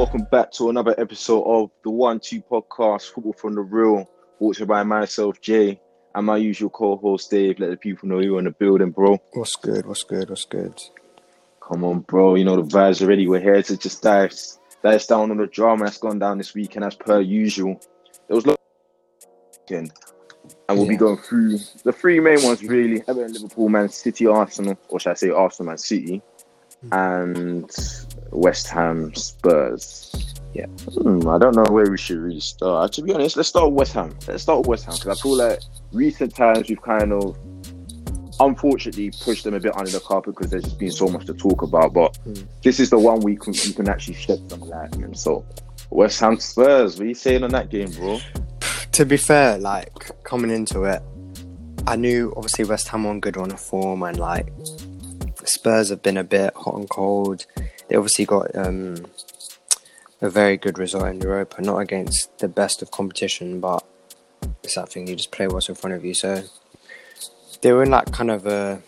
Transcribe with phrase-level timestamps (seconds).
[0.00, 4.54] welcome back to another episode of the One Two Podcast, Football from the Real, brought
[4.54, 5.78] to you by myself, Jay,
[6.14, 7.58] and my usual co-host, Dave.
[7.58, 9.18] Let the people know you're in the building, bro.
[9.34, 9.84] What's good?
[9.84, 10.30] What's good?
[10.30, 10.80] What's good?
[11.62, 12.34] Come on, bro.
[12.36, 13.28] You know the vibes already.
[13.28, 14.32] We're here to just dive,
[14.82, 17.78] dive down on the drama that's gone down this weekend, as per usual.
[18.26, 18.46] There was
[19.68, 19.92] weekend,
[20.66, 24.78] and we'll be going through the three main ones really: Everton, Liverpool, Man City, Arsenal,
[24.88, 26.22] or should I say Arsenal, Man City,
[26.92, 27.70] and
[28.30, 30.34] West Ham, Spurs.
[30.54, 30.66] Yeah.
[30.66, 32.92] Hmm, I don't know where we should really start.
[32.94, 34.16] To be honest, let's start with West Ham.
[34.26, 35.60] Let's start with West Ham because I feel like
[35.92, 37.36] recent times we've kind of,
[38.40, 41.34] unfortunately, pushed them a bit under the carpet because there's just been so much to
[41.34, 41.92] talk about.
[41.92, 42.46] But Mm.
[42.62, 45.14] this is the one week we can actually shed some light on.
[45.14, 45.44] So,
[45.90, 48.18] West Ham Spurs, what are you saying on that game, bro?
[48.92, 51.00] To be fair, like coming into it,
[51.86, 54.52] I knew obviously West Ham were on good run of form, and like
[55.50, 57.46] Spurs have been a bit hot and cold.
[57.88, 59.04] They obviously got um,
[60.20, 63.84] a very good result in Europa, not against the best of competition, but
[64.62, 66.14] it's that thing you just play what's in front of you.
[66.14, 66.44] So
[67.62, 68.80] they were in like kind of a.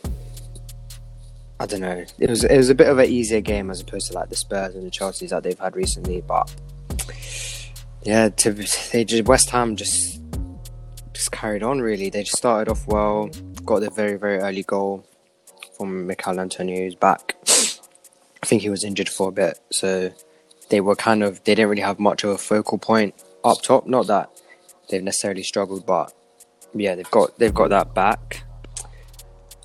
[1.58, 2.04] I don't know.
[2.18, 4.36] It was it was a bit of an easier game as opposed to like the
[4.36, 6.54] Spurs and the Chelseas that they've had recently, but
[8.02, 8.52] yeah, to
[8.92, 10.20] they just West Ham just
[11.12, 12.10] just carried on really.
[12.10, 13.30] They just started off well,
[13.64, 15.06] got the very very early goal
[15.76, 17.36] from Michail Antonio's back.
[18.42, 20.12] I think he was injured for a bit, so
[20.68, 23.86] they were kind of they didn't really have much of a focal point up top.
[23.86, 24.30] Not that
[24.88, 26.12] they've necessarily struggled, but
[26.74, 28.44] yeah, they've got they've got that back,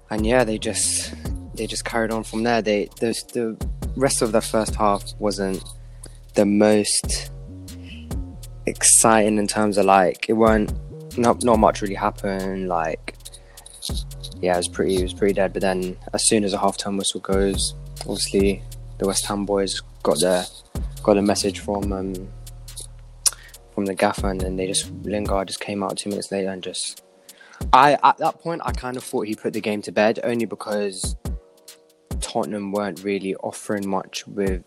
[0.09, 1.13] and yeah, they just
[1.55, 2.61] they just carried on from there.
[2.61, 5.63] They the the rest of the first half wasn't
[6.35, 7.31] the most
[8.67, 10.71] exciting in terms of like it weren't
[11.17, 13.15] not not much really happened like
[14.41, 15.53] yeah it was pretty it was pretty dead.
[15.53, 18.61] But then as soon as a half time whistle goes obviously
[18.97, 20.45] the West Ham boys got their
[21.03, 22.13] got a message from um
[23.73, 26.63] from the gaffer and then they just Lingard just came out two minutes later and
[26.63, 27.03] just
[27.73, 30.45] I at that point I kind of thought he put the game to bed only
[30.45, 31.15] because
[32.19, 34.63] Tottenham weren't really offering much with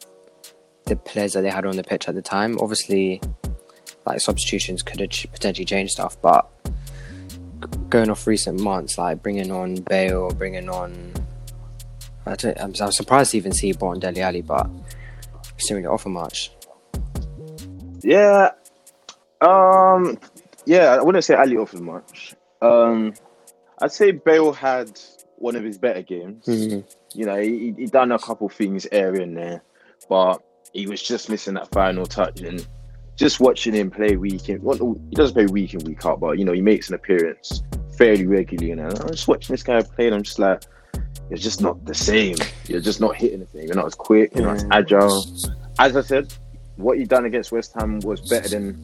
[0.84, 2.58] the players that they had on the pitch at the time.
[2.60, 3.20] Obviously
[4.06, 6.50] like substitutions could have potentially changed stuff, but
[7.90, 11.12] going off recent months, like bringing on Bale, or bringing on,
[12.26, 14.66] I don't, I'm, I'm surprised to even see Bon Dele Alli, but
[15.56, 16.52] he didn't really offer much.
[18.02, 18.52] Yeah.
[19.40, 20.18] Um.
[20.66, 22.34] Yeah, I wouldn't say Alli offered much.
[22.62, 23.14] Um,
[23.80, 25.00] I'd say Bale had
[25.36, 26.46] one of his better games.
[26.46, 29.62] You know, he, he done a couple things area in there,
[30.08, 30.42] but
[30.72, 32.42] he was just missing that final touch.
[32.42, 32.66] And
[33.16, 34.76] just watching him play week in, well,
[35.08, 37.62] he doesn't play week in week out, but you know, he makes an appearance
[38.00, 38.68] fairly regularly.
[38.68, 40.62] you And I'm just watching this guy play, and I'm just like,
[41.28, 42.36] it's just not the same.
[42.66, 43.66] You're just not hitting the thing.
[43.66, 44.34] You're not as quick.
[44.34, 45.26] You're not as agile.
[45.78, 46.32] As I said,
[46.76, 48.82] what he done against West Ham was better than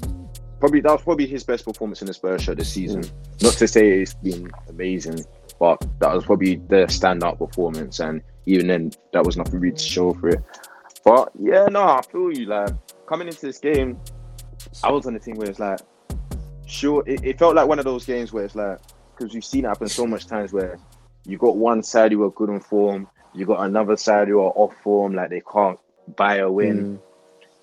[0.60, 3.04] probably that was probably his best performance in the Spurs shirt this season.
[3.40, 5.24] Not to say it's been amazing,
[5.58, 8.00] but that was probably the standout performance.
[8.00, 10.42] And even then, that was nothing really to show for it.
[11.06, 12.46] But yeah, no, I feel you.
[12.46, 12.70] Like
[13.06, 13.98] coming into this game,
[14.84, 15.80] I was on the thing where it's like,
[16.66, 18.78] sure, it, it felt like one of those games where it's like,
[19.16, 20.78] because we've seen it happen so much times where
[21.24, 24.52] you got one side who are good on form, you got another side who are
[24.54, 25.78] off form, like they can't
[26.16, 27.00] buy a win.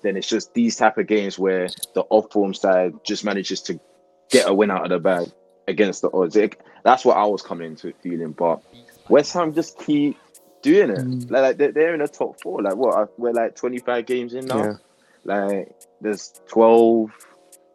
[0.02, 3.80] Then it's just these type of games where the off form side just manages to
[4.30, 5.32] get a win out of the bag
[5.66, 6.36] against the odds.
[6.36, 8.32] It, that's what I was coming into feeling.
[8.32, 8.62] But
[9.08, 10.18] West Ham just keep
[10.62, 10.98] doing it.
[10.98, 11.30] Mm.
[11.30, 12.62] Like, like they're, they're in the top four.
[12.62, 13.18] Like what?
[13.18, 14.64] We're like 25 games in now.
[14.64, 14.74] Yeah.
[15.24, 17.10] Like there's 12.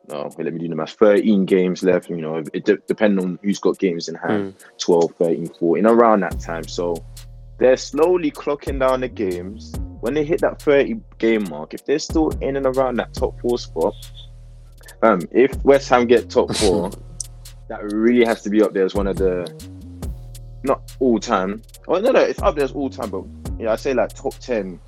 [0.10, 0.94] No, wait, let me do the math.
[0.94, 2.10] 13 games left.
[2.10, 4.56] You know, it de- depending on who's got games in hand.
[4.80, 6.68] 12, 13, 14, around that time.
[6.68, 6.96] So
[7.60, 9.74] they're slowly clocking down the games.
[10.02, 13.40] When they hit that 30 game mark, if they're still in and around that top
[13.40, 13.94] four spot,
[15.04, 16.90] um, if West Ham get top four,
[17.68, 19.46] that really has to be up there as one of the
[20.64, 21.62] not all time.
[21.88, 23.24] Oh no, no, it's up there as all time, but
[23.60, 24.80] yeah, I say like top 10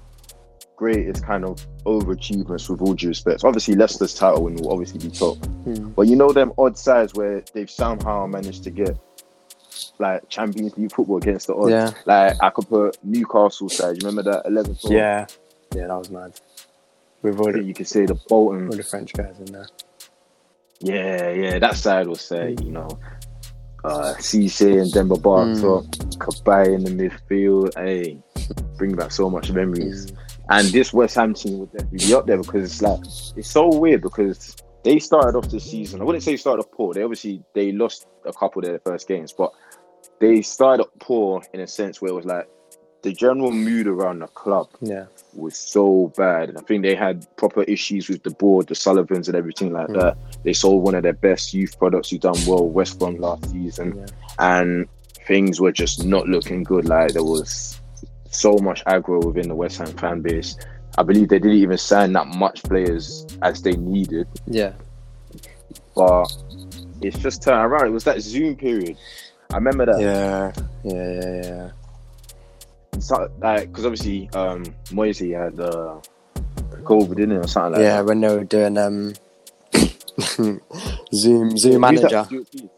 [0.81, 1.55] greatest kind of
[1.85, 3.43] overachievements with all due respect.
[3.43, 5.37] Obviously, Leicester's title win will obviously be top.
[5.65, 5.93] Mm.
[5.93, 8.97] But you know them odd sides where they've somehow managed to get
[9.99, 11.69] like Champions League football against the odds.
[11.69, 11.91] Yeah.
[12.05, 14.01] Like I could put Newcastle side.
[14.01, 14.89] You remember that 11th?
[14.89, 15.27] Yeah.
[15.75, 16.39] Yeah, that was mad.
[17.23, 18.67] All the, You could say the Bolton.
[18.67, 19.67] all the French guys in there.
[20.79, 21.59] Yeah, yeah.
[21.59, 22.89] That side was say, you know,
[23.83, 26.17] uh, Cisse and Demba Ba Mm.
[26.17, 27.75] Cabaye in the midfield.
[27.75, 28.17] Hey,
[28.77, 30.11] bring back so much memories.
[30.51, 32.99] And this West Ham team would definitely be up there because it's like
[33.37, 36.01] it's so weird because they started off the season.
[36.01, 36.93] I wouldn't say started off poor.
[36.93, 39.51] They obviously they lost a couple of their first games, but
[40.19, 42.47] they started off poor in a sense where it was like
[43.03, 45.05] the general mood around the club Yeah.
[45.33, 46.55] was so bad.
[46.55, 49.99] I think they had proper issues with the board, the Sullivans, and everything like Mm.
[49.99, 50.17] that.
[50.43, 53.97] They sold one of their best youth products who done well, West Brom last season,
[53.97, 54.05] Yeah.
[54.37, 54.87] and
[55.25, 56.87] things were just not looking good.
[56.87, 57.80] Like there was
[58.31, 60.57] so much aggro within the West Ham fan base.
[60.97, 64.73] I believe they didn't even sign that much players as they needed, Yeah.
[65.95, 66.25] but
[67.01, 67.87] it's just turned around.
[67.87, 68.97] It was that Zoom period.
[69.51, 69.99] I remember that.
[70.01, 70.51] Yeah.
[70.83, 71.21] Yeah.
[71.21, 71.43] Yeah.
[71.43, 72.99] Yeah.
[72.99, 75.99] So, like, because obviously, um, Moyes had uh,
[76.83, 77.95] COVID, didn't it, or something like yeah, that.
[77.97, 79.13] Yeah, when they were doing um
[81.13, 82.09] Zoom Zoom manager.
[82.09, 82.69] that?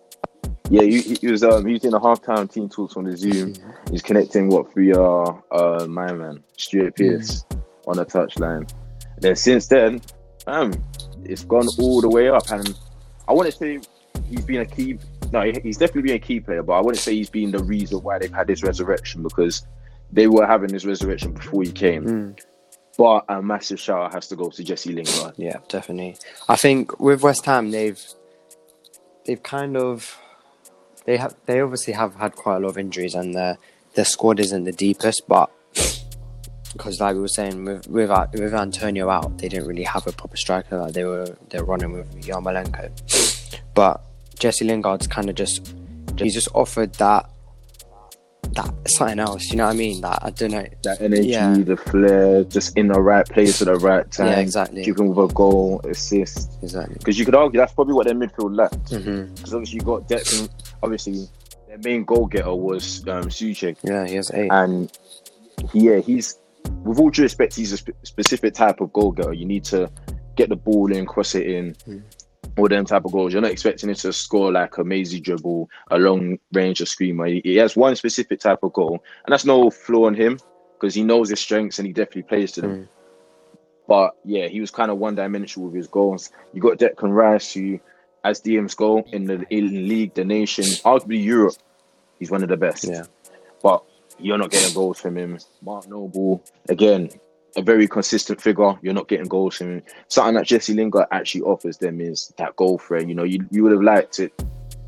[0.73, 3.53] Yeah, he, he was um he was doing a halftime team talks on the Zoom.
[3.91, 7.45] He's connecting what through are uh my man Stuart Pearce
[7.85, 8.67] on the touchline.
[9.19, 10.01] Then since then,
[10.47, 10.73] um,
[11.23, 12.75] it's gone all the way up, and
[13.27, 13.79] I want to say
[14.27, 14.97] he's been a key.
[15.31, 17.99] No, he's definitely been a key player, but I wouldn't say he's been the reason
[18.01, 19.65] why they've had this resurrection because
[20.11, 22.05] they were having this resurrection before he came.
[22.05, 22.39] Mm,
[22.97, 25.35] But a massive shout out has to go to Jesse Lingard.
[25.37, 26.17] yeah, definitely.
[26.49, 28.03] I think with West Ham, they've
[29.25, 30.19] they've kind of
[31.05, 33.57] they have they obviously have had quite a lot of injuries, and their
[33.95, 35.51] their squad isn't the deepest, but.
[36.73, 40.11] Because, like we were saying, with with, with Antonio out, they didn't really have a
[40.11, 40.79] proper striker.
[40.79, 44.01] Like they were, they were running with Yarmolenko, but
[44.39, 45.75] Jesse Lingard's kind of just
[46.17, 47.29] he's just offered that
[48.53, 49.49] that something else.
[49.51, 50.01] You know what I mean?
[50.01, 50.65] That I don't know.
[50.83, 51.55] That energy, Yeah.
[51.57, 54.27] the flair, just in the right place at the right time.
[54.27, 54.83] Yeah, exactly.
[54.83, 56.51] Keeping with a goal, assist.
[56.63, 56.95] Exactly.
[56.97, 58.89] Because you could argue that's probably what their midfield lacked.
[58.89, 60.49] Because obviously you got Declan.
[60.81, 61.27] Obviously,
[61.67, 64.49] their main goal getter was um, Soucek, Yeah, he has eight.
[64.51, 64.91] and
[65.71, 66.37] he, yeah, he's
[66.83, 69.33] with all due respect, he's a spe- specific type of goal getter.
[69.33, 69.89] You need to
[70.35, 71.73] get the ball in, cross it in.
[71.87, 72.01] Mm.
[72.57, 73.33] All them type of goals.
[73.33, 77.25] You're not expecting him to score like a mazy dribble, a long range of screamer.
[77.25, 80.39] He, he has one specific type of goal, and that's no flaw in him
[80.83, 82.71] because he knows his strengths and he definitely plays to them.
[82.71, 82.87] Mm.
[83.87, 86.31] But yeah, he was kind of one dimensional with his goals.
[86.53, 87.79] You got Declan Rice, who,
[88.23, 91.55] as DM's goal in the in league, the nation, arguably Europe,
[92.19, 92.85] he's one of the best.
[92.85, 93.05] Yeah.
[93.61, 93.83] But
[94.19, 95.37] you're not getting goals from him.
[95.61, 97.09] Mark Noble, again,
[97.55, 98.73] a very consistent figure.
[98.81, 99.83] You're not getting goals from him.
[100.07, 103.07] Something that Jesse Lingard actually offers them is that goal threat.
[103.07, 104.33] You know, you, you would have liked it.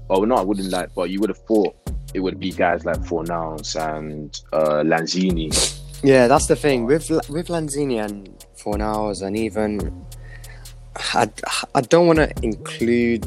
[0.09, 1.75] Oh, no, I wouldn't like, but you would have thought
[2.13, 5.51] it would be guys like Fornals and uh, Lanzini.
[6.03, 10.05] Yeah, that's the thing with with Lanzini and Fornals, and even
[10.95, 11.29] I,
[11.73, 13.25] I don't want to include.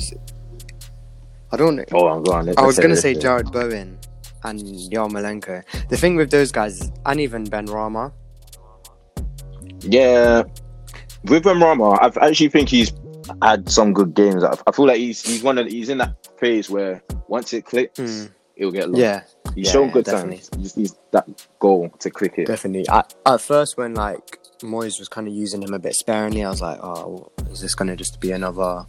[1.50, 1.84] I don't.
[1.92, 2.56] Oh, I'm going.
[2.56, 3.98] I was gonna say Jarrod Bowen
[4.44, 5.88] and Yarmolenko.
[5.88, 8.12] The thing with those guys, and even Benrahma,
[9.82, 10.42] Yeah,
[11.24, 12.92] with Rama, I actually think he's
[13.42, 14.42] had some good games.
[14.44, 17.52] I, I feel like he's he's one of the, he's in that phase where once
[17.52, 18.30] it clicks, Mm.
[18.56, 19.00] it'll get lost.
[19.00, 19.22] yeah,
[19.54, 20.36] he's yeah, shown good definitely.
[20.38, 20.50] times.
[20.56, 21.28] He just needs that
[21.58, 22.46] goal to click it.
[22.46, 22.86] definitely.
[22.88, 26.48] At, at first, when like Moyes was kind of using him a bit sparingly, I
[26.50, 28.84] was like, oh, is this gonna just be another,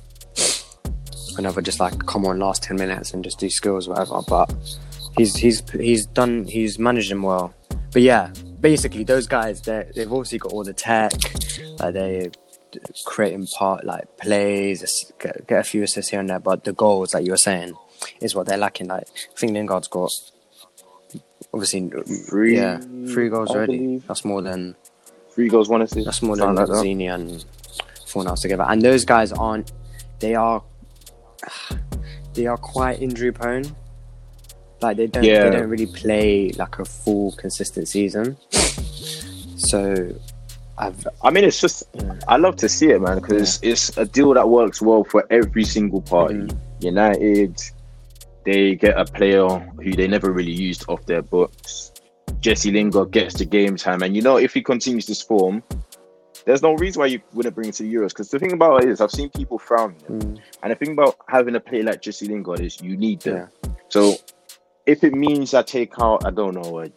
[1.37, 4.21] another just like come on last ten minutes and just do skills whatever?
[4.27, 4.53] But
[5.17, 7.53] he's he's he's done he's managed him well.
[7.91, 11.11] But yeah, basically those guys they they've obviously got all the tech,
[11.79, 12.29] like they
[13.05, 16.39] creating part like plays, get, get a few assists here and there.
[16.39, 17.73] But the goals, like you were saying,
[18.21, 18.87] is what they're lacking.
[18.87, 20.11] Like I think Lingard's got
[21.53, 21.89] obviously
[22.29, 23.77] Three, yeah three goals I already.
[23.77, 24.07] believe.
[24.07, 24.75] That's more than
[25.31, 26.05] Three goals, one assist.
[26.05, 26.67] that's more than like.
[26.67, 27.45] Zini and
[28.05, 28.65] Fornals together.
[28.67, 29.71] And those guys aren't.
[30.19, 30.63] They are.
[32.35, 33.65] They are quite injury prone.
[34.81, 35.23] Like they don't.
[35.23, 35.49] Yeah.
[35.49, 38.37] They don't really play like a full consistent season.
[39.57, 40.13] So,
[40.77, 42.13] I've I mean, it's just Yeah.
[42.27, 45.65] I love to see it, man, because it's a deal that works well for every
[45.65, 46.35] single party.
[46.35, 46.57] Mhm.
[46.81, 47.61] United,
[48.45, 49.47] they get a player
[49.83, 51.91] who they never really used off their books.
[52.39, 55.61] Jesse Lingard gets the game time, and you know if he continues this form,
[56.45, 58.09] there's no reason why you wouldn't bring him to the Euros.
[58.09, 61.17] Because the thing about it is, I've seen people frown, mm, and the thing about
[61.27, 63.49] having a player like Jesse Lingard is you need them.
[63.63, 63.69] yeah.
[63.89, 64.15] So
[64.85, 66.91] if it means I take out, I don't know, I,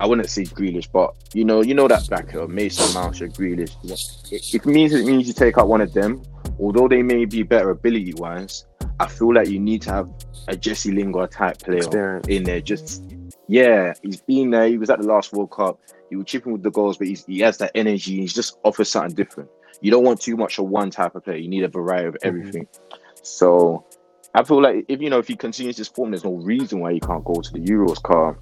[0.00, 3.28] I wouldn't say Grealish, but you know, you know that back uh, Mason Mount or
[3.28, 4.32] Grealish.
[4.32, 6.22] It, it means it means you take out one of them,
[6.58, 8.66] although they may be better ability wise.
[8.98, 10.10] I feel like you need to have
[10.48, 12.28] a Jesse Lingard type player Experience.
[12.28, 12.60] in there.
[12.60, 13.04] Just
[13.48, 14.66] yeah, he's been there.
[14.66, 15.80] He was at the last World Cup.
[16.10, 18.20] He was chipping with the goals, but he's, he has that energy.
[18.20, 19.50] He's just offers something different.
[19.80, 21.36] You don't want too much of one type of player.
[21.36, 22.68] You need a variety of everything.
[23.22, 23.84] So
[24.34, 26.92] I feel like if you know if he continues this form, there's no reason why
[26.94, 28.02] he can't go to the Euros.
[28.02, 28.38] Car,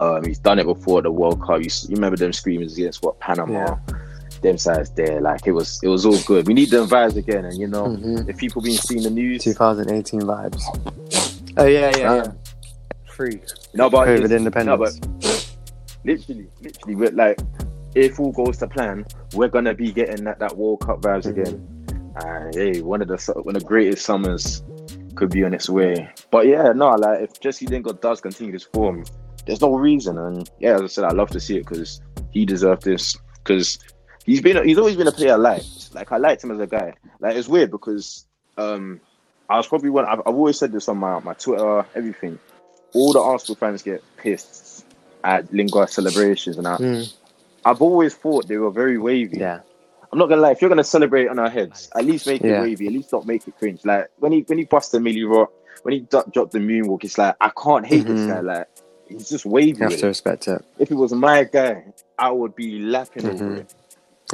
[0.00, 1.60] um, he's done it before the World Cup.
[1.60, 3.76] You, you remember them screamers against what Panama,
[4.42, 5.20] them sides there.
[5.20, 6.46] Like it was, it was all good.
[6.46, 8.28] We need them vibes again, and you know, Mhm.
[8.28, 10.62] if people been seeing the news, 2018 vibes.
[11.56, 12.12] Oh yeah, yeah, yeah.
[12.12, 12.32] Uh,
[13.06, 13.40] Free
[13.74, 15.00] no, but COVID it's- independence.
[15.00, 15.56] No, but
[16.04, 17.40] literally, literally, we're like,
[17.96, 21.30] if all goes to plan, we're gonna be getting that, that World Cup vibes Mhm.
[21.40, 21.68] again.
[22.24, 24.62] And hey, one of the one of the greatest summers
[25.18, 26.08] could be on its way.
[26.30, 29.04] But yeah, no, like if Jesse Lingard does continue this form,
[29.46, 30.16] there's no reason.
[30.18, 33.16] And yeah, as I said, I love to see it because he deserved this.
[33.42, 33.78] Because
[34.24, 35.94] he's been he's always been a player I liked.
[35.94, 36.94] Like I liked him as a guy.
[37.20, 39.00] Like it's weird because um
[39.50, 40.04] I was probably one.
[40.06, 42.38] I've, I've always said this on my my Twitter, everything.
[42.94, 44.84] All the Arsenal fans get pissed
[45.24, 47.12] at Lingard celebrations, and I, Mm,
[47.64, 49.38] I've always thought they were very wavy.
[49.38, 49.60] yeah,
[50.12, 50.52] I'm not gonna lie.
[50.52, 52.60] If you're gonna celebrate on our heads, at least make Yeah.
[52.60, 52.86] it wavy.
[52.86, 53.84] At least not make it cringe.
[53.84, 57.36] Like when he when he busted Milly Rock, when he dropped the moonwalk, it's like
[57.40, 58.28] I can't hate this Mhm.
[58.28, 58.40] guy.
[58.40, 58.68] Like
[59.06, 59.78] he's just wavy.
[59.78, 60.64] you have to respect it.
[60.78, 61.84] If it was my guy,
[62.18, 63.58] I would be laughing over Mhm.
[63.58, 63.74] it.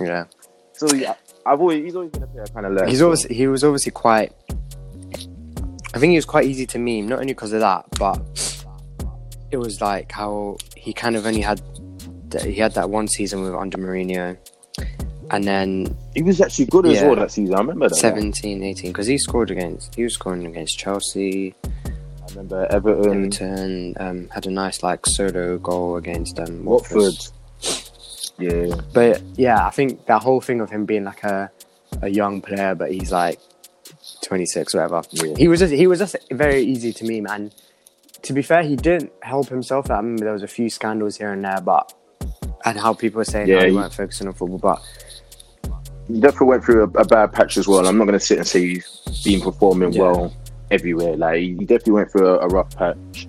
[0.01, 0.25] Yeah,
[0.73, 1.15] So yeah,
[1.47, 2.89] I've always he's always been a player kind of like.
[2.89, 4.33] he's always he was obviously quite.
[5.95, 8.21] I think he was quite easy to meme, not only because of that, but
[9.53, 11.61] it was like how he kind of only had
[12.43, 14.37] he had that one season with under Mourinho,
[15.31, 17.07] and then he was actually good as Yeah.
[17.07, 17.55] well that season.
[17.55, 17.95] I remember that.
[17.97, 23.95] 17, 18, because he scored against he was scoring against Chelsea, I remember Everton, Everton,
[23.99, 27.15] um, had a nice like solo goal against um, Watford.
[28.39, 31.51] Yeah, But yeah, I think that whole thing of him being like a,
[32.03, 33.39] a young player, but he's like
[34.23, 35.03] 26 or whatever.
[35.13, 35.35] Yeah.
[35.37, 37.53] He was just he was just very easy to me, man.
[38.23, 39.91] to be fair, he didn't help himself.
[39.91, 41.93] I remember there was a few scandals here and there, but
[42.65, 44.83] and how people were saying Yeah, how he he- weren't focusing on football, but
[46.11, 47.87] definitely went through a, a bad patch as well.
[47.87, 50.03] I'm not gonna sit and say he's been performing Yeah.
[50.03, 50.37] well
[50.71, 51.17] everywhere.
[51.17, 53.29] Like he definitely went through a, a rough patch,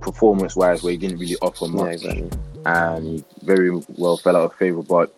[0.00, 2.02] performance wise, where he didn't really offer much.
[2.02, 2.30] yeah, exactly.
[2.66, 4.82] and he very well fell out of favor.
[4.82, 5.12] But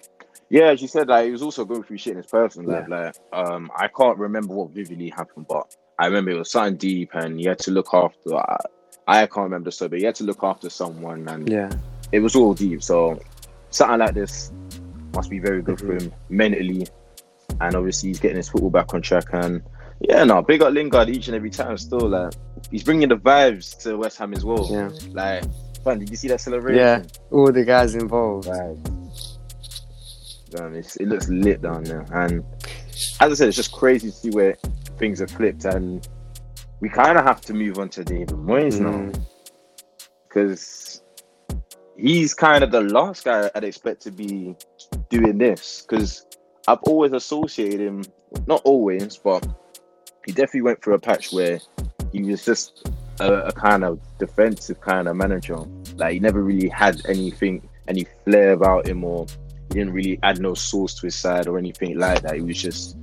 [0.50, 2.88] yeah, as you said, like he was also going through shit in his personal life.
[2.88, 7.10] Like um, I can't remember what vividly happened, but I remember it was something deep,
[7.14, 8.36] and he had to look after.
[8.36, 8.58] I,
[9.06, 11.70] I can't remember so, but he had to look after someone, and Yeah,
[12.12, 12.82] it was all deep.
[12.82, 13.20] So
[13.70, 14.50] something like this
[15.14, 15.86] must be very good Mhm.
[15.98, 16.86] for him mentally,
[17.60, 19.24] and obviously he's getting his football back on track.
[19.32, 19.62] And
[20.00, 21.76] yeah, no, big up Lingard each and every time.
[21.78, 22.32] Still, like
[22.70, 24.66] he's bringing the vibes to West Ham as well.
[24.70, 25.44] yeah, Like,
[25.82, 26.78] fun, did you see that celebration?
[26.78, 27.02] yeah.
[27.30, 28.46] All the guys involved.
[28.48, 28.76] Right.
[30.50, 32.04] Damn, it's, it looks lit down there.
[32.12, 32.44] And
[33.20, 34.56] as I said, it's just crazy to see where
[34.98, 35.64] things have flipped.
[35.64, 36.06] And
[36.80, 39.20] we kind of have to move on to David Moyes now Mm,
[40.28, 40.83] because
[41.96, 44.56] he's kind of the last guy I'd expect to be
[45.10, 45.84] doing this.
[45.88, 46.26] Because
[46.66, 48.04] I've always associated him,
[48.46, 49.46] not always, but
[50.26, 51.60] he definitely went through a patch where
[52.12, 52.88] he was just
[53.20, 55.58] a, a kind of defensive kind of manager.
[55.96, 59.26] Like he never really had anything, any flair about him, or
[59.68, 62.36] he didn't really add no sauce to his side or anything like that.
[62.36, 62.96] He was just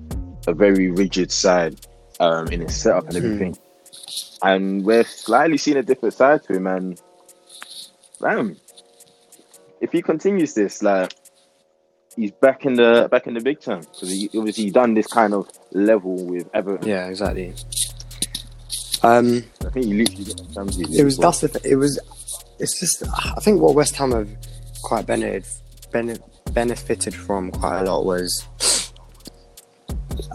[0.47, 1.85] a very rigid side
[2.19, 3.25] um, in his setup and Hmm.
[3.25, 3.57] everything.
[4.43, 6.65] And we're slightly seeing a different side to him.
[6.65, 6.99] And
[8.19, 8.57] damn,
[9.81, 11.13] if he continues this, like
[12.15, 15.33] he's back in the back in the big time because he obviously done this kind
[15.33, 16.87] of level with Everton.
[16.87, 17.53] yeah, exactly.
[19.03, 20.99] Um, I think he literally got the Champions League.
[20.99, 21.99] it was that's the th- it was.
[22.59, 24.29] It's just I think what West Ham have
[24.83, 25.45] quite benefited
[25.91, 26.19] bene-
[26.53, 28.45] benefited from quite a lot was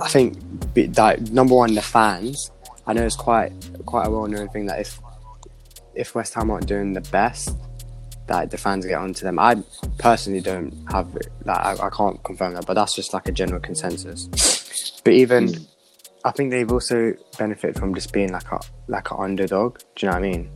[0.02, 0.38] I think
[0.74, 2.50] that number one the fans.
[2.88, 3.52] I know it's quite
[3.84, 4.98] quite a well known thing that if
[5.94, 7.56] if West Ham aren't doing the best,
[8.28, 9.38] that the fans get onto them.
[9.38, 9.56] I
[9.98, 11.12] personally don't have
[11.44, 11.58] that.
[11.66, 14.28] I, I can't confirm that, but that's just like a general consensus.
[15.04, 15.66] But even Mm.
[16.24, 19.78] I think they've also benefited from just being like a like an underdog.
[19.94, 20.50] Do you know what I mean?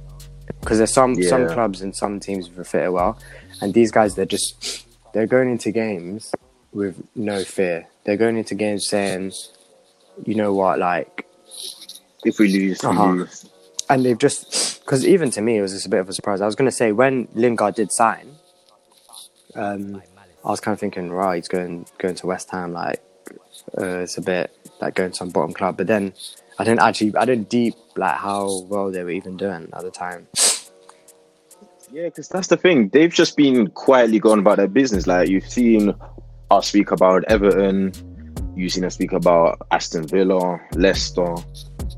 [0.61, 3.17] Because there's some some clubs and some teams that fit it well,
[3.61, 6.33] and these guys they're just they're going into games
[6.73, 7.87] with no fear.
[8.05, 9.33] They're going into games saying,
[10.25, 11.25] you know what, like,
[12.25, 13.11] If we lose, Uh-huh.
[13.13, 13.49] lose.
[13.91, 16.41] And they've just because even to me it was just a bit of a surprise.
[16.41, 18.37] I was going to say when Lingard did sign,
[19.55, 20.03] um,
[20.45, 23.03] I was kind of thinking, right, he's going going to West Ham, like
[23.77, 25.77] uh, it's a bit like going to some bottom club.
[25.77, 26.15] But then
[26.59, 29.91] I didn't actually, I didn't deep like how well they were even doing at the
[29.91, 30.27] time.
[31.93, 32.89] Yeah, because that's the thing.
[32.91, 35.07] They've just been quietly going about their business.
[35.07, 35.95] Like you've seen
[36.51, 37.93] us speak about Everton,
[38.55, 41.35] you've seen us speak about Aston Villa, Leicester.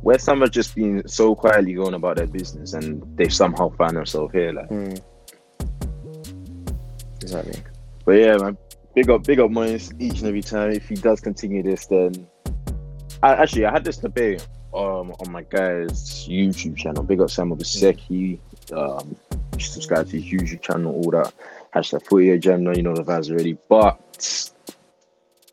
[0.02, 3.96] West Ham have just been so quietly going about their business, and they've somehow found
[3.96, 4.52] themselves here.
[4.52, 4.94] Like, Hmm.
[7.20, 7.62] Exactly.
[8.04, 8.58] but yeah, man,
[8.94, 10.70] big up, big up Moyes each and every time.
[10.72, 12.26] If he does continue this, then
[13.22, 17.02] I, actually I had this debate um on my guy's YouTube channel.
[17.04, 18.38] Big up Sam Obaseki.
[18.72, 19.14] Um,
[19.58, 21.32] subscribe to his YouTube channel, all that.
[21.74, 23.56] Hashtag footy agenda, you know the vibes already.
[23.68, 24.50] But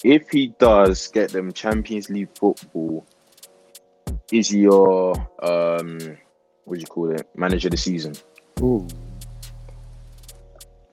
[0.04, 3.06] if he does get them Champions League football,
[4.32, 6.18] is your um
[6.66, 7.28] what do you call it?
[7.36, 8.14] Manager of the season?
[8.62, 8.88] Ooh.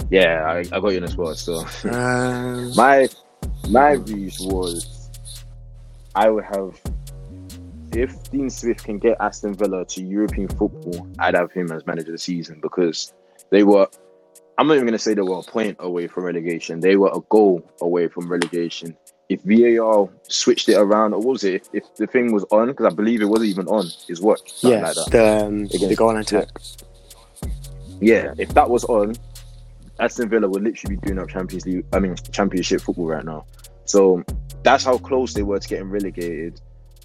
[0.09, 1.37] Yeah, I, I got you in the spot.
[1.37, 3.09] So Um, my
[3.69, 5.11] my views was
[6.15, 6.81] I would have
[7.97, 12.09] if Dean Smith can get Aston Villa to European football, I'd have him as manager
[12.09, 13.13] of the season because
[13.51, 13.89] they were.
[14.59, 16.81] I'm not even going to say they were a point away from relegation.
[16.81, 18.97] They were a goal away from relegation.
[19.29, 21.69] If VAR switched it around, or what was it?
[21.73, 24.83] If, the thing was on, because I believe it wasn't even on, is what yeah,
[24.83, 25.09] like that.
[25.11, 26.49] the um, the Against- goal attack.
[28.01, 29.17] Yeah, if that was on,
[29.99, 31.85] Aston Villa would literally be doing up Champions League.
[31.93, 33.47] I mean, Championship football right now.
[33.85, 34.23] So
[34.63, 36.61] that's how close they were to getting relegated.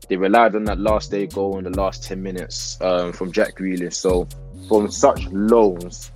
[0.09, 3.55] They relied on that last day goal in the last ten minutes um, from Jack
[3.55, 3.93] Grealish.
[3.93, 4.27] So
[4.67, 6.11] from such lows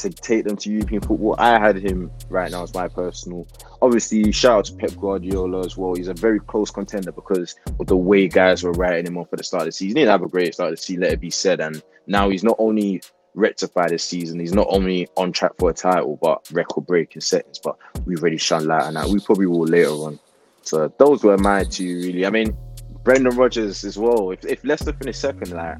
[0.00, 3.46] to take them to European football, I had him right now as my personal.
[3.82, 5.94] Obviously, shout out to Pep Guardiola as well.
[5.94, 9.38] He's a very close contender because of the way guys were writing him off at
[9.38, 9.96] the start of the season.
[9.96, 11.60] He didn't have a great start of the season, let it be said.
[11.60, 13.02] And now he's not only
[13.34, 14.40] rectified this season.
[14.40, 17.58] He's not only on track for a title, but record breaking settings.
[17.58, 17.76] But
[18.06, 19.08] we've already shone light on that.
[19.08, 20.18] We probably will later on.
[20.62, 22.26] So those were my two, really.
[22.26, 22.56] I mean,
[23.02, 24.30] Brendan Rodgers as well.
[24.30, 25.78] If, if Leicester finish second, like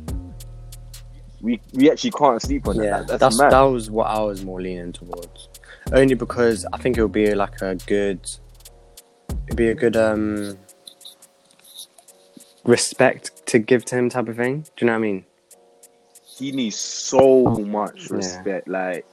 [1.41, 2.85] we we actually can't sleep on that.
[2.85, 5.49] Yeah, That- that's, that's that was what I was more leaning towards.
[5.93, 8.21] Only because I think it would be like a good,
[9.47, 10.57] it'd be a good um
[12.65, 14.61] respect to give to him type of thing.
[14.61, 15.25] Do you know what I mean?
[16.39, 18.17] he needs so much Yeah.
[18.17, 18.67] respect.
[18.67, 19.05] Like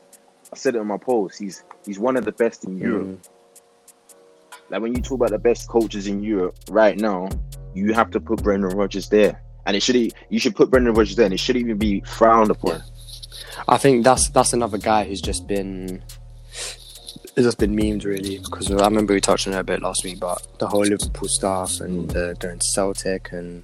[0.53, 3.07] I said it in my post, he's he's one of the best in Europe.
[3.07, 3.17] Mm.
[4.69, 7.27] Like when you talk about the best coaches in Europe right now,
[7.73, 9.41] you have to put Brendan Rodgers there.
[9.67, 12.49] And it should you should put Brendan Rodgers there and it shouldn't even be frowned
[12.49, 12.81] upon.
[13.67, 16.01] I think that's that's another guy who's just been
[17.35, 20.03] it's just been memed really because I remember we touched on it a bit last
[20.03, 23.63] week, but the whole Liverpool stuff and uh, Celtic and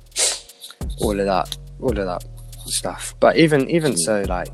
[0.99, 2.23] all of that, all of that
[2.65, 3.15] stuff.
[3.19, 4.49] But even even so, like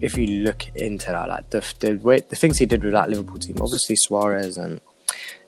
[0.00, 3.10] if you look into that, like the the way the things he did with that
[3.10, 4.80] Liverpool team, obviously Suarez and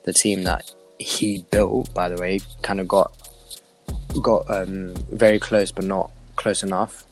[0.03, 3.15] the team that he built, by the way, kind of got
[4.21, 7.03] got um, very close, but not close enough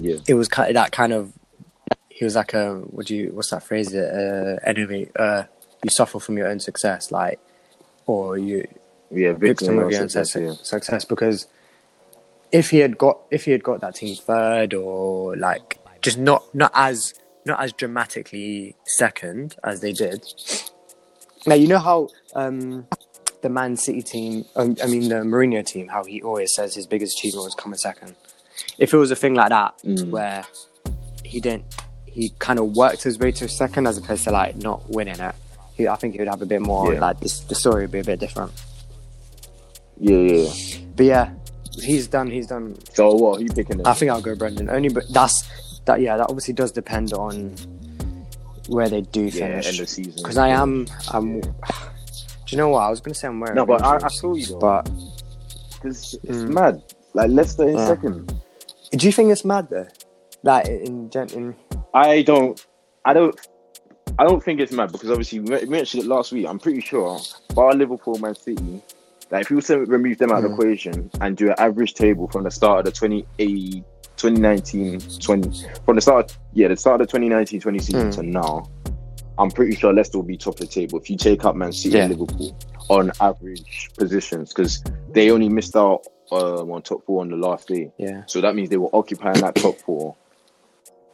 [0.00, 0.16] Yeah.
[0.28, 1.32] it was kind of that kind of
[2.08, 5.44] he was like a what do you what's that phrase uh enemy uh
[5.82, 7.40] you suffer from your own success like
[8.06, 8.66] or you
[9.10, 10.64] Yeah, victim of of your own success, success, yeah.
[10.64, 11.46] success because
[12.52, 16.42] if he had got if he had got that team third or like just not
[16.54, 20.24] not as not as dramatically second as they did
[21.46, 22.86] now you know how um
[23.42, 26.86] the Man City team um, I mean the Mourinho team how he always says his
[26.86, 28.14] biggest achievement was coming second
[28.78, 30.10] if it was a thing like that Mm.
[30.10, 30.44] where
[31.24, 31.64] he didn't
[32.06, 35.34] he kind of worked his way to second as opposed to like not winning it
[35.74, 37.00] he, I think he would have a bit more Yeah.
[37.00, 38.50] like this the story would be a bit different
[40.00, 40.78] Yeah, yeah.
[40.96, 41.30] but yeah,
[41.82, 42.30] he's done.
[42.30, 42.76] He's done.
[42.94, 43.38] So what?
[43.38, 43.78] Who you picking?
[43.78, 43.86] Then?
[43.86, 44.70] I think I'll go Brendan.
[44.70, 46.00] Only, but that's that.
[46.00, 47.54] Yeah, that obviously does depend on
[48.68, 49.66] where they do yeah, finish.
[49.68, 50.12] end of season.
[50.16, 50.86] Because I am.
[51.10, 51.42] I'm.
[52.48, 52.80] Do you know what?
[52.80, 53.56] I was gonna say I'm wearing.
[53.56, 54.56] No, but I, I saw you.
[54.58, 54.88] But
[55.74, 56.48] Because it's Mm.
[56.54, 56.82] mad.
[57.14, 57.86] Like Leicester in Yeah.
[57.86, 58.32] second.
[58.92, 59.86] do you think it's mad though?
[60.42, 61.54] Like in gen- in
[61.94, 62.64] I don't.
[63.04, 63.38] I don't.
[64.18, 66.46] I don't think it's mad because obviously we mentioned it last week.
[66.48, 67.18] I'm pretty sure
[67.54, 68.82] bar Liverpool, Man City.
[69.30, 70.54] Like if you were to remove them out of the Mm.
[70.54, 73.26] equation and do an average table from the start of the 20,
[74.16, 78.14] 2019 20 from the start yeah the start of the 2019 20 season Mm.
[78.16, 78.68] to now
[79.38, 81.72] I'm pretty sure Leicester will be top of the table if you take up Man
[81.72, 87.20] City and Liverpool on average positions because they only missed out um, on top four
[87.20, 87.92] on the last day.
[87.98, 90.16] Yeah, so that means they were occupying that top four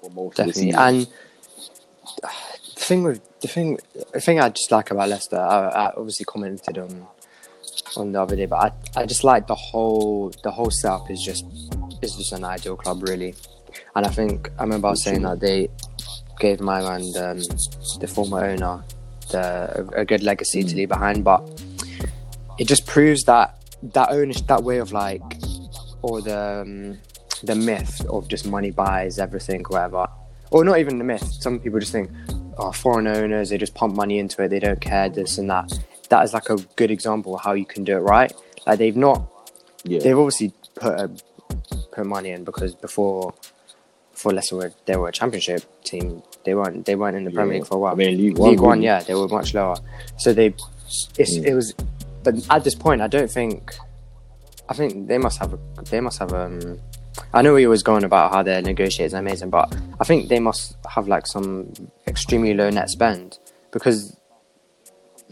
[0.01, 0.73] for most definitely.
[0.73, 0.81] of the season.
[0.81, 1.07] And
[2.23, 3.79] the thing with the thing,
[4.13, 7.07] the thing I just like about Leicester, I, I obviously commented on
[7.97, 11.23] on the other day, but I, I just like the whole the whole setup is
[11.23, 11.45] just
[12.03, 13.35] is just an ideal club really,
[13.95, 15.69] and I think I remember I was saying that they
[16.39, 17.39] gave my man um,
[18.01, 18.85] the former owner
[19.31, 21.43] the a, a good legacy to leave behind, but
[22.59, 23.59] it just proves that
[23.95, 25.23] that ownership that way of like
[26.03, 26.99] or the um,
[27.43, 30.07] the myth of just money buys everything whatever.
[30.51, 31.25] Or not even the myth.
[31.41, 32.11] Some people just think
[32.59, 35.79] oh foreign owners they just pump money into it they don't care this and that.
[36.11, 38.33] That is like a good example of how you can do it right.
[38.67, 39.27] Like they've not
[39.85, 40.01] yeah.
[40.01, 41.11] they've obviously put a,
[41.93, 43.35] put money in because before
[44.25, 47.55] before Leicester were they were a championship team they weren't they weren't in the Premier
[47.55, 47.59] Yeah.
[47.61, 48.51] League for a while I mean, League One.
[48.51, 49.77] League One, yeah, they were much lower.
[50.17, 50.55] So they,
[51.19, 51.45] it's, Mm.
[51.45, 51.75] it was,
[52.23, 53.75] but at this point, I don't think,
[54.69, 55.59] I think they must have, a,
[55.91, 56.33] they must have.
[56.33, 56.79] Um,
[57.35, 60.41] I know he was going about how their negotiators are amazing, but I think they
[60.41, 61.73] must have like some
[62.07, 63.39] extremely low net spend
[63.73, 64.17] because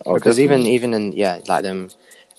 [0.05, 0.74] Oh, because definitely.
[0.74, 1.88] even even in yeah like them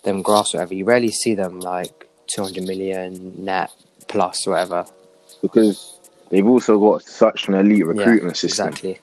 [0.04, 3.72] them grass or whatever, you rarely see them like two hundred million net
[4.08, 4.86] plus whatever.
[5.42, 5.98] because
[6.30, 8.68] they've also got such an elite recruitment yeah, system.
[8.70, 9.00] Exactly.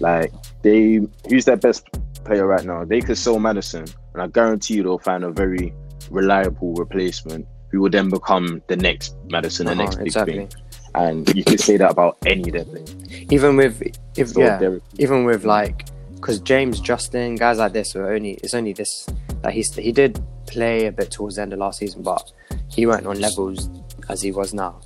[0.00, 1.86] Like they, who's their best
[2.24, 2.84] player right now?
[2.84, 5.72] They could sell Madison, and I guarantee you they'll find a very
[6.10, 10.34] reliable replacement who will then become the next Madison, the Uh-huh, next big exactly.
[10.36, 10.48] thing.
[10.94, 12.94] And you could say that about any of their players.
[13.30, 13.82] Even with
[14.16, 18.32] if So yeah, they're- even with like because James Justin guys like this are only
[18.42, 19.06] it's only this
[19.42, 22.32] that he's he did play a bit towards the end of last season, but
[22.68, 23.68] he weren't on levels
[24.08, 24.80] as he was now.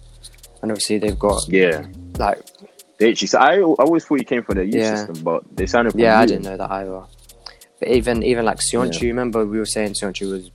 [0.62, 1.86] And obviously they've got Yeah,
[2.18, 2.40] like
[2.98, 3.28] they actually.
[3.28, 4.94] So I, I always thought he came from the youth Yeah.
[4.96, 5.92] system, but they signed him.
[5.92, 7.02] From yeah, I didn't know that either.
[7.78, 10.50] But even even like Soyuncu, remember we were saying Soyuncu was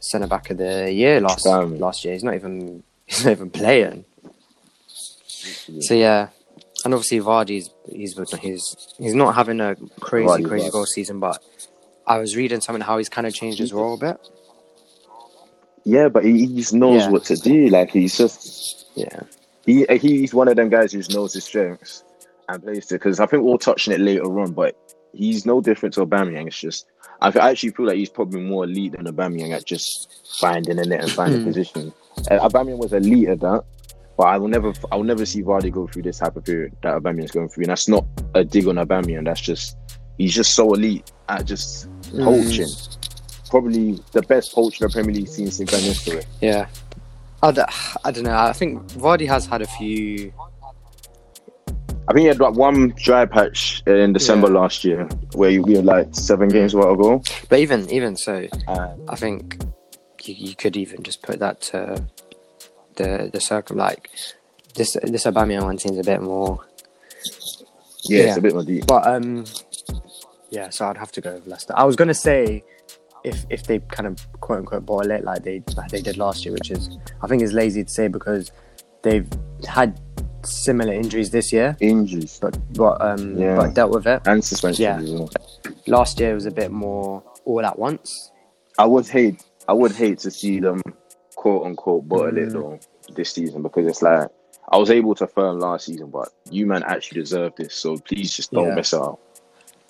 [0.00, 1.78] centre back of the year last Damn.
[1.78, 2.14] last year.
[2.14, 4.04] He's not even he's not even playing.
[5.80, 6.28] So yeah,
[6.84, 11.40] and obviously Vardy's he's he's he's not having a crazy Vardy, crazy goal season, but
[12.06, 14.16] I was reading something how he's kind of changed his role a bit.
[15.84, 17.10] Yeah, but he, he just knows Yeah.
[17.10, 17.68] what to do.
[17.68, 19.20] Like he's just Yeah,
[19.66, 22.04] he he's one of them guys who knows his strengths
[22.48, 22.94] and plays it.
[22.96, 24.76] Because I think we'll touch on it later on, but
[25.12, 26.46] he's no different to Aubameyang.
[26.46, 26.86] It's just
[27.20, 31.02] I actually feel like he's probably more elite than Aubameyang at just finding a net
[31.02, 31.46] and finding Hmm.
[31.46, 31.92] position.
[32.30, 33.64] Uh, Aubameyang was elite at that,
[34.16, 36.76] but I will never I will never see Vardy go through this type of period
[36.82, 37.64] that Aubameyang's going through.
[37.64, 39.24] And that's not a dig on Aubameyang.
[39.24, 39.76] That's just
[40.18, 42.24] he's just so elite at just Mm.
[42.24, 42.68] poaching.
[43.50, 46.24] Probably the best poacher in the Premier League seen since Nistelrooy.
[46.40, 46.66] yeah.
[47.42, 47.68] I don't,
[48.04, 48.36] I don't know.
[48.36, 50.32] I think Vardy has had a few.
[52.08, 55.84] I think he had like one dry patch in December last year where we had
[55.84, 57.24] like seven games without a goal.
[57.48, 59.58] But even even so, And I think
[60.22, 62.04] you, you could even just put that to
[62.94, 64.08] the the circle like
[64.74, 66.64] this this Aubameyang one seems a bit more.
[68.04, 68.36] yeah, it's Yeah.
[68.36, 68.86] a bit more deep.
[68.86, 69.44] But um,
[70.50, 70.70] yeah.
[70.70, 71.74] So I'd have to go with Leicester.
[71.76, 72.62] I was gonna say
[73.26, 76.44] if if they kind of quote unquote boil it like they like they did last
[76.44, 76.82] year, which is
[77.22, 78.52] I think is lazy to say because
[79.02, 79.28] they've
[79.66, 80.00] had
[80.44, 83.56] similar injuries this year, Injuries but but um Yeah.
[83.56, 84.22] but dealt with it.
[84.26, 84.82] and suspension.
[84.84, 85.00] Yeah.
[85.02, 85.30] well.
[85.86, 88.30] Last year was a bit more all at once.
[88.78, 90.80] I would hate I would hate to see them
[91.34, 92.52] quote unquote it Mm.
[92.52, 92.78] though
[93.14, 94.28] this season because it's like
[94.70, 97.74] I was able to firm last season, but you man actually deserve this.
[97.74, 98.74] So please just don't Yeah.
[98.74, 99.18] mess it up.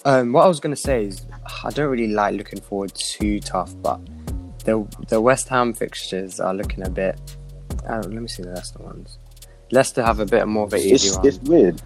[0.06, 1.26] Um, what I was gonna say is
[1.64, 4.00] I don't really like looking forward too tough, but
[4.64, 7.20] the the West Ham fixtures are looking a bit.
[7.88, 9.18] Uh, let me see the Leicester ones.
[9.72, 11.26] Leicester have a bit more of an easy It's one.
[11.26, 11.82] it's weird.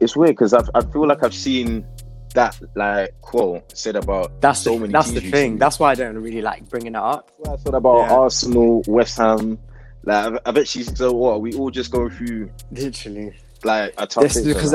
[0.00, 1.86] It's weird because I I feel like I've seen
[2.34, 5.56] that like quote said about that's so the, many that's the thing.
[5.56, 7.30] That's why I don't really like bringing it up.
[7.42, 8.14] That's what I thought about Yeah.
[8.16, 9.58] Arsenal, West Ham.
[10.04, 13.32] Like, I- I bet she's so what we all just go through Literally,
[13.64, 14.74] like a tough This- because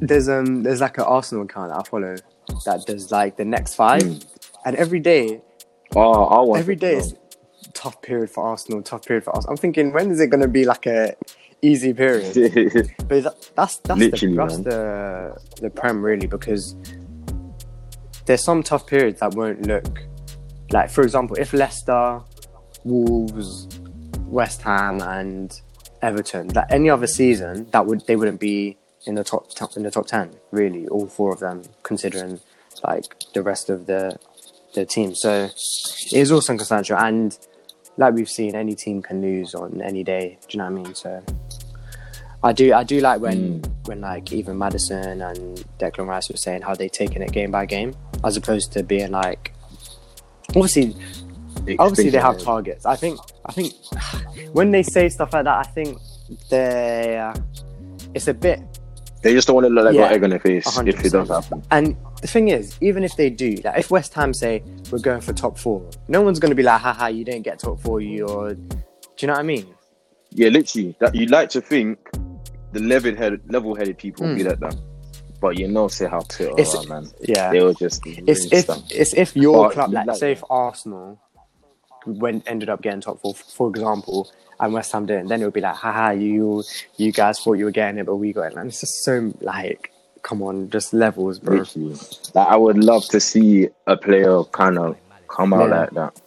[0.00, 2.16] there's um there's like an Arsenal account that I follow
[2.64, 4.24] that does like the next five, Mm.
[4.64, 5.40] and every day
[5.94, 7.14] oh, I want every day is
[7.74, 9.52] tough period for Arsenal, tough period for Arsenal.
[9.52, 11.14] I'm thinking when is it gonna be like a
[11.62, 12.34] easy period?
[13.08, 14.62] But that, that's that's Literally, the, that's man.
[14.64, 16.74] the the prem really because
[18.26, 20.00] there's some tough periods that won't look
[20.72, 22.20] like, for example, if Leicester,
[22.84, 23.68] Wolves,
[24.26, 25.60] West Ham, and
[26.02, 29.82] Everton, that any other season that would they wouldn't be in the top, top in
[29.82, 32.40] the top ten really, all four of them considering
[32.84, 34.18] like the rest of the
[34.74, 35.14] the team.
[35.14, 37.36] So it is all circumstantial and.
[37.98, 40.38] Like we've seen, any team can lose on any day.
[40.48, 40.94] Do you know what I mean?
[40.94, 41.22] So
[42.44, 43.70] I do I do like when hmm.
[43.84, 47.66] when like even Madison and Declan Rice were saying how they taken it game by
[47.66, 49.52] game as opposed to being like
[50.48, 50.96] obviously
[51.78, 52.86] obviously they have targets.
[52.86, 53.72] I think I think
[54.52, 55.98] when they say stuff like that, I think
[56.50, 57.34] they uh,
[58.14, 58.60] it's a bit
[59.22, 60.96] They just don't want to look like Yeah, got egg on their face if it
[60.96, 61.12] 100%.
[61.12, 61.62] does happen.
[61.70, 65.20] and the thing is, even if they do, like if West Ham say we're going
[65.20, 68.26] for top four, no one's gonna be like, haha, you didn't get top four, you
[68.26, 68.66] or do
[69.20, 69.66] you know what I mean?
[70.30, 70.96] Yeah, literally.
[71.00, 71.98] That you like to think
[72.72, 74.48] the level headed level headed people will be Mm.
[74.50, 74.76] like that.
[75.40, 77.10] But you know say how Twitter It's- are, man.
[77.20, 77.50] Yeah.
[77.50, 78.82] They will just it's if stuff.
[78.90, 81.18] it's if your But club, like, like say if Arsenal
[82.06, 85.54] went ended up getting top four, for example, and West Ham didn't, then it would
[85.54, 86.62] be like, haha, you
[86.96, 88.56] you guys thought you were getting it, but we got it.
[88.56, 91.58] And it's just so like, come on, just levels, bro.
[91.58, 91.96] Literally.
[92.34, 94.96] Like I would love to see a player kind of
[95.28, 95.80] come out Yeah.
[95.80, 96.20] like that.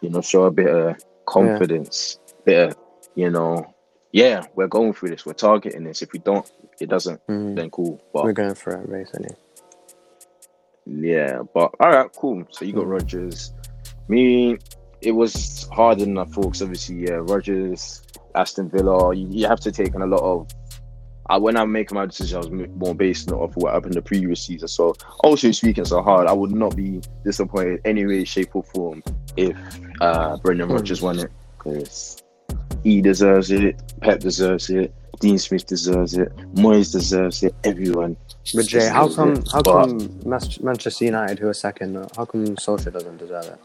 [0.00, 0.96] You know, show a bit of
[1.26, 2.76] confidence, bit of,
[3.14, 3.74] you know,
[4.12, 6.02] yeah, we're going through this, we're targeting this.
[6.02, 6.48] If we don't,
[6.78, 7.56] it doesn't, Mm.
[7.56, 8.00] then cool.
[8.12, 9.34] We're going for it, basically.
[10.86, 12.44] yeah, but all right, cool.
[12.50, 12.90] So you got Mm.
[12.90, 13.52] Rodgers.
[14.08, 14.58] Me,
[15.04, 16.52] it was harder than I thought.
[16.52, 18.02] Cause obviously, yeah, Rodgers,
[18.34, 19.14] Aston Villa.
[19.14, 20.50] You, you have to take on a lot of.
[21.30, 24.44] I, when I'm making my decision, I was more based off what happened the previous
[24.44, 24.68] season.
[24.68, 29.02] So, also speaking so hard, I would not be disappointed any way, shape, or form
[29.36, 29.56] if
[30.02, 30.74] uh, Brendan Mm.
[30.74, 32.22] Rodgers won it because
[32.82, 33.80] he deserves it.
[34.02, 34.94] Pep deserves it.
[35.20, 36.34] Dean Smith deserves it.
[36.54, 37.54] Moyes deserves it.
[37.64, 38.16] Everyone.
[38.54, 39.48] But Jay, how come it.
[39.50, 43.58] how come Manchester United, who are second, how come Solskjaer doesn't deserve it?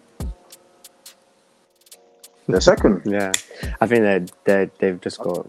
[2.52, 3.02] The second?
[3.06, 3.32] Yeah,
[3.82, 5.48] I think they they they've just got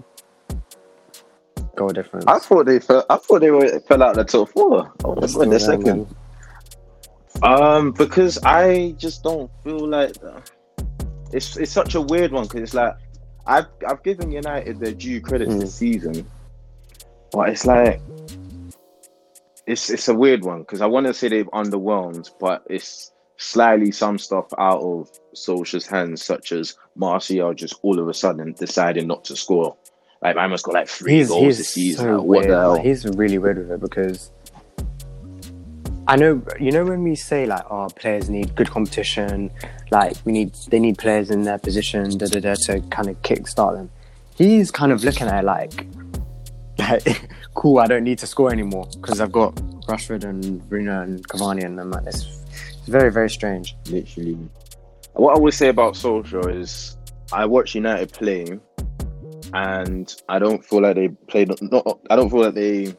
[1.76, 2.24] goal difference.
[2.26, 3.04] I thought they fell.
[3.08, 4.92] I thought they were fell out the top four.
[5.04, 6.06] Oh, They're that's still the there, second.
[6.06, 6.16] man.
[7.42, 10.14] Um, because I just don't feel like
[11.32, 12.94] it's it's such a weird one because it's like
[13.46, 15.60] I've I've given United their due credit Mm.
[15.60, 16.28] this season,
[17.32, 18.00] but it's like
[19.66, 23.90] it's it's a weird one because I want to say they've underwhelmed, but it's slightly
[23.90, 29.06] some stuff out of Solskjaer's hands, such as Martial just all of a sudden deciding
[29.06, 29.76] not to score.
[30.22, 32.04] Like I must got like three He's goals he's this season.
[32.04, 32.72] so Like, what the hell?
[32.74, 34.30] Like, he's really weird with it because
[36.06, 39.50] I know you know when we say like, oh, players need good competition,
[39.90, 43.20] like we need they need players in their position, da da da, to kind of
[43.22, 43.90] kickstart them.
[44.36, 45.86] He's kind of looking at it like,
[46.78, 49.54] like, cool, I don't need to score anymore because I've got
[49.86, 51.90] Rashford and Bruno and Cavani and them.
[51.90, 52.39] Like, it's
[52.90, 53.76] very very strange.
[53.88, 54.36] literally.
[55.14, 56.96] What I would say about Solskjaer is
[57.32, 58.58] I watch United play,
[59.52, 61.50] and I don't feel like they played.
[61.60, 62.94] Not, I don't feel like they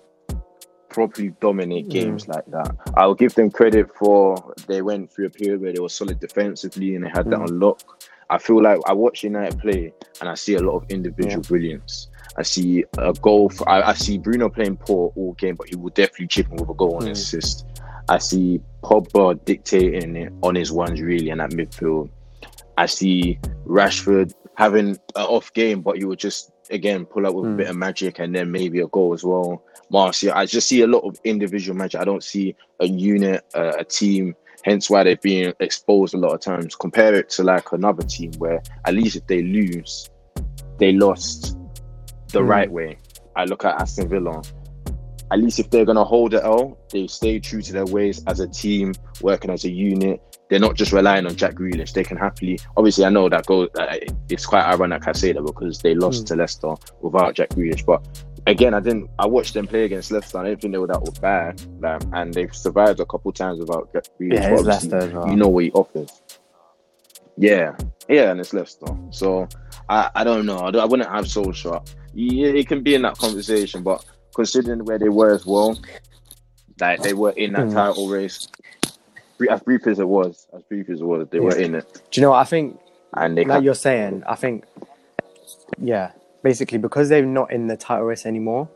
[0.90, 2.76] properly dominate games like that.
[2.98, 6.96] I'll give them credit for they went through a period where they were solid defensively
[6.96, 7.44] and they had that Mm.
[7.48, 8.04] on lock.
[8.30, 12.10] I feel like I watch United play and I see a lot of individual brilliance.
[12.38, 13.50] I see a goal.
[13.50, 16.58] For, I, I see Bruno playing poor all game, but he will definitely chip in
[16.58, 17.12] with a goal and Mm.
[17.12, 17.66] assist.
[18.10, 22.10] I see Pogba dictating it on his ones really in that midfield.
[22.78, 27.46] I see Rashford having an off game, but he would just again pull up with
[27.46, 27.58] a Mm.
[27.58, 29.62] bit of magic and then maybe a goal as well.
[29.90, 32.00] Martial, I just see a lot of individual magic.
[32.00, 34.36] I don't see a unit, uh, a team.
[34.64, 36.76] Hence why they're being exposed a lot of times.
[36.76, 40.10] Compare it to like another team where at least if they lose,
[40.78, 41.58] they lost
[42.32, 42.48] the Mm.
[42.48, 42.98] right way.
[43.36, 44.42] I look at Aston Villa.
[45.32, 48.40] At least if they're gonna hold it L, they stay true to their ways as
[48.42, 50.22] a team, working as a unit.
[50.50, 51.94] They're not just relying on Jack Grealish.
[51.94, 52.60] They can happily.
[52.76, 53.70] Obviously, I know that goal.
[53.80, 53.96] Uh,
[54.28, 56.28] it's quite ironic I say that because they lost Mm.
[56.28, 57.86] to Leicester without Jack Grealish.
[57.86, 58.06] But
[58.48, 59.10] again, I didn't.
[59.18, 60.40] I watched them play against Leicester.
[60.40, 63.94] I didn't think they were that bad, like, and they've survived a couple times without
[63.94, 64.34] Jack Grealish.
[64.34, 65.30] Yeah, it's Leicester well.
[65.30, 66.22] You know what he offers.
[67.38, 67.76] Yeah,
[68.10, 68.88] yeah, and it's Leicester.
[69.12, 69.48] So
[69.88, 70.60] I, I don't know.
[70.60, 71.88] I, don't, I wouldn't have Solskjaer.
[72.14, 74.04] Yeah, it can be in that conversation, but
[74.36, 75.78] considering where they were as well,
[76.80, 77.74] like they were in that Mm.
[77.74, 78.48] title race.
[79.50, 82.22] As brief as it was, as brief as it was, they were in it, Do
[82.22, 82.80] you know what I think?
[83.16, 84.66] and they like had, you're saying, I think,
[85.80, 86.12] yeah,
[86.44, 88.70] basically because they're not in the title race anymore,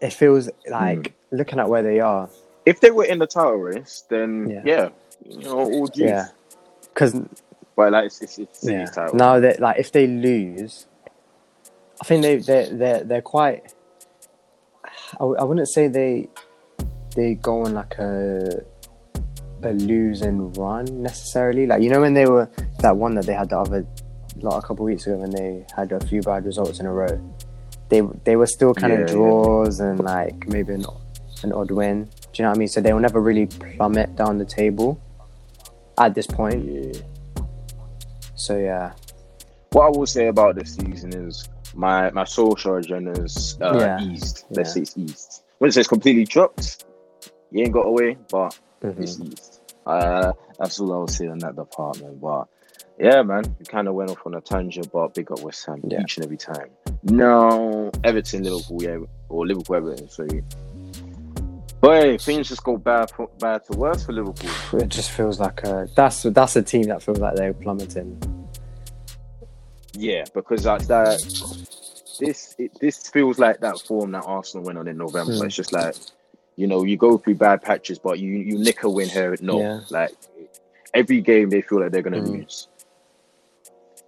[0.00, 1.36] it feels like Hmm.
[1.36, 2.28] looking at where they are.
[2.64, 4.62] If they were in the title race, then Yeah.
[4.64, 4.88] yeah,
[5.28, 6.04] you know, all due.
[6.06, 6.28] Yeah,
[6.82, 7.20] because
[7.76, 9.16] But like it's it's, it's yeah, title.
[9.16, 10.86] now that like if they lose,
[12.00, 13.74] I think they they they they're quite.
[15.14, 16.28] I, w- I wouldn't say they
[17.16, 18.62] they go on like a
[19.62, 21.66] a losing run necessarily.
[21.66, 22.48] Like you know when they were
[22.80, 23.86] that one that they had the other
[24.36, 26.92] like a couple of weeks ago when they had a few bad results in a
[26.92, 27.20] row.
[27.88, 29.14] They they were still kind Yeah, of yeah.
[29.14, 30.84] draws and like maybe an
[31.42, 32.04] an odd win.
[32.04, 32.68] Do you know what I mean?
[32.68, 35.00] So they will never really plummet down the table
[35.98, 36.64] at this point.
[36.64, 36.92] Yeah.
[38.34, 38.92] So yeah,
[39.72, 44.00] What I will say about this season is my my social agenda is uh, Yeah.
[44.00, 44.44] eased.
[44.50, 44.72] Let's Yeah.
[44.74, 45.42] say it's eased.
[45.58, 46.84] When it says completely dropped,
[47.50, 49.00] you ain't got away, but Mhm.
[49.00, 49.60] it's eased.
[49.86, 52.20] Uh, that's all I would say on that department.
[52.20, 52.46] But
[52.98, 55.80] yeah, man, we kind of went off on a tangent, but big up West Ham
[55.88, 56.02] Yeah.
[56.02, 56.68] each and every time.
[57.02, 60.08] No, Everton, Liverpool, yeah, or Liverpool, Everton.
[60.08, 60.42] Sorry.
[61.80, 64.50] Boy, things just go bad, for, bad to worse for Liverpool.
[64.80, 68.18] it just feels like a that's that's a team that feels like they're plummeting.
[69.94, 71.59] Yeah, because that's that.
[72.20, 75.34] This it, this feels like that form that Arsenal went on in November.
[75.36, 75.44] Hmm.
[75.46, 75.96] It's just like
[76.56, 79.34] you know you go through bad patches, but you you nick a win here.
[79.40, 79.80] No, Yeah.
[79.90, 80.12] like
[80.94, 82.32] every game they feel like they're gonna Hmm.
[82.32, 82.68] lose.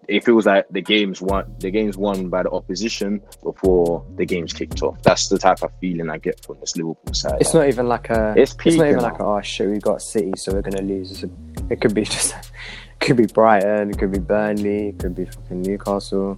[0.09, 1.55] It feels like the game's won.
[1.61, 5.01] The game's won by the opposition before the game's kicked off.
[5.05, 7.41] That's the type of feeling I get from this Liverpool side.
[7.41, 8.35] It's not even like a.
[8.37, 11.25] It's It's, not even like a, oh shit, we got City, so we're gonna lose.
[11.71, 15.25] It could be just, it could be Brighton, it could be Burnley, it could be
[15.25, 16.37] fucking Newcastle.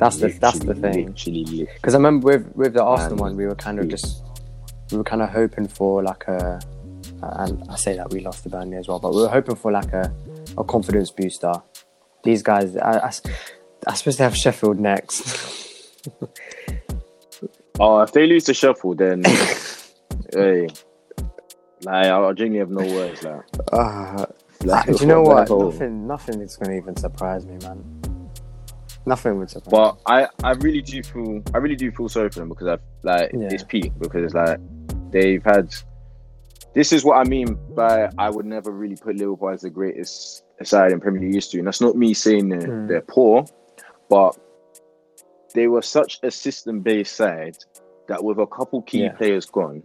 [0.00, 1.12] That's the that's the thing.
[1.74, 4.22] Because I remember with with the Arsenal one, we were kind of just
[4.90, 6.58] we were kind of hoping for like a,
[7.22, 9.70] and I say that we lost to Burnley as well, but we were hoping for
[9.70, 10.12] like a,
[10.58, 11.52] a confidence booster.
[12.24, 13.12] These guys, I, I,
[13.86, 16.06] I suppose they have Sheffield next.
[17.82, 19.22] Oh, if they lose to Sheffield, then
[20.34, 20.68] hey,
[21.82, 23.22] like I I genuinely have no words.
[23.22, 24.26] Like, Uh,
[24.64, 25.50] like do you know what?
[25.50, 25.70] oh.
[25.70, 27.99] Nothing, nothing is going to even surprise me, man.
[29.06, 29.70] Nothing would surprise.
[29.70, 32.80] But I, I really do feel I really do feel sorry for them because I've
[33.02, 33.48] like Yeah.
[33.50, 34.58] it's peak because it's like
[35.10, 35.74] they've had
[36.74, 40.44] this is what I mean by I would never really put Liverpool as the greatest
[40.62, 41.58] side in Premier League history.
[41.60, 42.88] And that's not me saying they're, Mm.
[42.88, 43.44] they're poor,
[44.08, 44.36] but
[45.54, 47.56] they were such a system based side
[48.06, 49.12] that with a couple key Yeah.
[49.12, 49.82] players gone,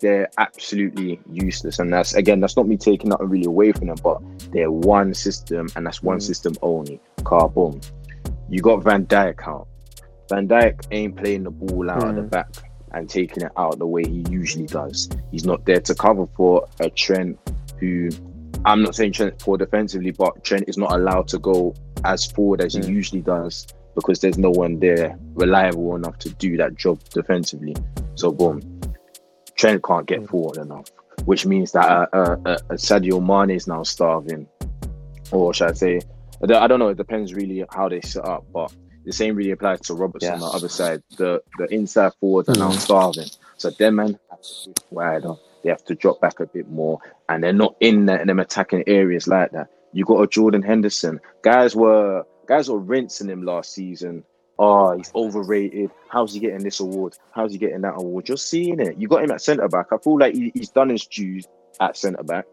[0.00, 1.78] they're absolutely useless.
[1.80, 4.20] And that's again, that's not me taking nothing really away from them, but
[4.52, 6.22] they're one system and that's one Mm.
[6.22, 7.00] system only.
[7.24, 7.80] Car boom.
[8.48, 9.66] You got Van Dijk out.
[10.28, 12.30] Van Dijk ain't playing the ball out of the Mm.
[12.30, 12.48] back
[12.92, 15.08] and taking it out the way he usually does.
[15.30, 17.38] He's not there to cover for a Trent
[17.78, 18.08] who
[18.64, 22.60] I'm not saying Trent's poor defensively, but Trent is not allowed to go as forward
[22.62, 22.84] as Mm.
[22.84, 27.76] he usually does because there's no one there reliable enough to do that job defensively.
[28.16, 28.60] So boom,
[29.54, 30.28] Trent can't get Mm.
[30.28, 30.86] forward enough,
[31.26, 34.46] which means that uh, uh, uh, Sadio Mane is now starving,
[35.32, 36.00] or should I say,
[36.42, 36.88] I don't- know.
[36.88, 38.72] It depends really how they set up, but
[39.04, 41.02] the same really applies to Robertson on the other side.
[41.16, 42.78] The the inside forwards are now Mm.
[42.78, 45.34] starving, so them man have to push wider.
[45.62, 48.84] They have to drop back a bit more, and they're not in the, them attacking
[48.86, 49.68] areas like that.
[49.92, 51.20] You got a Jordan Henderson.
[51.42, 54.22] Guys were guys were rinsing him last season.
[54.58, 55.90] Oh, he's overrated.
[56.08, 57.14] How's he getting this award?
[57.32, 58.28] How's he getting that award?
[58.28, 58.96] You're seeing it.
[58.96, 59.88] You got him at centre back.
[59.92, 61.46] I feel like he, he's done his dues
[61.80, 62.46] at centre back,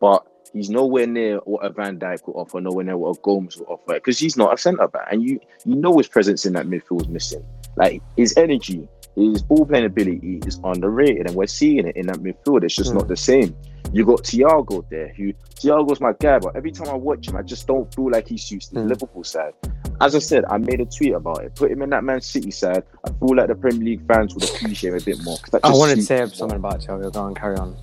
[0.00, 3.56] but he's nowhere near what a Van Dijk will offer, nowhere near what a Gomez
[3.56, 6.52] will offer, because he's not a centre back, and you you know his presence in
[6.54, 7.44] that midfield is missing.
[7.76, 12.16] Like his energy, his ball playing ability is underrated, and we're seeing it in that
[12.16, 12.64] midfield.
[12.64, 12.96] It's just Mm.
[12.96, 13.54] not the same.
[13.92, 17.42] You got Thiago there, who Thiago's my guy, but every time I watch him, I
[17.42, 18.88] just don't feel like he suits the Mm.
[18.88, 19.52] Liverpool side.
[20.00, 21.54] As I said, I made a tweet about it.
[21.54, 22.82] Put him in that Man City side.
[23.06, 25.36] I feel like the Premier League fans would appreciate him a bit more.
[25.54, 27.12] I just wanted to say something about Thiago.
[27.12, 27.76] Go on, carry on.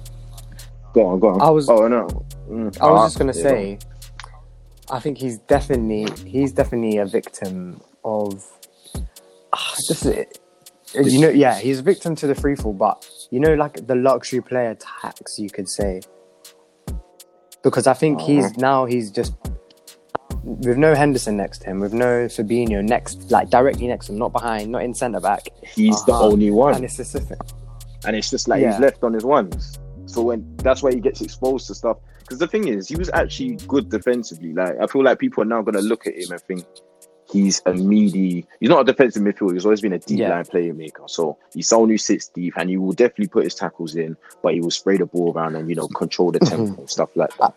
[0.93, 1.41] Go on, go on.
[1.41, 2.07] I was- Oh no.
[2.49, 2.81] Mm.
[2.81, 3.55] I was just gonna yeah, go on.
[3.55, 3.79] say,
[4.91, 8.43] I think he's definitely he's definitely a victim of
[9.53, 13.53] ah, just you know yeah he's a victim to the free fall, but you know
[13.55, 16.01] like the luxury player tax you could say
[17.63, 18.53] because I think he's Uh-huh.
[18.57, 19.33] now he's just
[20.43, 24.19] with no Henderson next to him, with no Fabinho next like directly next to him,
[24.19, 26.25] not behind, not in centre back, He's the Uh-huh.
[26.27, 26.75] only one.
[26.75, 28.71] and it's just and it's just like Yeah.
[28.73, 29.79] he's left on his ones.
[30.05, 31.97] So when that's why he gets exposed to stuff.
[32.23, 34.53] Because the thing is, he was actually good defensively.
[34.53, 36.65] Like I feel like people are now going to look at him and think
[37.31, 38.45] he's a meaty.
[38.59, 39.53] He's not a defensive midfielder.
[39.53, 40.29] He's always been a deep Yeah.
[40.29, 41.09] line playmaker.
[41.09, 44.53] So he's someone who sits deep, and he will definitely put his tackles in, but
[44.53, 47.35] he will spray the ball around and you know control the tempo and stuff like
[47.37, 47.53] that.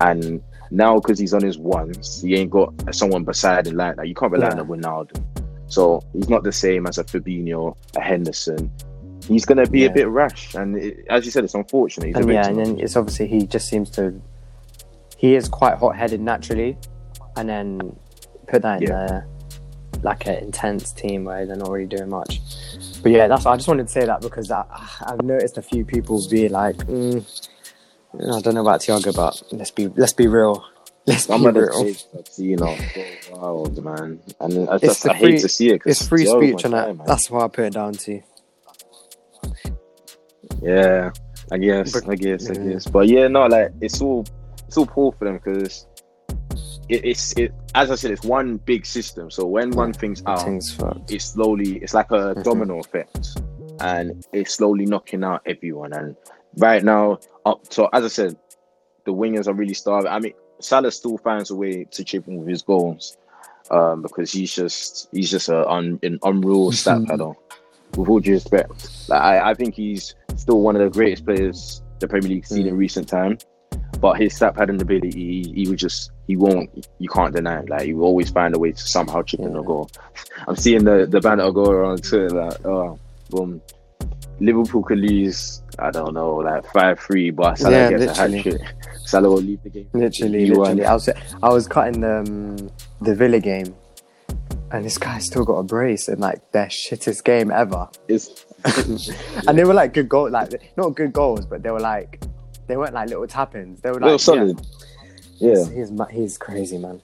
[0.00, 4.08] And now because he's on his ones, he ain't got someone beside him like that.
[4.08, 4.52] You can't rely Yeah.
[4.52, 5.22] on a Ronaldo.
[5.68, 8.70] So he's not the same as a Fabinho, a Henderson.
[9.26, 12.14] He's going to be a bit rash, and it, as you said, it's unfortunate.
[12.16, 14.20] And yeah, and then it's obviously he just seems to
[15.16, 16.76] he is quite hot headed naturally,
[17.36, 17.96] and then
[18.46, 19.22] put that in Yeah.
[19.22, 22.40] a, like an intense team where they're not really doing much.
[23.02, 24.64] But yeah, that's I just wanted to say that because I,
[25.06, 27.24] I've noticed a few people be like, mm,
[28.14, 30.64] I don't know about Thiago, but let's be let's be real.
[31.08, 31.94] Let's Some be of real.
[32.18, 32.76] I've seen are
[33.30, 35.82] wild, man, and I It's just I hate free- to see it.
[35.86, 38.20] It's free speech, and that—that's why I put it down to.
[40.62, 41.10] Yeah,
[41.52, 42.86] I guess, But- I guess, I guess.
[42.86, 44.24] But yeah, no, like it's all
[44.66, 45.86] it's all poor for them because
[46.88, 47.52] it, it's it.
[47.74, 49.30] As I said, it's one big system.
[49.30, 50.76] So when one thing's out, Things
[51.18, 52.42] slowly it's like a Mhm.
[52.44, 53.36] domino effect
[53.80, 56.16] and it's slowly knocking out everyone and
[56.56, 58.34] right now up to as i said
[59.04, 62.38] the wingers are really starving i mean salah still finds a way to chip in
[62.38, 63.18] with his goals
[63.70, 67.36] um because he's just he's just a un, an unreal stat Mhm.
[67.96, 71.82] With all due respect like I, I think he's still one of the greatest players
[72.00, 73.38] the premier League's seen in recent time
[74.00, 77.68] but his stat padding ability he, he would just he won't you can't deny it.
[77.70, 79.90] like he will always find a way to somehow chip in a goal
[80.48, 82.98] I'm seeing the the banner go around Twitter like, oh,
[83.30, 83.60] boom,
[84.40, 85.62] Liverpool could lose.
[85.78, 88.38] I don't know, like five three, but Salah Yeah, gets literally.
[88.38, 88.74] a hat trick.
[89.04, 89.88] Salah will leave the game.
[89.94, 90.84] Literally, literally.
[90.84, 91.08] I was
[91.42, 92.56] I was cutting the um,
[93.00, 93.74] the Villa game,
[94.70, 97.88] and this guy still got a brace in like their shittest game ever.
[98.08, 98.44] It's
[99.46, 102.20] And they were like good goals, like not good goals, but they were like
[102.66, 103.80] they weren't like little tap-ins.
[103.80, 104.60] They were like solid.
[105.38, 107.00] Yeah, Yeah, He's, he's he's crazy, man.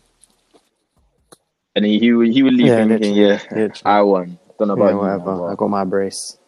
[1.77, 3.73] and he he would, he would leave Yeah, thinking, yeah, literally.
[3.85, 4.39] I won.
[4.59, 5.37] Don't know about Yeah, you, whatever.
[5.37, 6.39] man, I got my brace.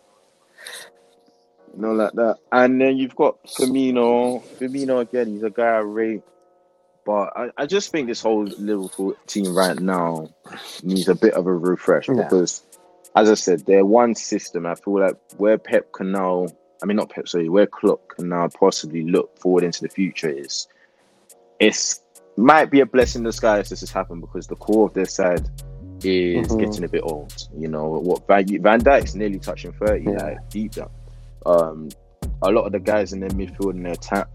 [1.75, 2.39] you know, like that.
[2.53, 4.43] And then you've got Firmino.
[4.59, 6.23] Firmino again, he's a guy I rate.
[7.05, 10.29] But I, I just think this whole Liverpool team right now
[10.83, 12.23] needs a bit of a refresh Yeah.
[12.23, 12.63] because,
[13.15, 14.65] as I said, they're one system.
[14.67, 16.47] I feel like where Pep can now,
[16.83, 20.31] I mean, not Pep, sorry, where Klopp can now possibly look forward into the future
[20.31, 20.67] is
[21.61, 22.01] it's
[22.37, 25.49] might be a blessing in disguise this has happened because the core of their side
[26.03, 26.59] is Mhm.
[26.59, 27.33] getting a bit old.
[27.57, 30.23] You know what Van, Van Dijk's nearly touching thirty, Yeah.
[30.25, 30.91] like deep down.
[31.47, 31.89] Um,
[32.43, 34.27] a lot of the guys in their midfield and their attack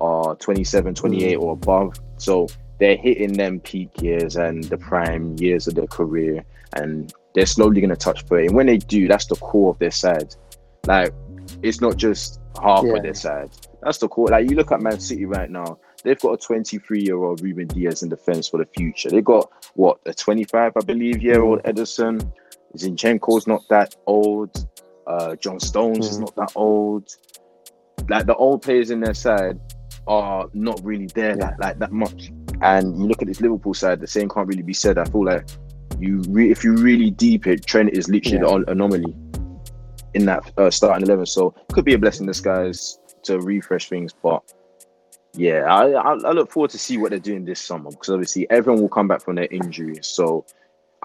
[0.00, 2.46] are 27, 28 or above, so
[2.78, 7.80] they're hitting them peak years and the prime years of their career, and they're slowly
[7.80, 8.46] going to touch thirty.
[8.46, 10.34] And when they do, that's the core of their side.
[10.86, 11.12] Like
[11.62, 12.94] it's not just half Yeah.
[12.96, 13.50] of their side.
[13.82, 14.28] That's the core.
[14.28, 17.68] Like you look at Man City right now, they've got a 23 year old Ruben
[17.68, 19.08] Dias in defense for the future.
[19.10, 22.20] They've got what a 25, I believe, year old Ederson.
[22.76, 24.66] Zinchenko's not that old.
[25.06, 26.20] Uh, John Stones is Mm.
[26.22, 27.08] not that old.
[28.08, 29.60] Like the old players in their side
[30.06, 32.30] are not really there like, like that much.
[32.62, 34.98] And you look at this Liverpool side, the same can't really be said.
[34.98, 35.48] I feel like
[35.98, 38.44] you, re- if you really deep it, Trent is literally Yeah.
[38.44, 39.16] the an- anomaly
[40.14, 41.26] in that uh, starting eleven.
[41.26, 44.42] So could be a blessing in disguise to refresh things, but
[45.36, 48.48] yeah, I, I I look forward to see what they're doing this summer because obviously
[48.50, 50.06] everyone will come back from their injuries.
[50.06, 50.46] So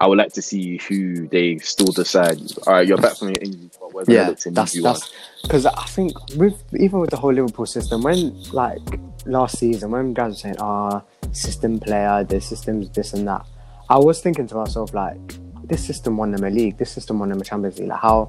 [0.00, 2.40] I would like to see who they still decide.
[2.66, 4.94] All right, you're back from your injury, but Yeah, that's move you on.
[4.94, 5.10] that's
[5.42, 8.80] because I think with even with the whole Liverpool system, when like
[9.26, 13.44] last season, when guys were saying, "Ah, system player, the system's this and that,"
[13.90, 15.20] I was thinking to myself like,
[15.64, 16.78] "This system won them a league.
[16.78, 17.88] This system won them a Champions League.
[17.90, 18.26] Like how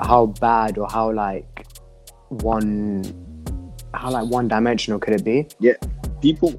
[0.00, 1.66] how bad or how like
[2.28, 3.04] one
[3.94, 5.74] how like one dimensional could it be?" Yeah,
[6.22, 6.54] people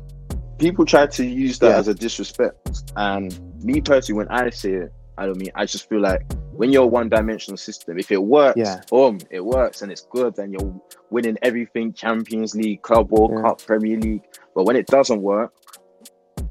[0.60, 1.78] people try to use that Yeah.
[1.78, 5.88] as a disrespect and me personally when i say it i don't mean i just
[5.89, 6.22] feel like
[6.53, 8.82] when you're a one-dimensional system if it works Yeah.
[8.89, 13.41] boom it works and it's good then you're winning everything champions league club world Yeah.
[13.41, 14.24] cup premier league
[14.55, 15.53] but when it doesn't work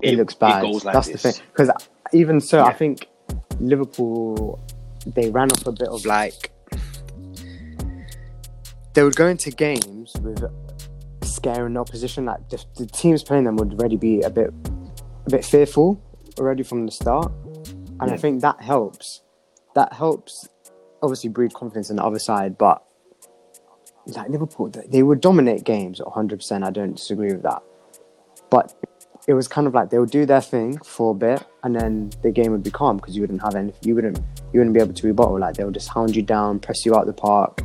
[0.01, 0.63] it, looks bad.
[0.63, 1.23] goes like That's this.
[1.23, 1.43] the thing.
[1.51, 1.71] Because
[2.13, 3.09] even so, I think
[3.59, 4.61] Liverpool
[5.07, 6.53] they ran off a bit of like
[8.95, 10.45] they would go into games with
[11.23, 12.27] scaring the opposition.
[12.27, 14.53] Like the, the teams playing them would already be a bit
[15.27, 16.01] a bit fearful
[16.41, 17.31] already from the start,
[18.01, 19.23] and I think that helps.
[19.75, 20.49] That helps
[21.03, 22.83] obviously breed confidence in the other side, but.
[24.07, 26.65] Like Liverpool, they- would dominate games 100%.
[26.65, 27.63] I don't disagree with that.
[28.49, 28.75] But
[29.27, 32.11] it was kind of like they would do their thing for a bit, and then
[32.23, 34.19] the game would be calm because you wouldn't have any, you wouldn't,
[34.55, 35.39] you wouldn't be able to rebuttal.
[35.39, 37.63] Like they would just hound you down, press you out the park.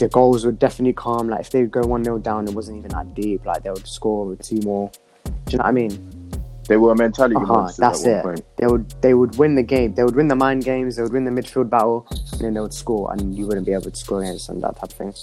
[0.00, 1.28] The goals would definitely calm.
[1.28, 3.46] Like if they would go one 0 down, it wasn't even that deep.
[3.46, 4.90] Like they would score with two more.
[5.24, 6.19] Do you know what I mean?
[6.68, 8.22] They were a mentality Uh-huh, monsters that's it.
[8.22, 8.44] point.
[8.56, 9.94] They would they would win the game.
[9.94, 10.96] They would win the mind games.
[10.96, 13.72] They would win the midfield battle, and then they would score, and you wouldn't be
[13.72, 14.60] able to score against them.
[14.60, 15.14] That type of thing.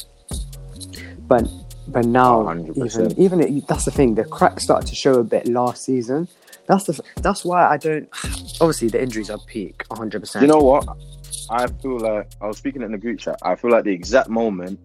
[1.28, 1.50] But
[1.88, 3.18] but now, Oh, even 100%.
[3.18, 4.16] even it, that's the thing.
[4.16, 6.28] The cracks started to show a bit last season.
[6.68, 8.10] That's the that's why I don't.
[8.60, 10.20] Obviously, the injuries are peak, 100.
[10.20, 10.84] percent you know what
[11.50, 14.28] i feel like i was speaking in the group chat i feel like the exact
[14.30, 14.78] moment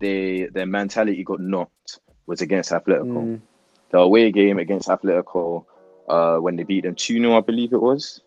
[0.00, 3.40] they their mentality got knocked was against atletico Mm,
[3.90, 5.64] the away game against Atletico
[6.10, 8.20] uh, when they beat them 2 0, I believe it was.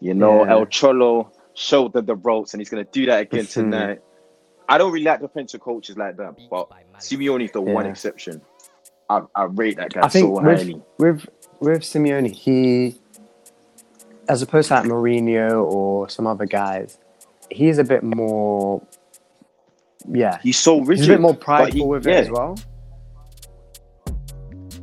[0.00, 0.52] You know, Yeah.
[0.52, 3.52] El Cholo showed them the ropes and he's going to do that again Mhm.
[3.52, 3.98] tonight.
[4.68, 6.68] I don't really like defensive coaches like that, but
[6.98, 8.40] Simeone's the one exception.
[9.08, 10.80] I, I rate that guy I think so with, highly.
[10.98, 11.26] with
[11.58, 12.94] with Simeone, he,
[14.28, 16.98] as opposed to like Mourinho or some other guys,
[17.50, 18.80] he's a bit more.
[20.08, 20.98] Yeah, He's so rigid.
[20.98, 22.56] he's a bit more but prideful he- with yeah, it as well.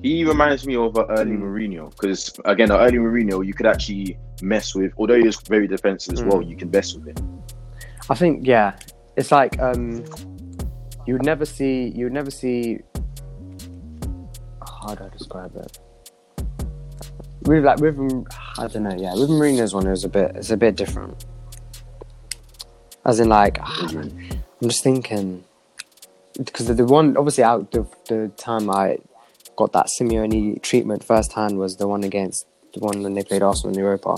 [0.04, 1.42] He reminds me of an early Mm.
[1.42, 4.92] Mourinho because, again, the early Mourinho you could actually mess with.
[4.98, 6.28] Although he was very defensive as Mm.
[6.32, 7.42] well, you can mess with him.
[8.10, 8.74] I think yeah,
[9.16, 10.04] it's like um,
[11.06, 12.80] you would never see you would never see.
[14.82, 15.80] How do I describe it?
[17.44, 17.98] With like with
[18.58, 21.26] I don't know, yeah, with Mourinho's one it was a bit it's a bit different.
[23.06, 24.12] As in like I'm
[24.62, 25.44] just thinking
[26.38, 29.00] because the, the one obviously out the the time I
[29.58, 33.70] got that Simeone treatment firsthand was the one against the one when they played Arsenal
[33.70, 34.16] in the Europa.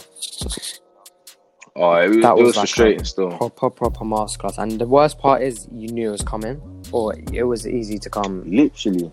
[1.75, 3.31] Oh, it was, That it was was like frustrating still.
[3.37, 4.57] proper proper masterclass.
[4.57, 6.61] And the worst part is you knew it was coming,
[6.91, 8.43] or it was easy to come.
[8.45, 9.11] Literally.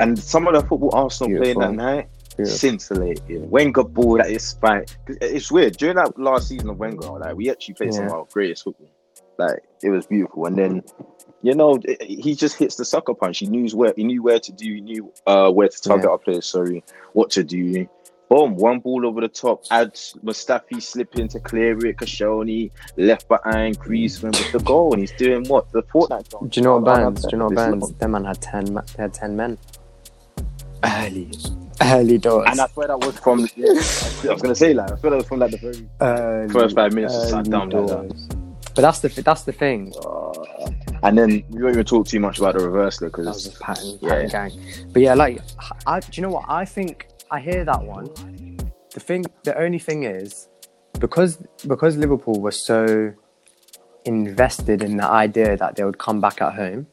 [0.00, 1.60] And some of the football Arsenal Beautiful.
[1.62, 2.56] playing that night, Beautiful.
[2.58, 3.50] scintillating.
[3.50, 4.84] Wenger ball that is fine.
[5.06, 5.76] 'Cause It's weird.
[5.76, 8.88] During that last season of Wenger, like we actually played some of our greatest football.
[9.38, 10.46] Like it was beautiful.
[10.46, 10.82] And then,
[11.42, 13.38] you know, he just hits the sucker punch.
[13.38, 14.74] He knew where he knew where to do.
[14.74, 16.10] He knew uh, where to target Yeah.
[16.10, 16.46] our players.
[16.46, 16.82] Sorry,
[17.12, 17.88] what to do.
[18.28, 19.62] Boom, one ball over the top.
[19.70, 21.96] Add Mustafi slipping to clear it.
[21.96, 26.30] Koscielny left behind, Griezmann with the goal, and he's doing what the Fortnite.
[26.30, 26.46] goal.
[26.46, 27.22] Do you know what I bands?
[27.22, 27.30] that.
[27.30, 27.92] Do you know what This bands?
[27.94, 28.74] That man had ten.
[28.74, 29.56] ma- They had ten men.
[30.84, 31.30] Early,
[31.82, 32.46] early doors.
[32.50, 33.48] And I swear that was from.
[33.56, 35.88] Yeah, I was gonna say like I swear that was from like the very.
[36.00, 38.38] Early- First five minutes, just sat down like that.
[38.74, 39.92] But that's the that's the thing.
[41.02, 43.60] And then we don't even talk too much about the reversal That was because just
[43.60, 44.08] pattern, Yeah.
[44.08, 44.52] pattern gang.
[44.92, 45.40] But yeah, like,
[45.86, 46.44] I, do you know what?
[46.48, 48.08] I think I hear that one.
[48.94, 50.48] The thing, the only thing is,
[50.98, 53.12] because because Liverpool was so
[54.04, 56.86] invested in the idea that they would come back at home,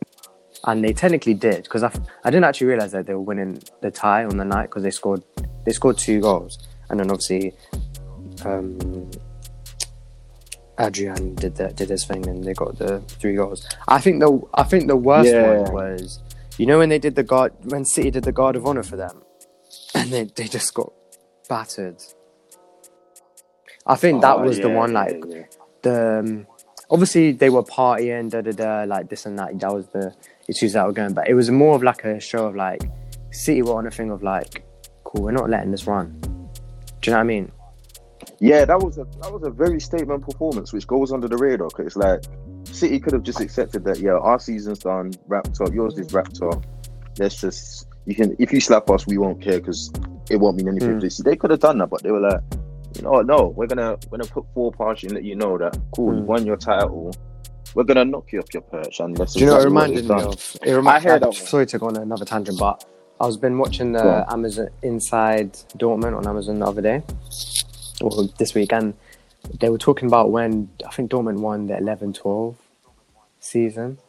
[0.65, 1.63] and they technically did.
[1.63, 1.91] Because I,
[2.23, 4.91] I didn't actually realize that they were winning the tie on the night because they
[4.91, 5.23] scored
[5.65, 7.53] they scored two goals, and then obviously,
[8.43, 9.09] um,
[10.79, 13.67] Adrian did that did his thing and they got the three goals.
[13.87, 15.59] I think the I think the worst Yeah.
[15.61, 16.19] one was
[16.57, 18.95] you know when they did the guard when City did the guard of honor for
[18.97, 19.21] them
[19.95, 20.91] and they, they just got
[21.49, 21.97] battered.
[23.87, 25.43] I think that Oh, was the one like yeah.
[25.83, 26.47] the um,
[26.89, 30.13] obviously they were partying da da da like this and that that was the
[30.47, 32.81] issues that were going but it was more of like a show of like
[33.31, 34.65] City were on a thing of like
[35.03, 36.19] cool we're not letting this run.
[37.01, 37.51] Do you know what I mean?
[38.39, 41.69] Yeah, that was a that was a very statement performance, which goes under the radar.
[41.69, 42.23] Cause it's like
[42.65, 43.99] City could have just accepted that.
[43.99, 45.73] Yeah, our season's done, wrapped up.
[45.73, 46.65] Yours is wrapped up.
[47.17, 49.91] Let's just you can if you slap us, we won't care because
[50.29, 50.99] it won't mean anything.
[50.99, 51.23] Mm.
[51.23, 52.41] They could have done that, but they were like,
[52.95, 55.57] you know, no, we're gonna we're gonna put four past you and let you know
[55.57, 56.25] that cool, you Mm.
[56.25, 57.13] won your title.
[57.73, 60.15] We're gonna knock you off your perch, and that's Do you know it reminded me
[60.21, 60.57] of?
[60.63, 61.33] It reminded, I heard that.
[61.33, 62.85] Sorry to go on another tangent, but
[63.19, 67.01] I was been watching the Amazon Inside Dortmund on Amazon the other day,
[68.05, 68.95] or this week, and
[69.59, 72.55] they were talking about when I think Dortmund won the 11-12
[73.39, 73.99] season.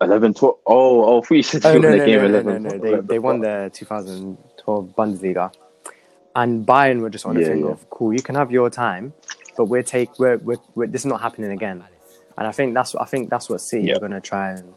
[0.00, 0.10] done.
[0.10, 0.56] 11, 12.
[0.66, 2.78] Oh, oh, we said Oh no no the game no, no 11, no no!
[2.78, 5.52] 12, They they won the 2012 Bundesliga,
[6.36, 7.74] and Bayern were just on a Yeah, thing yeah.
[7.74, 8.14] of cool.
[8.14, 9.14] You can have your time,
[9.56, 11.84] but we're take we're, we're, we're this is not happening again.
[12.38, 13.94] And I think that's what I think that's what City Yeah.
[13.94, 14.74] are gonna try and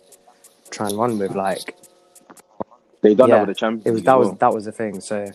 [0.71, 1.35] try and run with.
[1.35, 1.75] Like
[3.03, 4.39] They done Yeah, that with the Champions it was that as was well.
[4.39, 5.01] that was the thing.
[5.01, 5.31] So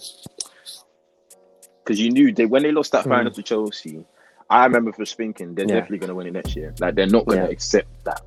[1.90, 3.08] because you knew they when they lost that Mm.
[3.08, 4.04] final to Chelsea,
[4.48, 5.74] I remember for thinking they're Yeah.
[5.74, 6.72] definitely going to win it next year.
[6.78, 7.50] Like they're not going to Yeah.
[7.50, 8.20] accept that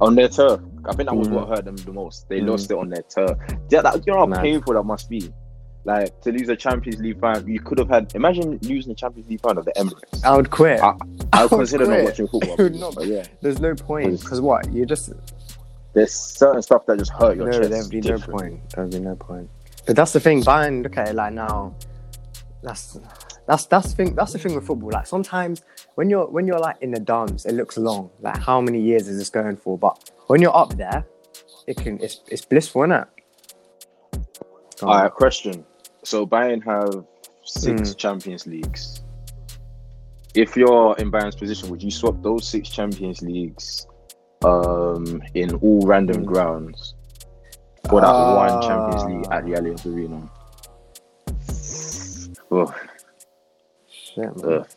[0.00, 0.60] on their turf.
[0.84, 1.32] I think that was Mm.
[1.32, 2.28] what hurt them the most.
[2.28, 2.50] They Mm.
[2.50, 3.36] lost it on their turf.
[3.70, 5.28] Yeah, that, you know how painful that must be.
[5.84, 8.12] Like to lose a Champions League final, you could have had.
[8.14, 10.24] Imagine losing the Champions League final of the Emirates.
[10.24, 10.80] I would quit.
[10.80, 10.94] I-
[11.32, 12.56] I would would consider not watching football.
[12.70, 15.12] Not- but yeah, There's no point Because- because what you just
[15.94, 17.58] there's certain stuff that just hurt your no.
[17.58, 17.70] chest.
[17.70, 18.60] There'd be no point.
[18.70, 19.48] There'd be no point.
[19.86, 20.42] But that's the thing.
[20.42, 21.74] Bayern look at it like now.
[22.64, 22.98] That's
[23.46, 24.14] that's that's the thing.
[24.14, 24.90] That's the thing with football.
[24.90, 25.62] Like sometimes
[25.96, 28.10] when you're when you're like in the dance, it looks long.
[28.20, 29.78] Like how many years is this going for?
[29.78, 31.04] But when you're up there,
[31.66, 33.08] it can it's it's blissful, isn't it?
[34.82, 35.64] All right, question.
[36.02, 37.04] So Bayern have
[37.44, 37.96] six Mm.
[37.96, 39.00] Champions Leagues.
[40.34, 43.86] If you're in Bayern's position, would you swap those six Champions Leagues
[44.44, 46.26] um, in all random Mm.
[46.26, 46.94] grounds
[47.88, 48.60] for that one Ah.
[48.60, 50.28] Champions League at the Allianz Arena?
[52.50, 52.72] Oh,
[53.88, 54.52] Shit, man.
[54.60, 54.68] ugh.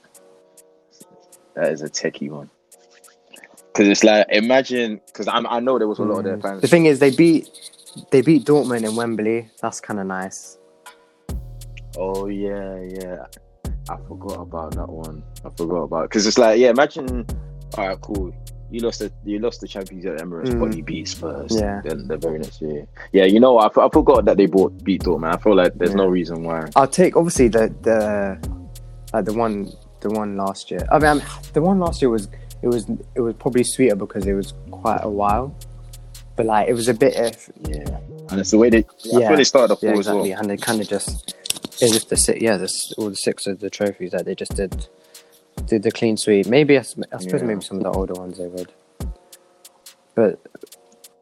[1.56, 2.50] That is a techie one.
[3.74, 6.42] Because it's like, imagine, because I know there was a lot of their Mm.
[6.42, 6.62] fans.
[6.62, 7.50] The thing is, they beat
[8.12, 9.50] they beat Dortmund in Wembley.
[9.62, 10.58] That's kind of nice.
[11.98, 13.26] Oh yeah, yeah.
[13.90, 15.24] I forgot about that one.
[15.46, 16.70] I forgot about because it's like yeah.
[16.70, 17.26] Imagine,
[17.76, 18.34] all right, cool.
[18.70, 20.60] You lost the you lost the Champions League at Emirates, Mm.
[20.60, 21.56] but you beat Spurs.
[21.56, 21.82] Yeah.
[21.84, 22.86] Then the very next year.
[23.14, 25.34] Yeah, you know, I, I, forgot that they bought beat Dortmund.
[25.34, 26.68] I feel like there's no reason why.
[26.76, 28.38] I'll take obviously the the
[29.14, 30.86] like the one the one last year.
[30.92, 31.22] I mean, I'm-
[31.54, 32.28] the one last year was
[32.62, 35.56] it was it was probably sweeter because it was quite a while,
[36.36, 38.00] but like it was a bit if Yeah,
[38.30, 38.86] and it's the way they.
[39.04, 39.20] Yeah.
[39.20, 39.26] Yeah.
[39.26, 40.20] I feel they started off yeah as well.
[40.20, 41.36] exactly, and they kind of just
[41.80, 44.88] it's just the yeah this all the six of the trophies that they just did
[45.66, 46.48] did the clean sweep.
[46.48, 47.44] Maybe I suppose Yeah.
[47.44, 48.72] maybe some of the older ones they would,
[50.16, 50.40] but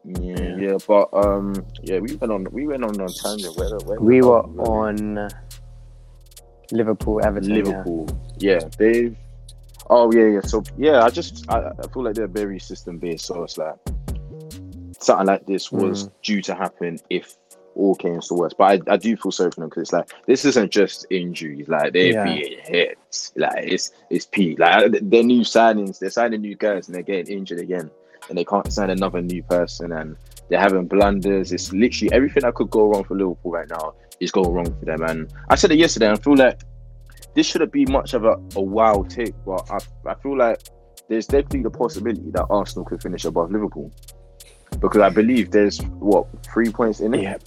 [0.04, 3.56] Yeah, yeah, but um, yeah, we went on we went on on tangent.
[3.56, 5.28] Where, where we were on on
[6.70, 7.54] Liverpool Everton.
[7.54, 8.08] Liverpool.
[8.38, 8.60] Yeah.
[8.78, 9.16] they've.
[9.88, 10.40] Oh yeah, yeah.
[10.42, 13.26] So yeah, I just I, I feel like they're very system based.
[13.26, 13.74] So it's like
[15.00, 17.36] something like this was due to happen if
[17.76, 18.56] all came to worst.
[18.58, 21.68] But I, I do feel sorry for them because it's like this isn't just injuries.
[21.68, 22.24] Like they're Yeah.
[22.24, 22.98] being hit.
[23.36, 24.58] Like it's it's peak.
[24.58, 25.98] Like they're new signings.
[25.98, 27.90] They're signing new guys and they're getting injured again,
[28.28, 30.16] and they can't sign another new person and.
[30.48, 31.50] They're having blunders.
[31.50, 34.84] It's literally everything that could go wrong for Liverpool right now is going wrong for
[34.84, 35.02] them.
[35.02, 36.08] And I said it yesterday.
[36.08, 36.60] I feel like
[37.34, 40.60] this shouldn't be much of a, a wild take, but I, I feel like
[41.08, 43.90] there's definitely the possibility that Arsenal could finish above Liverpool
[44.80, 47.22] because I believe there's what three points in it.
[47.22, 47.42] Yep.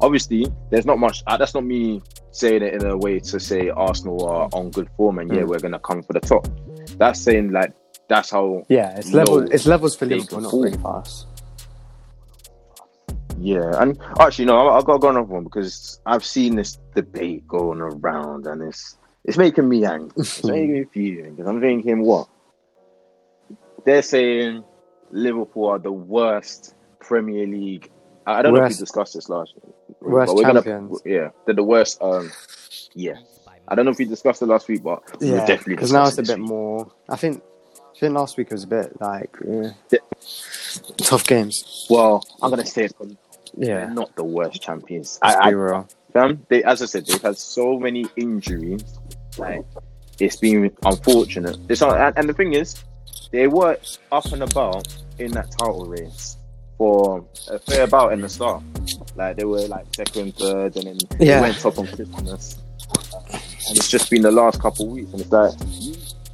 [0.00, 1.22] Obviously, there's not much.
[1.26, 4.88] Uh, that's not me saying it in a way to say Arsenal are on good
[4.96, 5.48] form and yeah, Mm.
[5.48, 6.46] we're gonna come for the top.
[6.98, 7.72] That's saying like
[8.08, 9.50] that's how Yeah, it's No, levels.
[9.50, 11.26] It's levels for Liverpool, not really us.
[13.40, 16.56] Yeah, and actually, no, I- I've got to go on another one because I've seen
[16.56, 20.10] this debate going around, and it's it's making me angry.
[20.16, 22.28] It's making me furious because I'm thinking, what
[23.84, 24.64] they're saying,
[25.10, 27.90] Liverpool are the worst Premier League.
[28.26, 29.74] I don't know if Worst- we discussed this last week.
[30.02, 31.00] worst but we're gonna- champions.
[31.04, 32.00] yeah, they're the worst.
[32.02, 32.30] Um,
[32.94, 33.14] yeah,
[33.66, 36.18] I don't know if we discussed it last week, but Yeah, definitely because now it's
[36.18, 36.48] a bit week.
[36.48, 36.90] more.
[37.08, 37.42] I think.
[37.96, 39.98] I think last week was a bit like eh, Yeah.
[40.98, 41.86] tough games.
[41.90, 42.92] Well, I'm gonna say it,
[43.56, 45.18] Yeah, not the worst champions.
[45.22, 45.88] let's I, be I real.
[46.12, 48.84] fam, they, as I said, they've had so many injuries.
[49.36, 49.64] Like
[50.20, 51.56] it's been unfortunate.
[51.68, 52.76] It's not, and, and the thing is,
[53.30, 53.78] they were
[54.12, 54.86] up and about
[55.18, 56.36] in that title race
[56.76, 58.62] for a fair bout in the start.
[59.16, 61.36] Like they were like second, third, and then Yeah.
[61.36, 62.58] they went top on Christmas.
[63.30, 65.52] And it's just been the last couple of weeks, and it's like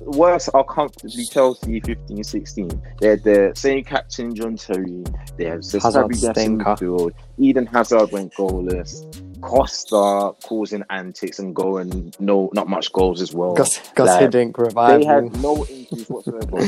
[0.00, 2.82] worse are comfortably Chelsea 15 16.
[3.00, 5.02] They had the same captain John Terry,
[5.36, 6.64] they have in stinker.
[6.76, 9.02] midfield, Eden Hazard went goalless.
[9.44, 13.54] Costa causing antics and going no not much goals as well.
[13.54, 15.06] Gus, Gus like, Hiddink they revival.
[15.06, 16.66] had no injuries whatsoever.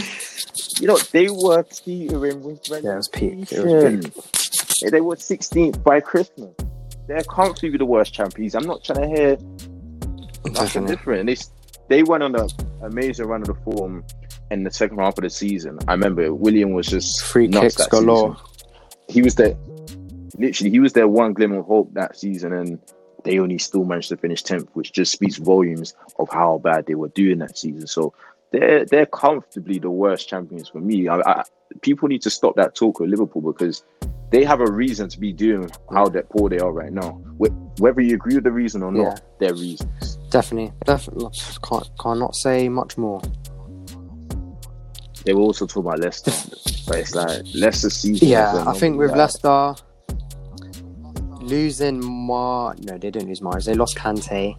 [0.81, 3.53] you know, they were teetering with Yeah, it was peak.
[3.53, 4.13] It was relegation.
[4.91, 6.55] They were 16th by Christmas.
[7.07, 8.55] They're comfortably the worst champions.
[8.55, 9.39] I'm not trying to hear
[10.53, 11.27] nothing different.
[11.27, 11.37] They
[11.89, 12.47] they went on a
[12.83, 14.05] amazing run of the form
[14.51, 15.79] in the second half of the season.
[15.89, 18.37] I remember Willian was just Free kicks galore.
[18.37, 18.47] season.
[19.09, 19.57] He was there,
[20.37, 20.71] literally.
[20.71, 22.79] He was their one glimmer of hope that season, and
[23.25, 26.95] they only still managed to finish tenth, which just speaks volumes of how bad they
[26.95, 27.87] were doing that season.
[27.87, 28.13] So
[28.53, 31.09] they're they're comfortably the worst champions for me.
[31.09, 31.45] I, I,
[31.81, 33.85] people need to stop that talk with Liverpool because
[34.31, 37.21] they have a reason to be doing how that poor they are right now.
[37.79, 39.19] Whether you agree with the reason or not, Yeah.
[39.39, 40.17] their reasons.
[40.31, 41.29] Definitely, definitely.
[41.69, 43.21] Can't cannot say much more.
[45.25, 46.31] They were also talking about Leicester,
[46.87, 48.29] but it's like Leicester season.
[48.29, 49.75] Yeah, I think with like, Leicester
[51.47, 53.65] losing Mar, no, they didn't lose Mahrez.
[53.65, 54.59] They lost Kante.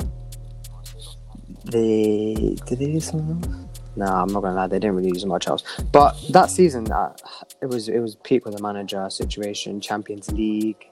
[1.65, 3.67] They did they lose else?
[3.95, 4.67] Nah, I'm not gonna lie.
[4.67, 5.63] They didn't really lose much else.
[5.91, 7.13] But that season, uh,
[7.61, 10.85] it was it was peak with the manager situation, Champions League.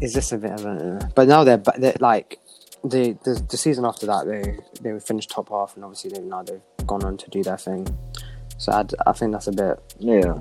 [0.00, 1.10] Is this a bit of a?
[1.14, 2.38] But now they're, they're like
[2.84, 6.20] the, the the season after that they they were finished top half and obviously they
[6.20, 7.86] now they've gone on to do their thing.
[8.58, 10.40] So I, I think that's a bit Yeah.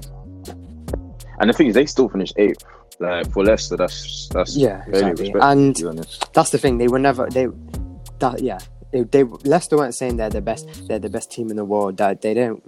[1.40, 2.64] And the thing is, they still finished eighth.
[3.00, 5.34] Like for Leicester, that's that's Yeah, exactly.
[5.40, 6.34] And to be honest.
[6.34, 6.78] that's the thing.
[6.78, 7.48] They were never they
[8.20, 8.60] that yeah.
[8.92, 10.88] They, they Leicester weren't saying they're the best.
[10.88, 11.98] They're the best team in the world.
[11.98, 12.64] That they don't.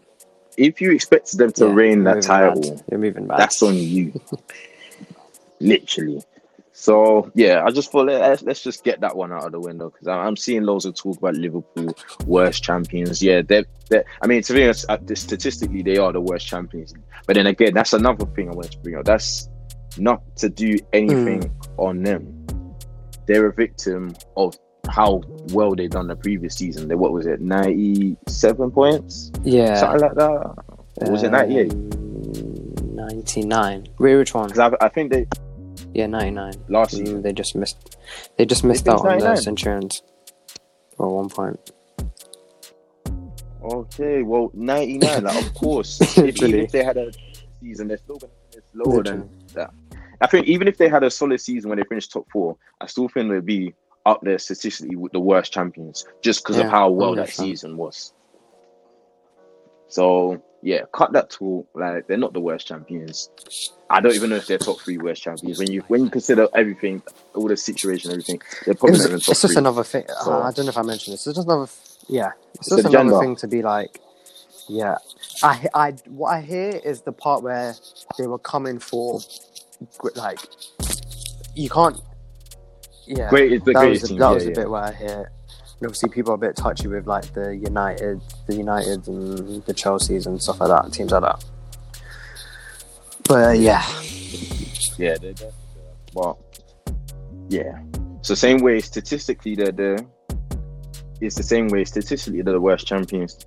[0.58, 2.84] if you expect them to yeah, reign that title, bad.
[2.88, 3.40] they're moving bad.
[3.40, 4.20] that's on you.
[5.60, 6.22] Literally.
[6.74, 9.90] So yeah, I just thought let's, let's just get that one out of the window
[9.90, 11.92] because I'm seeing loads of talk about Liverpool
[12.26, 13.22] worst champions.
[13.22, 16.94] Yeah, they're, they're I mean, to be honest, uh, statistically they are the worst champions.
[17.26, 19.06] But then again, that's another thing I wanted to bring up.
[19.06, 19.50] That's
[20.00, 21.80] not to do anything Hmm.
[21.80, 22.46] on them.
[23.28, 24.58] They're a victim of
[24.90, 25.22] how
[25.52, 26.88] well they done the previous season.
[26.88, 29.76] They what was it, ninety seven points, yeah.
[29.76, 30.56] something like that.
[31.02, 31.74] Or was it ninety eight?
[32.84, 33.88] Ninety nine.
[33.98, 34.48] Which one?
[34.48, 35.28] Because I, I think they
[35.94, 36.54] Yeah, ninety nine.
[36.70, 37.20] last season.
[37.20, 37.98] Mm, they just missed.
[38.38, 39.38] They just missed out on the 99?
[39.38, 40.04] Centurions.
[41.00, 41.60] At one point.
[43.64, 46.00] Okay, well, 99, like, of course.
[46.18, 47.12] if, if they had a
[47.60, 49.20] season, they're still going to lower Literally.
[49.20, 49.30] than.
[50.22, 52.88] I think even if they had a solid season when they finished top four, I
[52.88, 56.70] still think they'd be up there statistically with the worst champions just because Yeah, of
[56.70, 58.14] how well that season was.
[59.90, 61.68] So, yeah, cut that talk.
[61.76, 63.30] Like, they're not the worst champions.
[63.90, 65.60] I don't even know if they're top three worst champions.
[65.60, 67.04] When you when you consider everything,
[67.36, 69.58] all the situation, everything, they're It was, it's just three.
[69.58, 70.06] another thing.
[70.10, 71.28] So- ah, I don't know if I mentioned this.
[71.28, 71.72] It's just another.
[72.10, 74.02] Yeah, it's It's just an another thing to be like.
[74.70, 74.98] Yeah,
[75.44, 77.76] I, I, what I hear is the part where
[78.18, 79.22] they were coming for,
[80.16, 80.40] like,
[81.56, 82.00] you can't.
[83.06, 84.18] Yeah, Great the that was, team.
[84.18, 85.32] that yeah, was a bit where I hear.
[85.80, 89.74] And obviously, people are a bit touchy with like the United, the United, and the
[89.74, 91.46] Chelseas and stuff like that, teams like that.
[93.28, 93.86] But uh, yeah,
[94.98, 95.34] Yeah, they're,
[96.14, 96.38] but
[97.50, 97.80] yeah.
[98.22, 100.06] So same way statistically they're the
[101.22, 103.46] it's the same way statistically they're the worst champions.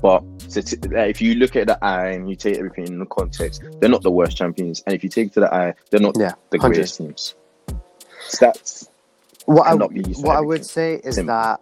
[0.00, 0.24] But
[0.56, 4.02] if you look at the eye and you take everything in the context, they're not
[4.02, 4.82] the worst champions.
[4.86, 6.74] And if you take to the eye, they're not yeah, the 100.
[6.74, 7.34] greatest teams.
[8.28, 8.88] Stats.
[9.46, 11.34] What I, cannot be used what I would say is Simple.
[11.34, 11.60] that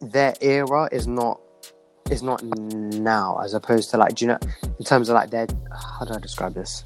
[0.00, 1.40] their era is not
[2.10, 4.38] is not now as opposed to like do you know
[4.78, 5.46] in terms of like their
[5.98, 6.84] how do I describe this?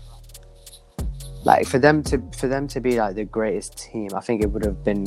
[1.45, 4.51] Like for them to for them to be like the greatest team, I think it
[4.51, 5.07] would have been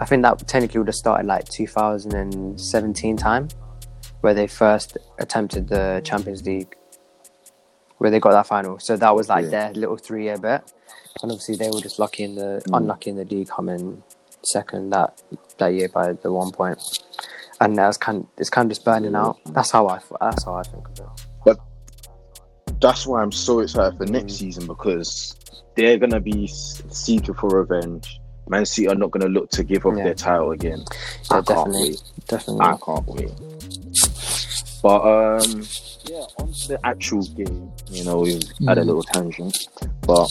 [0.00, 3.48] I think that technically would have started like 2017 time
[4.22, 6.74] where they first attempted the Champions League
[7.98, 8.78] where they got that final.
[8.78, 9.50] So that was like Yeah.
[9.50, 10.72] their little three year bet.
[11.22, 12.78] And obviously they were just lucky in the Mm.
[12.78, 14.02] unlucky in the league coming
[14.42, 15.22] second that
[15.58, 16.78] that year by the one point.
[17.60, 19.36] And now it's kind it's kind of just burning out.
[19.46, 21.06] That's how I that's how I think of it.
[21.44, 21.58] But
[22.80, 24.38] that's why I'm so excited for next Mm.
[24.38, 25.36] season because
[25.76, 28.20] they're gonna be seeking for revenge.
[28.48, 30.04] Man City are not gonna look to give up Yeah.
[30.04, 30.78] their title again.
[30.80, 30.84] Yeah,
[31.30, 31.90] I can't definitely.
[31.90, 32.02] wait.
[32.26, 32.66] Definitely.
[32.66, 33.32] I can't wait.
[34.82, 35.62] But um,
[36.06, 37.70] yeah, on to the actual game.
[37.88, 38.86] You know, we've had a Mm.
[38.86, 39.68] little tangent,
[40.02, 40.28] but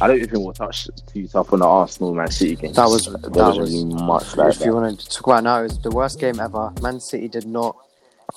[0.00, 2.72] I don't even think we'll touch too tough on the Arsenal Man City game.
[2.72, 5.44] That was- there that wasn't was- really much like if you want to talk about
[5.44, 6.72] now, it's the worst game ever.
[6.82, 7.76] Man City did not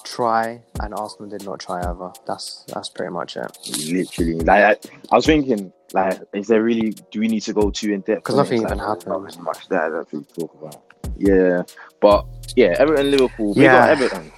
[0.04, 2.12] try, and Arsenal did not try ever.
[2.26, 3.58] That's that's pretty much it.
[3.90, 6.94] Literally, like I, I was thinking, like, is there really?
[7.12, 8.24] Do we need to go too in depth?
[8.24, 8.44] 'Cause on it?
[8.44, 9.08] nothing It's even happened.
[9.08, 10.82] Not as much that I think talk about.
[11.18, 11.64] Yeah,
[12.02, 12.26] but
[12.58, 13.54] yeah, Everton, Liverpool.
[13.54, 14.32] We got Everton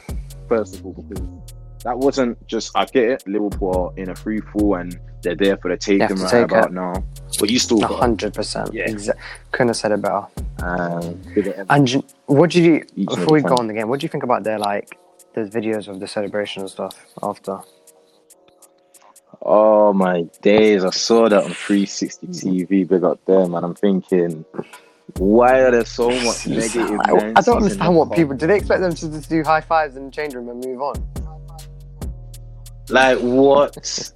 [0.49, 1.25] first of all because
[1.85, 2.71] that wasn't just.
[2.75, 3.27] I get it.
[3.27, 6.65] Liverpool are in a free fall and they're there for the taking right take about
[6.67, 6.73] it.
[6.73, 6.93] now.
[7.39, 8.73] But you still hundred percent.
[8.73, 8.89] Yeah.
[8.89, 9.15] Exa-
[9.51, 10.25] Couldn't have said it better.
[10.61, 11.21] Um,
[11.69, 13.87] And what did you before we go on the game?
[13.87, 14.97] What do you think about their like
[15.35, 17.59] the videos of the celebration and stuff after?
[19.41, 20.83] Oh my days!
[20.83, 22.87] I saw that on 360 TV.
[22.87, 24.43] Big up them, and I'm thinking,
[25.17, 26.99] why are there so much negative?
[27.05, 28.35] I, I don't understand what people.
[28.35, 30.81] Do they expect them to just do high fives in the change room and move
[30.81, 30.95] on?
[32.89, 34.11] Like what?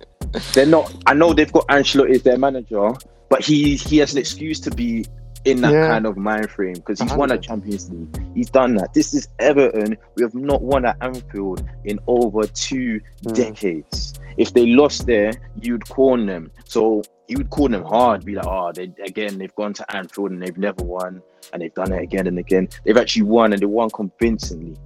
[0.54, 0.94] They're not.
[1.06, 2.92] I know they've got Ancelotti is their manager,
[3.30, 5.06] but he he has an excuse to be
[5.46, 5.88] in that Yeah.
[5.88, 8.18] kind of mind frame because he's won a Champions League.
[8.34, 8.94] He's done that.
[8.94, 9.98] This is Everton.
[10.16, 13.36] We have not won at Anfield in over two Mm.
[13.36, 14.14] decades.
[14.38, 16.50] If they lost there, you'd corn them.
[16.66, 17.04] So
[17.34, 18.24] you would call them hard.
[18.24, 21.22] Be like, oh, they again they've gone to Anfield and they've never won,
[21.52, 22.70] and they've done it again and again.
[22.86, 24.78] They've actually won and they won convincingly.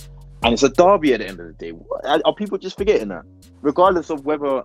[0.43, 1.73] And it's a derby at the end of the day.
[2.05, 3.25] Are, people just forgetting that?
[3.61, 4.63] Regardless of whether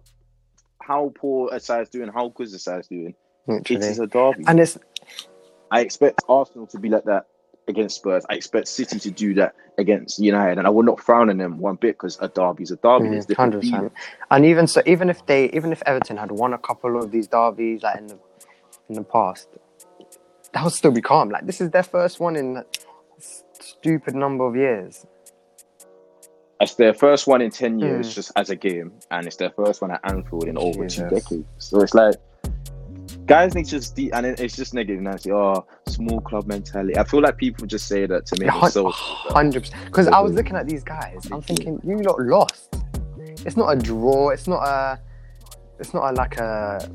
[0.80, 3.14] how poor a side's doing, how good the side's doing,
[3.48, 3.86] it Literally.
[3.86, 4.44] is a derby.
[4.46, 4.78] And it's
[5.72, 7.26] I expect Arsenal to be like that
[7.68, 8.24] against Spurs.
[8.28, 11.58] I expect City to do that against United, and I will not frown on them
[11.58, 13.08] one bit because a derby's a derby.
[13.08, 13.92] There's Mm, hundred percent.
[14.30, 17.28] And even so, even if they, even if Everton had won a couple of these
[17.28, 18.18] derbies like in the
[18.88, 19.48] in the past,
[20.52, 21.30] that would still be calm.
[21.30, 22.64] Like this is their first one in a
[23.18, 25.06] stupid number of years.
[26.60, 28.14] It's their first one in ten years, Mm.
[28.14, 31.44] just as a game, and it's their first one at Anfield in over two decades.
[31.58, 32.14] So it's like
[33.32, 35.32] guys need to just de- and it- it's just negative Nancy.
[35.32, 36.96] Oh, small club mentality.
[36.96, 38.72] I feel like people just say that to me themselves.
[38.74, 39.34] feel better.
[39.34, 39.84] Hundred percent.
[39.86, 42.76] Because I was looking at these guys, I'm thinking, you lot lost.
[43.46, 44.30] It's not a draw.
[44.30, 45.00] It's not a.
[45.80, 46.88] It's not a, like a.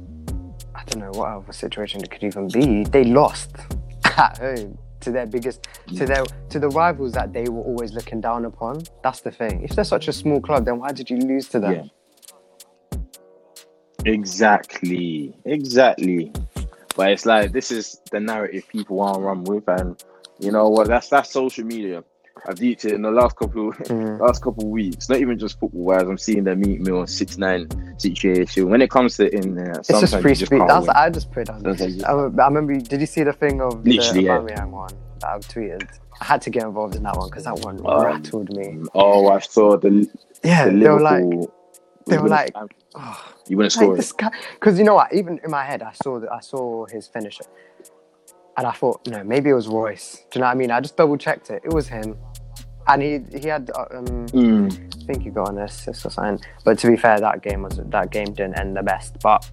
[0.75, 2.83] I don't know what other situation it could even be.
[2.85, 3.51] They lost
[4.17, 8.21] at home to their biggest, to their, to the rivals that they were always looking
[8.21, 8.81] down upon.
[9.03, 9.61] That's the thing.
[9.63, 11.73] If they're such a small club, then why did you lose to them?
[11.73, 11.83] Yeah.
[14.07, 16.31] Exactly, exactly.
[16.95, 20.01] But it's like this is the narrative people want to run with, and
[20.39, 20.87] you know what?
[20.87, 22.03] That's that's social media.
[22.47, 24.19] I've used it in the last couple Mm.
[24.19, 25.09] last couple of weeks.
[25.09, 26.03] Not even just football wise.
[26.03, 28.69] I'm seeing the Meek Mill six nine situation.
[28.69, 30.61] When it comes to in It's just free speech.
[30.67, 30.87] That's.
[30.89, 31.61] I just put it on.
[31.63, 32.77] Sometimes I, remember.
[32.79, 34.37] Did you see the thing of Literally, the yeah.
[34.37, 34.89] Aubameyang one
[35.19, 35.87] that I've tweeted?
[36.21, 38.83] I had to get involved in that one because that one Um, rattled me.
[38.95, 40.07] Oh, I saw the,
[40.43, 41.23] Yeah, the they were like,
[42.07, 42.55] they were like,
[43.47, 44.33] you oh, wouldn't like score it.
[44.53, 45.13] Because you know what?
[45.13, 47.45] Even in my head, I saw that I saw his finisher,
[48.57, 50.25] and I thought, no, maybe it was Royce.
[50.31, 50.71] Do you know what I mean?
[50.71, 51.61] I just double checked it.
[51.63, 52.17] It was him,
[52.87, 53.71] and he he had.
[53.75, 54.71] uh, Um, Mm.
[55.07, 56.45] I think he got an assist or something.
[56.65, 59.15] But to be fair, that game was that game didn't end the best.
[59.21, 59.49] But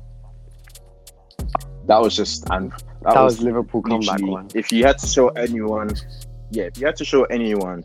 [1.86, 2.72] That was just and
[3.02, 4.48] that, was, Liverpool comeback one.
[4.54, 5.90] If you had to show anyone,
[6.50, 7.84] yeah, if you had to show anyone,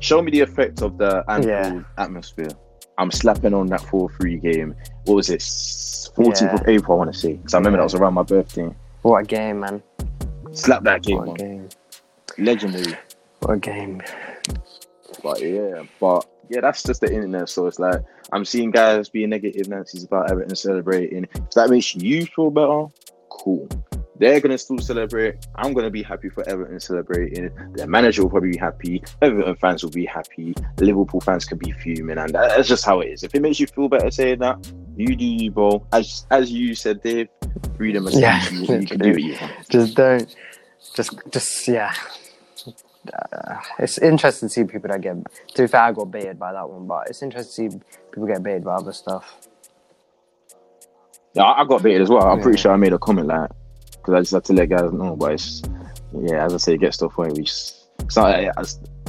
[0.00, 2.50] show me the effect of the Anfield atmosphere.
[3.00, 4.74] I'm slapping on that 4 3 game.
[5.06, 5.40] What was it?
[5.40, 6.54] 14th Yeah.
[6.60, 7.32] of April, I want to say.
[7.34, 7.80] Because I remember Yeah.
[7.80, 8.68] that was around my birthday.
[9.02, 9.82] What a game, man!
[10.52, 11.36] Slap that game What a on.
[11.36, 11.68] game!
[12.38, 12.94] Legendary.
[13.40, 14.02] What a game!
[15.22, 17.48] But yeah, but yeah, that's just the internet.
[17.48, 21.24] So it's like, I'm seeing guys being negative Nancy's about Everton celebrating.
[21.34, 22.86] If that makes you feel better,
[23.30, 23.66] cool.
[24.20, 25.46] They're gonna still celebrate.
[25.54, 27.50] I'm gonna be happy for Everton celebrating.
[27.72, 29.02] Their manager will probably be happy.
[29.22, 30.54] Everton fans will be happy.
[30.78, 33.22] Liverpool fans can be fuming, and that's just how it is.
[33.22, 35.86] If it makes you feel better saying that, you do you, bro.
[35.94, 37.30] As as you said, Dave,
[37.78, 38.22] freedom of speech.
[38.22, 39.52] Yeah, you, can do what you want.
[39.70, 40.36] Just don't.
[40.94, 41.94] Just, just yeah.
[43.10, 45.16] Uh, it's interesting to see people that get.
[45.54, 47.80] To be fair, I got baited by that one, but it's interesting to see
[48.12, 49.38] people get baited by other stuff.
[51.32, 52.22] Yeah, I I got baited as well.
[52.26, 52.42] I'm Yeah.
[52.42, 53.50] pretty sure I made a comment like
[54.00, 55.16] because I just had to let guys know.
[55.16, 55.62] But it's
[56.12, 58.40] yeah, as I say, it gets to a point where it's, it's, not,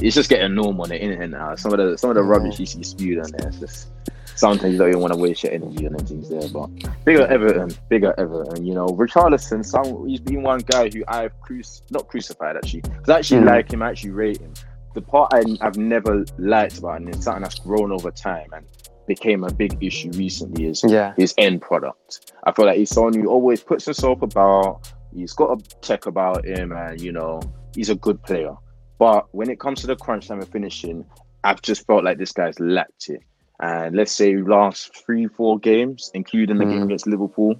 [0.00, 1.54] it's, just getting normal on the internet now.
[1.56, 3.48] Some of the some of the rubbish you see spewed on there.
[3.48, 3.88] It's just
[4.36, 6.48] sometimes you don't even want to waste your energy on things there.
[6.48, 6.68] But
[7.04, 8.64] bigger Everton, bigger Everton.
[8.64, 9.64] You know, Richarlison.
[9.64, 12.82] Some he's been one guy who I've cruci- not crucified actually.
[12.82, 13.46] Because I actually Mm.
[13.46, 13.82] like him.
[13.82, 14.52] I actually rate him.
[14.94, 18.66] The part I, I've never liked about him is something that's grown over time and
[19.06, 21.12] became a big issue recently is Yeah.
[21.16, 22.32] his end product.
[22.44, 24.80] I feel like he's someone who always puts himself about.
[25.14, 27.40] He's got a check about him, and you know
[27.74, 28.54] he's a good player.
[28.98, 31.04] But when it comes to the crunch time and finishing,
[31.44, 33.20] I've just felt like this guy's lacked it.
[33.60, 36.84] And let's say last three, four games, including the game Mm.
[36.84, 37.54] against Liverpool,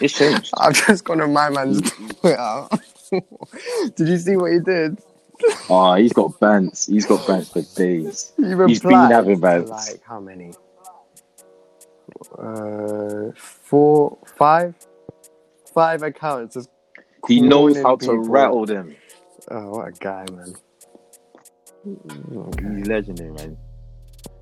[0.00, 0.52] it's changed.
[0.58, 1.80] I've just gone on my man's
[2.20, 2.68] Twitter.
[3.96, 4.98] did you see what he did?
[5.70, 6.88] oh, he's got bants.
[6.88, 8.32] He's got bants for days.
[8.36, 9.58] He He's been having to.
[9.60, 10.52] Like how many?
[12.38, 14.74] Uh, four, five,
[15.72, 16.54] five accounts.
[16.54, 16.70] Just
[17.26, 18.96] He knows calling how to rattle them.
[19.50, 20.54] Oh, what a guy, man!
[21.86, 22.76] Okay.
[22.76, 23.56] He's legendary, man.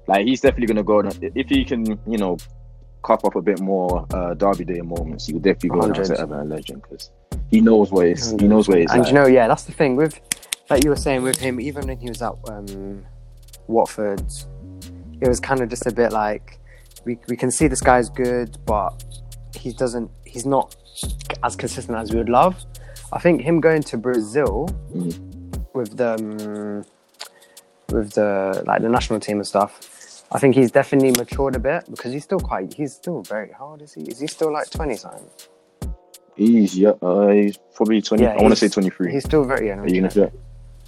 [0.07, 2.37] Like he's definitely gonna go if he can, you know,
[3.03, 5.27] cup up a bit more uh, Derby Day moments.
[5.27, 6.15] He will definitely go down 100.
[6.15, 7.11] to Everton legend because
[7.51, 8.31] he knows what it's.
[8.33, 8.93] He knows what it's.
[8.93, 9.09] And like.
[9.09, 10.21] you know, yeah, that's the thing with,
[10.71, 11.61] like you were saying, with him.
[11.61, 13.05] Even when he was at um,
[13.67, 14.23] Watford,
[15.21, 16.59] it was kind of just a bit like
[17.05, 19.05] we we can see this guy's good, but
[19.57, 20.11] he doesn't.
[20.25, 20.77] He's not
[21.43, 22.65] as consistent as we would love.
[23.13, 24.69] I think him going to Brazil
[25.75, 26.85] with the um,
[27.95, 30.25] with the like the national team and stuff.
[30.33, 32.73] I think he's definitely matured a bit because he's still quite.
[32.73, 33.51] He's still very.
[33.51, 34.03] How old is he?
[34.03, 35.29] Is he still like twenty something?
[36.37, 38.25] he's yeah, uh, he's probably twenty.
[38.25, 39.13] Yeah, I want to say twenty three.
[39.13, 39.69] He's still very.
[39.69, 40.31] Yeah,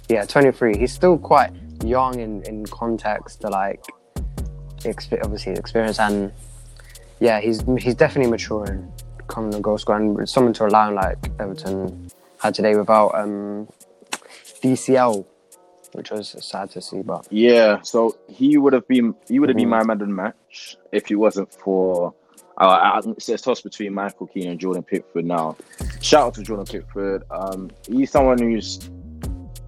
[0.09, 0.39] no, Are you gonna say?
[0.63, 1.51] yeah 23 he's still quite
[1.83, 3.83] young in in context to like
[4.81, 6.31] exp- obviously experience and
[7.19, 11.17] yeah he's he's definitely maturing becoming a goal scorer and someone to rely on like
[11.39, 13.67] everton had today without um
[14.61, 15.25] dcl
[15.93, 19.55] which was sad to see but Yeah, so he would have been he would have
[19.57, 19.71] been Mhm.
[19.71, 22.13] my man of the match if he wasn't for.
[22.59, 25.25] Uh, I- it's a toss between Michael Keane and Jordan Pickford.
[25.25, 25.55] Now,
[26.01, 27.23] shout out to Jordan Pickford.
[27.29, 28.89] Um, he's someone who's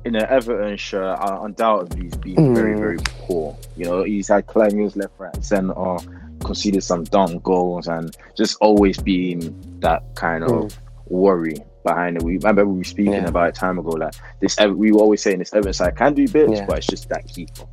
[0.05, 1.19] in an Everton shirt.
[1.19, 2.79] Uh, undoubtedly, he's been very Mm.
[2.79, 2.97] very
[3.27, 3.57] poor.
[3.75, 5.97] You know, he's had clangers left, right, and centre.
[6.43, 9.39] Conceded some dumb goals and just always been
[9.79, 10.77] that kind of
[11.07, 12.23] worry behind it.
[12.23, 13.27] We remember we were speaking Yeah.
[13.27, 13.89] about it time ago.
[13.91, 16.65] Like this, we were always saying this Everton side can do bits, Yeah.
[16.67, 17.63] but it's just that keeper.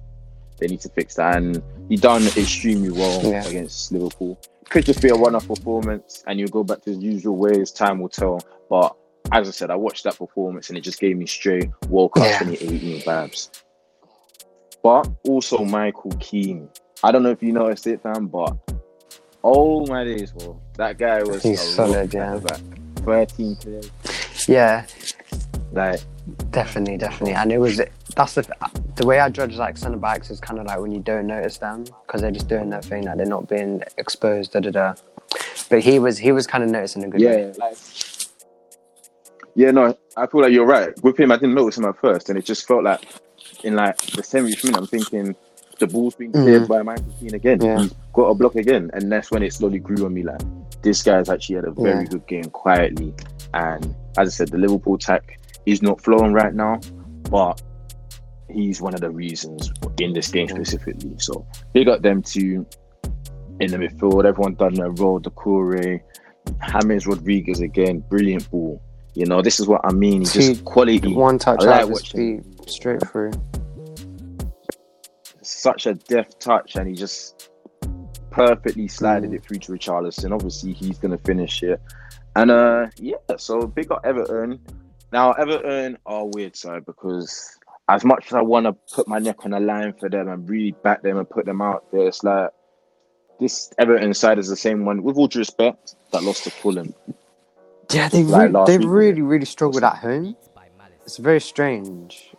[0.58, 3.44] They need to fix that, and he done extremely well Yeah.
[3.46, 4.38] against Liverpool.
[4.70, 7.72] Could just be a one-off performance, and you go back to his usual ways.
[7.72, 8.40] Time will tell.
[8.70, 8.94] But
[9.30, 12.24] as I said, I watched that performance, and it just gave me straight World Cup
[12.24, 12.38] Yeah.
[12.40, 13.50] 2018 vibes.
[14.82, 16.68] But also Michael Keane.
[17.04, 18.56] I don't know if you noticed it, fam, but
[19.44, 22.38] oh my days, bro, that guy was He's a solid, yeah.
[22.38, 22.60] back.
[23.04, 23.90] 13 players.
[24.48, 24.86] yeah
[25.72, 26.00] Like,
[26.52, 27.80] definitely definitely and it was
[28.14, 28.46] that's the
[28.94, 31.58] the way i judge like center backs is kind of like when you don't notice
[31.58, 34.94] them because they're just doing their thing like they're not being exposed da da da
[35.68, 37.52] but he was he was kind of noticing a good way.
[37.58, 37.76] like,
[39.54, 40.90] yeah, no, I feel like you're right.
[41.02, 43.00] With him, I didn't notice him at first, and it just felt like
[43.64, 45.34] in like the 70th minute, I'm thinking
[45.78, 46.68] the ball's being cleared Mhm.
[46.68, 47.60] by Michael Keane again.
[47.60, 47.78] Yeah.
[47.82, 50.22] He's got a block again, and that's when it slowly grew on me.
[50.22, 50.40] Like,
[50.82, 52.10] this guy's actually had a very Yeah.
[52.10, 53.14] good game quietly,
[53.54, 56.78] and as I said, the Liverpool attack is not flowing right now,
[57.30, 57.60] but
[58.50, 61.14] he's one of the reasons in this game specifically.
[61.18, 62.66] So big up them two
[63.60, 64.24] in the midfield.
[64.24, 65.18] Everyone done their role.
[65.20, 66.00] The Doucouré,
[66.82, 68.80] James Rodriguez again, brilliant ball.
[69.14, 70.20] You know, this is what I mean.
[70.20, 71.12] He's just quality.
[71.12, 73.32] one touch I like watching straight through
[75.42, 77.50] Such a deft touch, and he just
[78.30, 79.34] perfectly slided Mm.
[79.34, 80.32] it through to Richarlison.
[80.32, 81.80] Obviously, he's gonna finish it.
[82.36, 84.60] And uh, yeah, so big up Everton.
[85.12, 87.58] Now Everton are weird side because
[87.90, 90.48] as much as I want to put my neck on the line for them and
[90.48, 92.50] really back them and put them out there, it's like
[93.38, 96.94] this Everton side is the same one, with all due respect, that lost to Fulham.
[97.90, 98.88] Yeah they, Like re- last they week.
[98.88, 100.36] really really struggled at home.
[101.04, 102.32] It's very strange.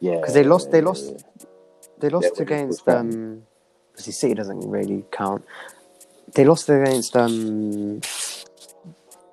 [0.00, 1.24] Yeah, because they lost they lost
[2.00, 3.42] they lost Yeah, when it against was um
[3.90, 5.44] obviously city doesn't really count.
[6.34, 8.00] They lost against um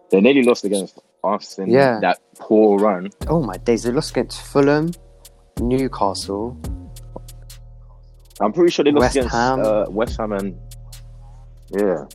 [0.10, 2.00] They nearly lost against us in Yeah.
[2.02, 3.10] that poor run.
[3.28, 4.92] oh my days they lost against fulham
[5.62, 6.58] newcastle.
[8.40, 9.60] I'm pretty sure they lost West against Ham.
[9.62, 10.56] Uh, West Ham and
[11.72, 12.06] yeah,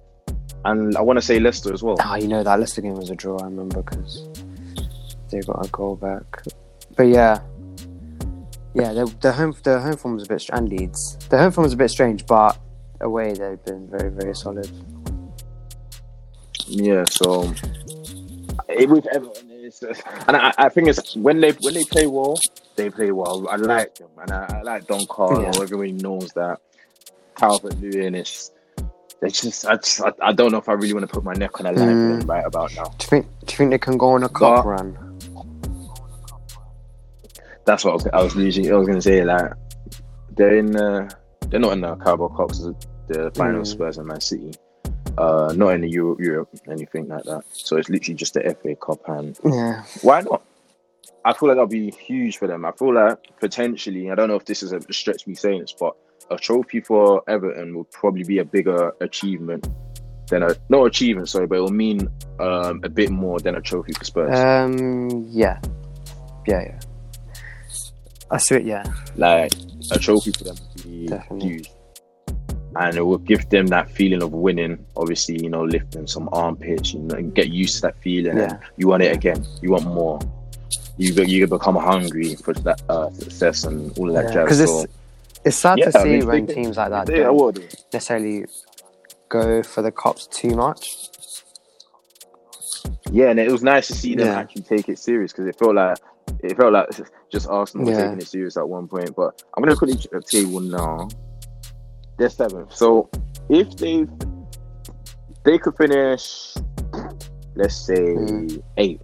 [0.65, 1.97] and I want to say Leicester as well.
[2.05, 3.39] Oh, you know that Leicester game was a draw.
[3.39, 4.29] I remember because
[5.31, 6.45] they got a goal back.
[6.97, 7.41] But yeah,
[8.75, 11.17] yeah, the, the home the home form was a bit str- and Leeds.
[11.31, 12.59] The home form was a bit strange, but
[13.01, 14.71] away they've been very very solid.
[16.67, 17.53] Yeah, so
[18.69, 22.39] it, with Everton, it's, and I, I think it's when they when they play well,
[22.77, 23.49] they play well.
[23.49, 25.43] I like them, and I, I like Don Carlo.
[25.43, 25.61] Yeah.
[25.61, 26.61] Everybody knows that.
[27.35, 28.53] Calvert Lewin is.
[29.23, 31.33] They just, I, just I, I don't know if I really want to put my
[31.33, 32.29] neck on a line Mm.
[32.29, 32.85] right about now.
[32.85, 34.99] Do you think Do you think they can go on a cup But- run?
[37.64, 38.70] That's what I was, I was losing.
[38.73, 39.53] I was going to say like
[40.37, 41.09] they're in uh,
[41.49, 42.49] they're not in the Carabao Cup
[43.09, 43.66] the final Mm.
[43.66, 44.53] Spurs and Man City.
[45.18, 47.43] Uh, not in the Euro, Europe, anything like that.
[47.53, 49.85] So it's literally just the FA Cup, and Yeah.
[50.01, 50.43] why not?
[51.25, 52.64] I feel like that'll be huge for them.
[52.64, 55.73] I feel like potentially, I don't know if this is a stretch me saying this,
[55.79, 55.95] but
[56.33, 59.68] a trophy for Everton will probably be a bigger achievement
[60.28, 62.09] than a not achievement, sorry, but it will mean
[62.41, 64.39] um, a bit more than a trophy for Spurs.
[64.39, 65.26] Um.
[65.30, 65.61] Yeah.
[66.47, 66.62] Yeah.
[66.62, 66.80] Yeah.
[68.30, 68.64] I see it.
[68.64, 68.85] Yeah.
[69.16, 69.53] like
[69.91, 71.49] a trophy for them would be Definitely.
[71.49, 71.70] huge.
[72.74, 74.83] And it will give them that feeling of winning.
[74.97, 78.39] Obviously, you know, lifting some armpits, you know, and get used to that feeling.
[78.39, 78.45] Yeah.
[78.45, 79.45] And you want it again.
[79.61, 80.18] You want more.
[80.97, 84.45] You you become hungry for that uh, success and all of that jazz.
[84.45, 84.87] Because So,
[85.45, 87.57] it's sad yeah, to see when they teams like that they don't
[87.93, 88.45] necessarily
[89.28, 91.09] go for the cops too much.
[93.11, 94.38] Yeah, and it was nice to see them Yeah.
[94.38, 95.99] actually take it serious because it felt like
[96.43, 96.88] it felt like
[97.30, 97.97] just Arsenal Yeah.
[98.05, 99.14] taking it serious at one point.
[99.14, 101.09] But I'm gonna quickly check the table now.
[102.18, 102.74] They're seventh.
[102.74, 103.11] So
[103.49, 104.07] if they
[105.45, 106.55] they could finish,
[107.55, 108.62] let's say Mm.
[108.76, 109.03] eighth,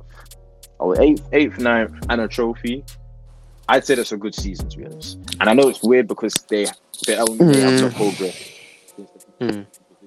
[0.78, 2.84] or eighth, eighth, ninth, and a trophy,
[3.68, 5.18] I'd say that's a good season to be honest.
[5.40, 6.66] And I know it's weird because they
[7.06, 7.96] they only they have no Mm.
[7.96, 8.50] progress
[9.40, 9.66] Mm.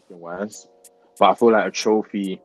[0.09, 0.67] wise,
[1.19, 2.41] but I feel like a trophy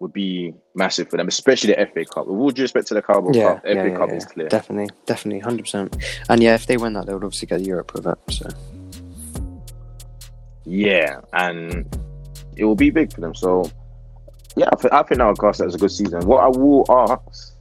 [0.00, 2.26] would be massive for them, especially the FA Cup.
[2.26, 4.24] With all due respect to the Carabao Yeah, Cup, the yeah, FA yeah, Cup is
[4.26, 4.48] clear.
[4.48, 5.96] Definitely, definitely, hundred percent.
[6.28, 8.18] And yeah, if they win that, they would obviously get Europe with it.
[8.30, 8.48] So
[10.66, 11.86] Yeah, and
[12.56, 13.34] it will be big for them.
[13.34, 13.70] So,
[14.56, 16.24] yeah, I, th- I think that would cast that as a good season.
[16.26, 17.54] What I will ask,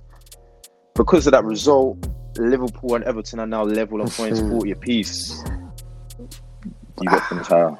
[0.96, 1.98] because of that result,
[2.38, 4.50] Liverpool and Everton are now level on points, Mhm.
[4.58, 5.44] 40 apiece.
[7.02, 7.78] You got finish higher.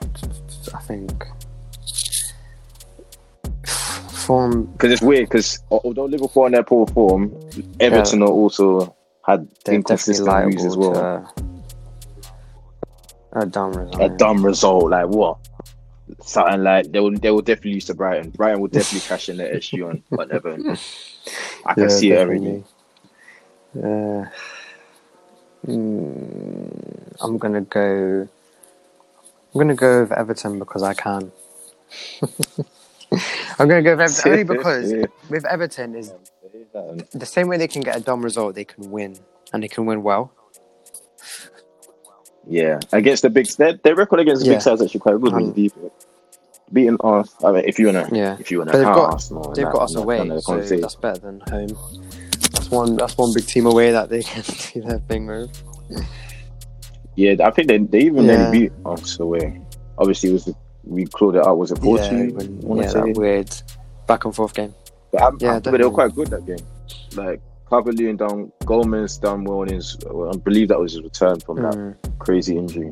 [0.74, 1.26] I think
[3.64, 7.34] form Because it's weird, because although Liverpool are in their poor form,
[7.80, 8.96] Everton are also
[9.26, 10.94] had inconsistent moves as well.
[13.34, 14.02] to a dumb result.
[14.02, 14.92] a dumb result.
[14.92, 15.38] Like what?
[16.22, 18.30] Something like they will they will definitely lose to Brighton.
[18.32, 19.84] Brighton will definitely cash in their SG
[20.18, 20.78] on Everton.
[21.66, 22.40] I can Yeah, see it already.
[22.40, 22.64] definitely.
[23.76, 24.26] Uh,
[25.66, 28.28] mm, I'm gonna go.
[29.54, 31.32] I'm gonna go with Everton because I can.
[33.60, 34.94] I'm gonna go with Everton only because
[35.30, 36.14] with Everton is
[37.14, 39.18] the same way they can get a dumb result, they can win
[39.54, 40.32] and they can win well.
[42.48, 44.56] Yeah, against the big their, their record against the Yeah.
[44.56, 45.34] big sides actually quite good.
[45.34, 45.74] Um, you deep.
[46.72, 49.66] Beating us, I mean, if you wanna, Yeah, if you wanna they've got- Arsenal, they've
[49.66, 51.78] that- got us away, so that's better than home.
[52.74, 52.96] One.
[52.98, 54.44] That's one big team away that they can
[54.74, 55.52] do their thing with.
[57.16, 58.38] Yeah, I think they they even Yeah.
[58.38, 59.62] nearly beat us away.
[59.98, 60.54] Obviously, it was
[60.84, 61.58] we clawed it out.
[61.58, 63.52] Was it yeah, when- yeah, that weird
[64.08, 64.74] back and forth game.
[65.12, 66.66] But, I'm, Yeah, I'm- but they were quite good that game.
[67.16, 69.98] Like Cavalier and down, Goldman's done well in his.
[70.10, 71.96] well, I believe that was his return from that Mm.
[72.20, 72.92] crazy injury.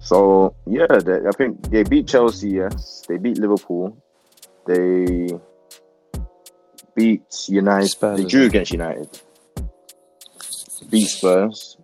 [0.00, 2.50] So yeah, they, I think they beat Chelsea.
[2.50, 3.96] Yes, they beat Liverpool.
[4.66, 5.28] They
[6.94, 7.88] beat United.
[7.88, 9.20] Spurs they drew against United.
[10.90, 11.76] Beat Spurs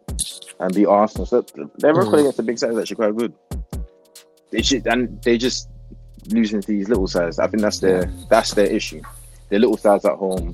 [0.59, 1.27] and beat Arsenal.
[1.27, 1.43] So
[1.79, 2.21] their record Mm.
[2.21, 3.33] against the big sides is actually quite good.
[4.51, 5.69] They should, and they just
[6.31, 7.39] losing to these little sides.
[7.39, 9.03] I think that's their that's their issue.
[9.51, 10.53] The little sides at home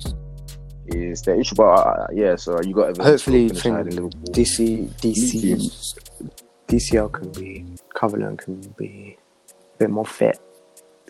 [0.87, 1.55] is their issue.
[1.55, 4.33] But uh, yeah, so you got Hopefully, still finish higher than think Liverpool.
[4.33, 5.99] DC, DC.
[6.67, 9.17] DCL can be Covenant can be
[9.49, 10.39] a bit more fit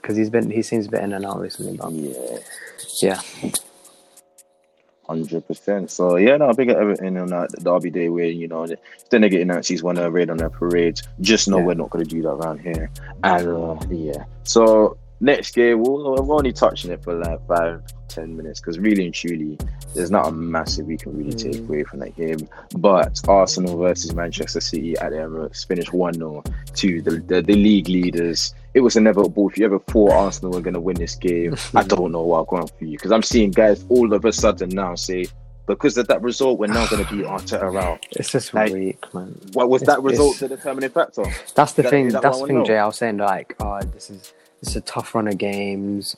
[0.04, 1.78] because he's been he seems a bit in and out recently.
[1.78, 2.38] But Yeah.
[3.01, 3.22] yeah,
[5.08, 5.91] Hundred percent.
[5.91, 8.78] So yeah, no, big at Everton on that Derby Day where you know the
[9.10, 11.04] the negative Nazis want to raid on their parades.
[11.22, 11.66] Just know Yeah.
[11.66, 12.89] we're not going to do that around here.
[13.24, 18.36] And uh, yeah, so next game we'll, we're only touching it for like five ten
[18.38, 19.57] minutes because really and truly,
[19.95, 21.68] there's not a massive we can really take Mm.
[21.70, 22.47] away from that game.
[22.78, 26.43] But Arsenal versus Manchester City at the Emirates finished one 0
[26.76, 28.53] to the, the the league leaders.
[28.74, 29.49] It was inevitable.
[29.49, 32.39] If you ever thought Arsenal were going to win this game, I don't know what
[32.39, 35.26] I'm going for you because I'm seeing guys all of a sudden now say
[35.66, 38.05] because of that result, we're now going to beat Arteta out.
[38.11, 39.34] it's just Like, weak, man.
[39.53, 41.24] What was It's- that result the determining factor?
[41.55, 42.09] That's the That- thing.
[42.09, 42.78] that That's the thing, Jay.
[42.78, 44.34] I was saying like, oh, this is
[44.64, 46.16] this is a tough run of games.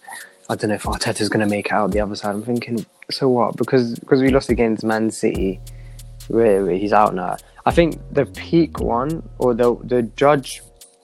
[0.50, 2.36] I don't know if Arteta's going to make it out the other side.
[2.36, 3.56] I'm thinking, so what?
[3.58, 5.60] Because because we lost against Man City,
[6.30, 7.38] really, he's out now.
[7.66, 10.62] I think the peak one or the the judge,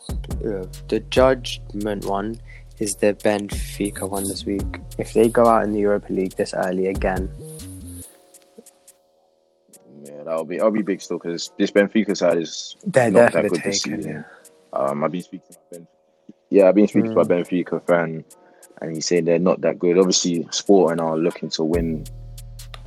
[0.09, 2.39] uh, the judgment one
[2.77, 4.79] is the Benfica one this week.
[4.99, 7.27] If they go out in the Europa League this early again,
[10.03, 13.49] Yeah, that'll be that'll be big still because this Benfica side is they're not that
[13.49, 13.97] good this taking.
[13.97, 14.25] season.
[14.73, 14.79] Yeah.
[14.79, 15.87] Um, I've been speaking to my Ben-
[16.51, 17.23] yeah, I've been speaking Mm.
[17.23, 18.23] to my Benfica fan,
[18.81, 19.97] and he's saying they're not that good.
[19.97, 22.05] Obviously, Sporting are looking to win.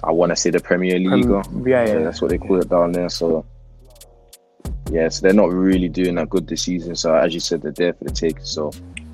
[0.05, 1.27] I want to say the Premier League.
[1.27, 3.09] Prem- yeah, yeah, that's what they call it down there.
[3.09, 3.45] So,
[4.91, 6.95] Yeah, so they're not really doing that good this season.
[6.95, 8.37] So as you said, they're there for the take.
[8.43, 8.71] So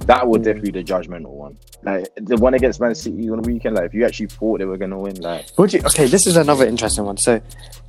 [0.06, 0.44] that would Mm.
[0.44, 1.56] definitely be the judgmental one.
[1.84, 3.76] Like the one against Man City on the weekend.
[3.76, 5.80] Like if you actually thought they were gonna win, like Would you?
[5.86, 7.16] Okay, this is another interesting one.
[7.18, 7.40] So,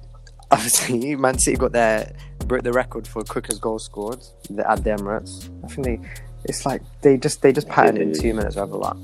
[0.51, 2.14] obviously, Man City got their
[2.45, 4.20] broke the record for quickest goal scored
[4.66, 5.49] at the Emirates.
[5.64, 5.99] I think they,
[6.46, 8.80] it's like they just they just patterned in two minutes, whatever.
[8.80, 8.98] That.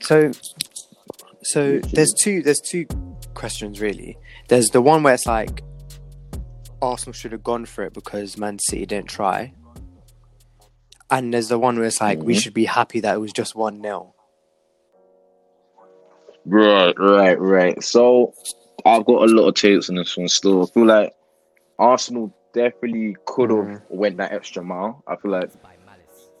[0.00, 0.32] So,
[1.42, 2.86] so there's two there's two
[3.34, 4.18] questions really.
[4.48, 5.62] There's the one where it's like
[6.80, 9.52] Arsenal should have gone for it because Man City didn't try.
[11.10, 12.40] And there's the one where it's like we Mhm.
[12.42, 14.14] should be happy that it was just one 0
[16.44, 17.82] Right, right, right.
[17.84, 18.32] So
[18.84, 20.62] I've got a lot of takes on this one still.
[20.64, 21.12] I feel like
[21.78, 23.82] Arsenal definitely could have Mm.
[23.90, 25.02] went that extra mile.
[25.06, 25.50] I feel like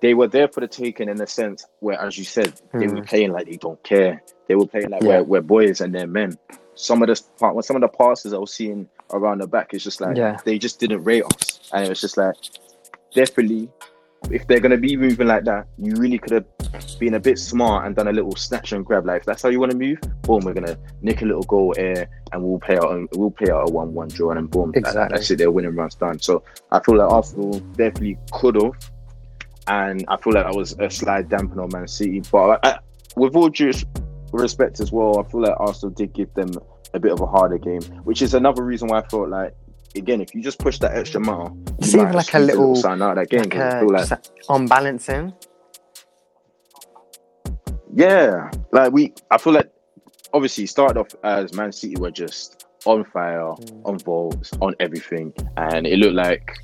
[0.02, 2.96] they were there for the taking in a sense where, as you said, they were
[3.00, 3.06] Mm.
[3.08, 4.20] playing like they don't care.
[4.48, 5.20] They were playing like Yeah.
[5.20, 6.36] we're, we're boys and they're men.
[6.74, 9.72] Some of the part- when some of the passes I was seeing around the back
[9.74, 10.36] is just like Yeah.
[10.44, 12.34] they just didn't rate us, and it was just like
[13.14, 13.68] definitely
[14.30, 16.44] if they're gonna be moving like that, you really could have
[17.00, 19.04] been a bit smart and done a little snatch and grab.
[19.04, 21.74] Like if that's how you want to move, boom, we're gonna nick a little goal
[21.76, 25.08] here and we'll play out we'll play out a one-one draw and then boom, that-
[25.10, 25.38] that's it.
[25.38, 26.20] Their winning runs done.
[26.20, 28.72] So I feel like Arsenal definitely could have,
[29.68, 32.20] and I feel like that was a slight dampener on Man City.
[32.30, 32.78] But I,
[33.16, 33.72] with all due
[34.32, 36.50] respect as well, I feel like Arsenal did give them
[36.94, 39.54] a bit of a harder game, which is another reason why I felt like.
[39.94, 43.18] Again, if you just push that extra mile, It's even like a little- sign out
[43.18, 43.42] of that game.
[43.42, 44.08] like, uh, feel like
[44.48, 45.34] unbalancing.
[47.94, 49.70] Yeah, like we, I feel like
[50.32, 53.82] obviously started off as Man City were just on fire, Mm.
[53.84, 56.56] on votes, on everything, and it looked like,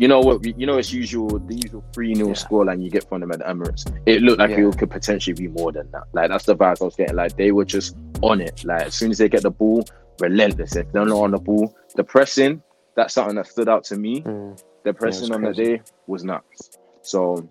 [0.00, 2.34] you know what, you know it's usual the usual three 0 Yeah.
[2.34, 3.82] scoreline you get from them at the Emirates.
[4.06, 4.68] It looked like Yeah.
[4.68, 6.04] it could potentially be more than that.
[6.14, 7.16] Like that's the vibes I was getting.
[7.16, 8.64] Like they were just on it.
[8.64, 9.84] Like as soon as they get the ball,
[10.18, 10.74] relentless.
[10.76, 12.62] If they're not on the ball, the pressing.
[12.96, 14.58] That's something that stood out to me Mm.
[14.84, 16.70] the pressing it's on the day was nuts.
[17.02, 17.48] So,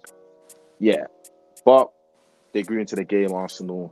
[0.80, 1.06] yeah,
[1.66, 1.92] but
[2.54, 3.92] they grew into the game, Arsenal,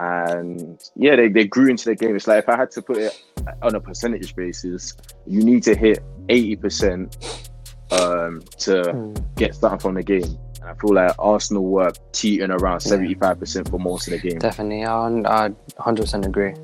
[0.00, 2.14] and yeah, they, they grew into the game.
[2.16, 3.22] It's like if I had to put it
[3.62, 4.96] on a percentage basis,
[5.26, 7.47] you need to hit eighty percent
[7.92, 9.34] um, to Mm.
[9.36, 10.24] get something from the game.
[10.60, 14.18] And I feel like Arsenal were teetering around seventy five percent for most of the
[14.28, 14.38] game.
[14.38, 15.06] Definitely, I,
[15.46, 16.54] I 100% agree.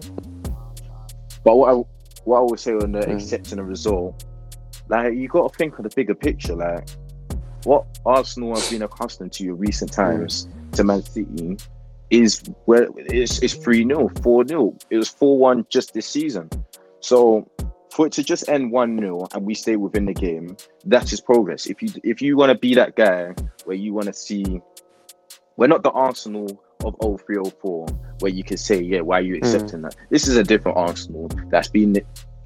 [1.44, 1.82] But what I
[2.24, 3.14] what I would say on the Mm.
[3.16, 4.24] accepting a result,
[4.88, 6.54] like you got to think of the bigger picture.
[6.56, 6.88] Like
[7.64, 11.56] what Arsenal have been accustomed to in recent times to Man City
[12.10, 16.50] is where it's it's three 0 four 0 It was four one just this season.
[17.00, 17.48] So
[17.94, 21.20] for it to just end one 0 and we stay within the game, that is
[21.20, 21.66] progress.
[21.66, 23.34] If you if you want to be that guy
[23.64, 24.60] where you want to see,
[25.56, 27.86] we're not the Arsenal of 0304
[28.20, 29.94] where you can say, yeah, why are you accepting that?
[30.10, 32.00] This is a different Arsenal that's been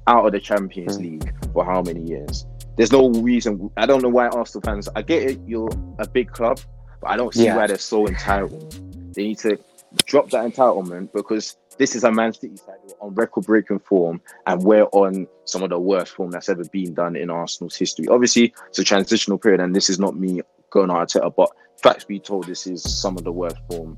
[0.07, 1.01] out of the Champions Mm.
[1.01, 2.45] League for how many years?
[2.77, 3.69] There's no reason.
[3.75, 4.87] I don't know why Arsenal fans.
[4.95, 5.39] I get it.
[5.45, 6.59] You're a big club,
[7.01, 7.57] but I don't see Yeah.
[7.57, 8.79] why they're so entitled.
[9.13, 9.57] They need to
[10.05, 14.83] drop that entitlement because this is a Man City side on record-breaking form, and we're
[14.91, 18.07] on some of the worst form that's ever been done in Arsenal's history.
[18.09, 21.49] Obviously, it's a transitional period, and this is not me going on Arteta, but
[21.81, 23.97] facts be told, this is some of the worst form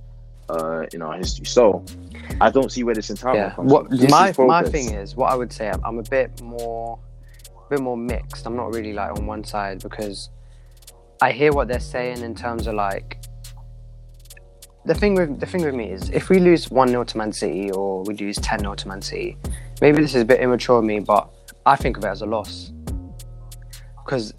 [0.49, 1.45] uh, in our history.
[1.45, 1.83] So,
[2.39, 3.55] I don't see where this entitlement Yeah.
[3.55, 3.97] comes What from.
[4.09, 6.99] My is my thing is, what I would say, I'm, I'm a bit more,
[7.65, 8.45] a bit more mixed.
[8.45, 10.29] I'm not really like on one side because
[11.19, 13.17] I hear what they're saying in terms of like.
[14.83, 17.31] The thing with the thing with me is if we lose one 0 to Man
[17.31, 19.37] City or we lose ten 0 to Man City,
[19.79, 21.29] maybe this is a bit immature of me, but
[21.65, 22.71] I think of it as a loss
[24.03, 24.33] because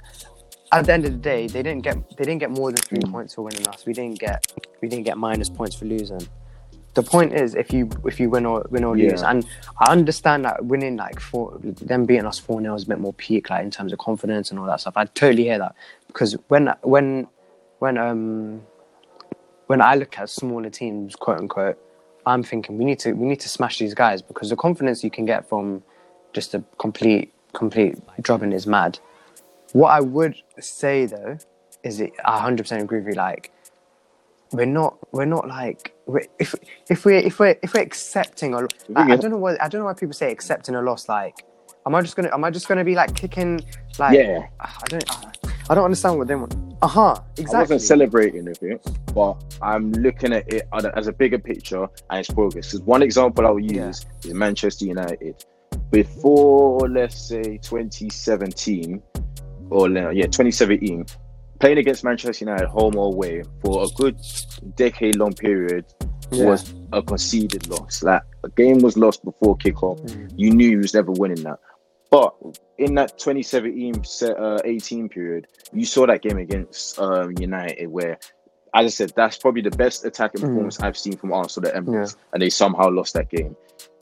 [0.73, 2.99] at the end of the day, they didn't get they didn't get more than three
[3.01, 3.87] points for winning us.
[3.87, 4.45] We didn't get
[4.81, 6.27] we didn't get minus points for losing.
[6.95, 9.13] The point is, if you if you win or win or Yeah.
[9.13, 9.47] lose, and
[9.79, 13.13] I understand that winning like four, them beating us four 0 is a bit more
[13.15, 14.95] peak, like in terms of confidence and all that stuff.
[14.97, 15.75] I totally hear that
[16.09, 17.29] because when when
[17.79, 18.63] when um
[19.73, 21.79] when I look at smaller teams, quote unquote,
[22.27, 25.11] I'm thinking we need to we need to smash these guys because the confidence you
[25.11, 25.83] can get from
[26.35, 28.99] just a complete complete drubbing is mad.
[29.73, 31.39] What I would say though
[31.83, 33.15] is it I 100% agree with you.
[33.15, 33.51] Like
[34.53, 36.55] we're not we're not like we're, if
[36.91, 39.79] if we if we're if we're accepting a I, I don't know what I don't
[39.81, 41.09] know why people say accepting a loss.
[41.09, 41.47] Like
[41.87, 43.61] am I just gonna am I just gonna be like kicking
[43.99, 44.47] like Yeah.
[44.61, 45.05] I don't
[45.71, 46.55] I don't understand what they want.
[46.83, 47.15] Uh huh.
[47.39, 47.55] Exactly.
[47.57, 48.85] I wasn't celebrating with it,
[49.15, 52.73] but I'm looking at it as a- bigger picture and its progress.
[52.73, 55.45] Because one example I'll use is Manchester United.
[55.93, 59.01] Before, let's say, 2017,
[59.71, 61.07] or yeah, 2017,
[61.61, 64.19] playing against Manchester United home or away for a good
[64.75, 65.85] decade long period
[66.33, 66.47] Yeah.
[66.47, 68.03] was a conceded loss.
[68.03, 70.01] Like a game was lost before kickoff.
[70.01, 70.33] Mm.
[70.37, 71.59] You knew you was never winning that.
[72.13, 72.35] But
[72.77, 74.03] in that 2017
[74.37, 78.19] uh, 18 period, you saw that game against um, United where,
[78.75, 80.49] as I said, that's probably the best attacking Mm.
[80.49, 83.57] performance I've seen from Arsenal at Emirates, and they somehow lost that game.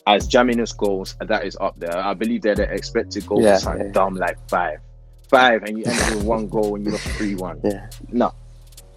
[0.08, 1.96] As Jaminus goals, that is up there.
[1.96, 3.92] I believe they're the expected goal Yeah, yeah.
[3.92, 4.80] down like five,
[5.28, 7.60] five, and you end up with one goal and you lost three one.
[7.62, 7.88] Yeah.
[8.08, 8.32] No.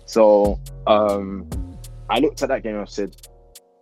[0.05, 1.47] So um,
[2.09, 3.15] I looked at that game and I said,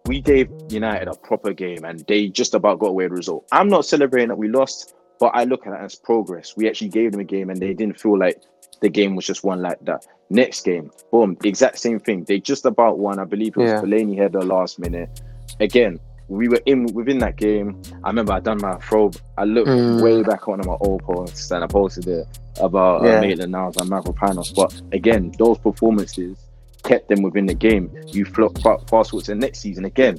[0.07, 3.47] we gave United a proper game and they just about got away with the result.
[3.53, 6.57] I'm not celebrating that we lost, but I look at it as progress.
[6.57, 8.41] We actually gave them a game and they didn't feel like
[8.81, 10.05] the game was just won like that.
[10.31, 12.23] Next game, boom, the exact same thing.
[12.25, 13.19] They just about won.
[13.19, 13.81] I believe it was Yeah.
[13.81, 15.21] Fellaini had the last minute.
[15.59, 17.79] Again, we were in within that game.
[18.03, 19.11] I remember I done my throw.
[19.37, 20.01] I looked Mm.
[20.01, 22.25] way back on my old posts and I posted it
[22.59, 23.17] about Yeah.
[23.17, 24.55] uh, Maitland Niles and Mavropanos.
[24.55, 26.37] But again, those performances
[26.83, 27.91] kept them within the game.
[28.07, 30.17] You flop fa- fast forward to the next season again.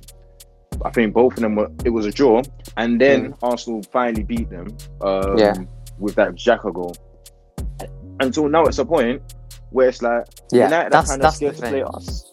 [0.85, 1.71] I think both of them were.
[1.85, 2.43] It was a draw,
[2.77, 4.69] and then Arsenal finally beat them.
[5.01, 5.39] Um, Mm.
[5.39, 5.55] Yeah.
[5.99, 6.95] with that Xhaka goal.
[8.21, 9.23] Until now, it's a point
[9.71, 12.29] where it's like Yeah, United that's- are kind of scared to play us.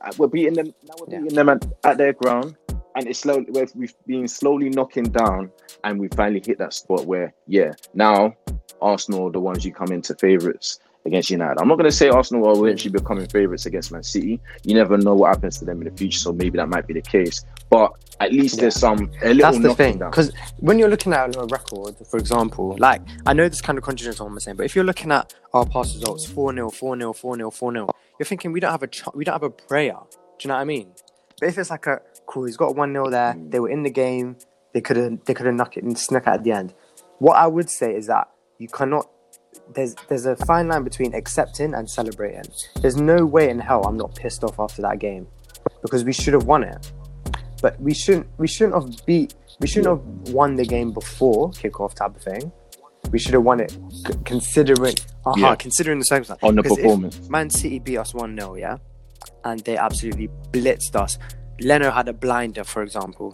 [0.00, 0.94] Uh, We're beating them now.
[1.00, 1.20] We're Yeah.
[1.20, 2.56] beating them at, at their ground,
[2.96, 5.50] and it's slowly we've, we've been slowly knocking down,
[5.84, 8.34] and we finally hit that spot where yeah, now
[8.80, 11.58] Arsenal are the ones you come into favourites against United.
[11.60, 14.40] I'm not going to say Arsenal are eventually becoming favourites against Man City.
[14.64, 16.94] You never know what happens to them in the future, so maybe that might be
[16.94, 17.44] the case.
[17.70, 18.62] But at least Yeah.
[18.62, 22.18] there's some a little That's the thing, because when you're looking at a record, for
[22.18, 25.10] example, like I know this kind of contradicts what I'm saying, but if you're looking
[25.10, 28.60] at our past results, four 0 four 0 four 0 four 0 you're thinking we
[28.60, 29.94] don't have a ch- we don't have a prayer.
[30.38, 30.88] Do you know what I mean?
[31.40, 33.50] But if it's like a cool, he's got one 0 there, Mm.
[33.50, 34.36] they were in the game,
[34.74, 36.74] they could have they could have knocked it and snuck it at the end.
[37.20, 38.28] What I would say is that
[38.58, 39.08] you cannot.
[39.74, 42.44] There's there's a fine line between accepting and celebrating.
[42.80, 45.26] There's no way in hell I'm not pissed off after that game
[45.82, 46.92] because we should have won it
[47.62, 51.94] but we shouldn't we shouldn't have beat we shouldn't have won the game before kickoff
[51.94, 52.50] type of thing.
[53.10, 54.94] We should have won it c- considering
[55.26, 55.54] uh Yeah.
[55.56, 56.40] considering the circumstance.
[56.42, 57.28] on the performance.
[57.28, 58.76] Man City beat us one 0 yeah,
[59.44, 61.18] and they absolutely blitzed us.
[61.60, 63.32] Leno had a blinder, for example,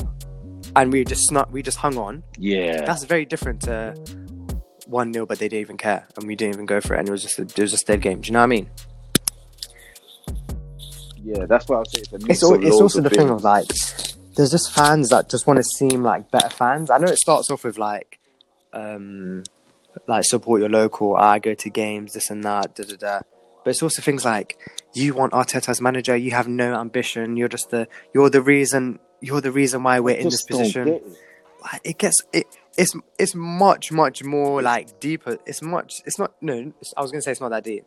[0.74, 2.24] and we just snuck, we just hung on.
[2.38, 3.94] Yeah, That's very different to
[4.86, 7.08] one 0 but they didn't even care, and we didn't even go for it, and
[7.08, 8.20] it was just a, it was just dead game.
[8.20, 8.70] Do you know what I mean?
[11.26, 12.04] yeah, that's what I was saying.
[12.12, 13.66] It's, a it's, al- it's also of the thing of like
[14.36, 17.50] there's just fans that just want to seem like better fans i know it starts
[17.50, 18.18] off with like
[18.72, 19.42] um
[20.06, 23.20] like support your local i go to games this and that da, da, da.
[23.64, 24.58] but it's also things like
[24.94, 28.98] you want arteta as manager you have no ambition you're just the you're the reason
[29.20, 31.16] you're the reason why we're in this position get it.
[31.62, 32.46] like, it gets it
[32.78, 37.10] it's it's much much more like deeper it's much it's not no it's- i was
[37.10, 37.84] gonna say it's not that deep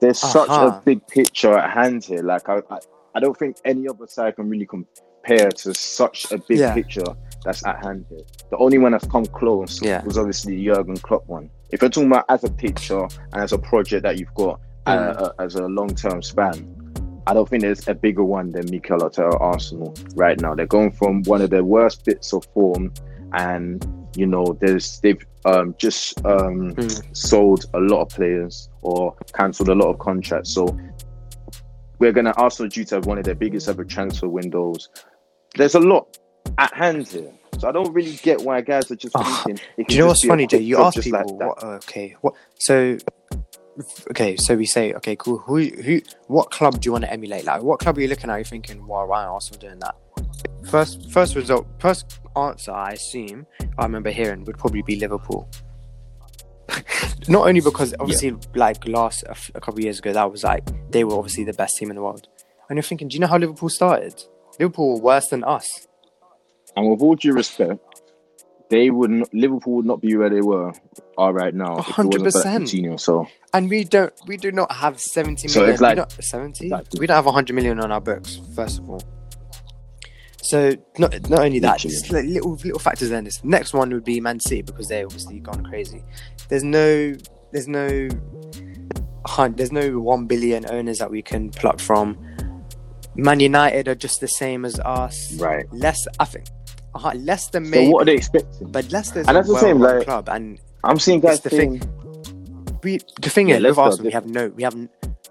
[0.00, 0.66] There's such Uh-huh.
[0.78, 2.22] a big picture at hand here.
[2.22, 2.78] Like I, I,
[3.14, 6.74] I don't think any other side can really compare to such a big Yeah.
[6.74, 7.04] picture
[7.44, 8.24] that's at hand here.
[8.50, 10.02] The only one that's come close Yeah.
[10.04, 11.48] was obviously the Jurgen Klopp one.
[11.70, 14.96] If you're talking about as a picture and as a project that you've got uh,
[14.96, 15.22] Mm.
[15.22, 16.56] uh, as a long term span,
[17.26, 20.54] I don't think there's a bigger one than Mikel Arteta Arsenal right now.
[20.54, 22.92] They're going from one of their worst bits of form,
[23.34, 23.84] and
[24.16, 27.16] you know, there's they've um, just um, Mm.
[27.16, 30.50] sold a lot of players or cancelled a lot of contracts.
[30.50, 30.78] So
[31.98, 34.88] we're gonna Arsenal due to have one of their biggest ever transfer windows.
[35.56, 36.16] There's a lot
[36.58, 37.32] at hand here.
[37.58, 39.64] So I don't really get why guys are just Oh, thinking.
[39.88, 40.58] Do you know what's funny, Jay?
[40.58, 42.34] You ask people, like what, okay, what?
[42.58, 42.98] So,
[44.10, 45.38] okay, so we say, okay, cool.
[45.38, 47.44] Who, who, what club do you want to emulate?
[47.44, 48.36] Like, what club are you looking at?
[48.36, 49.94] You're thinking, wow, why are Arsenal doing that?
[50.70, 53.46] First, first result, first answer, I assume,
[53.78, 55.48] I remember hearing would probably be Liverpool.
[57.28, 60.42] Not only because obviously, like last a, f- a couple of years ago, that was
[60.44, 62.28] like they were obviously the best team in the world,
[62.68, 64.22] and you're thinking, do you know how Liverpool started?
[64.58, 65.86] Liverpool were worse than us.
[66.76, 68.02] And with all due respect,
[68.70, 70.72] they would not, Liverpool would not be where they were
[71.16, 71.78] are right now.
[71.78, 73.00] if it wasn't for that 100%.
[73.00, 76.64] So And we don't we do not have 70 So it's like- we don't, 70?
[76.66, 77.00] Exactly.
[77.00, 79.02] We don't have 100 million on our books, first of all.
[80.44, 83.42] So not not only that, just like little little factors in this.
[83.44, 86.04] Next one would be Man City because they're obviously gone crazy.
[86.50, 87.14] There's no
[87.52, 88.08] there's no
[89.56, 92.18] there's no one billion owners that we can pluck from.
[93.16, 95.32] Man United are just the same as us.
[95.36, 95.64] right.
[95.72, 96.44] Less I think
[96.94, 98.70] uh, Leicester So maybe, what are they expecting?
[98.70, 101.80] but Leicester's And a that's the same, like- club and I'm seeing guys the saying,
[102.82, 104.76] we the thing Yeah, is with Arsenal we have no we have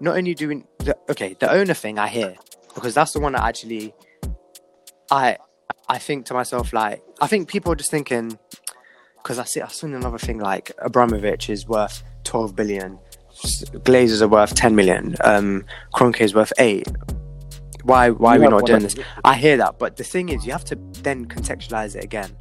[0.00, 2.34] not only doing the okay the owner thing I hear
[2.74, 3.94] because that's the one that actually
[5.10, 5.38] I
[5.88, 8.38] I think to myself like I think people are just thinking
[9.22, 12.98] because I see I seen another thing like Abramovich is worth 12 billion
[13.34, 15.64] Glazers are worth 10 million um
[15.94, 16.86] Kroenke is worth 8
[17.82, 20.52] why why are we not doing this I hear that but the thing is you
[20.52, 22.36] have to then contextualize it again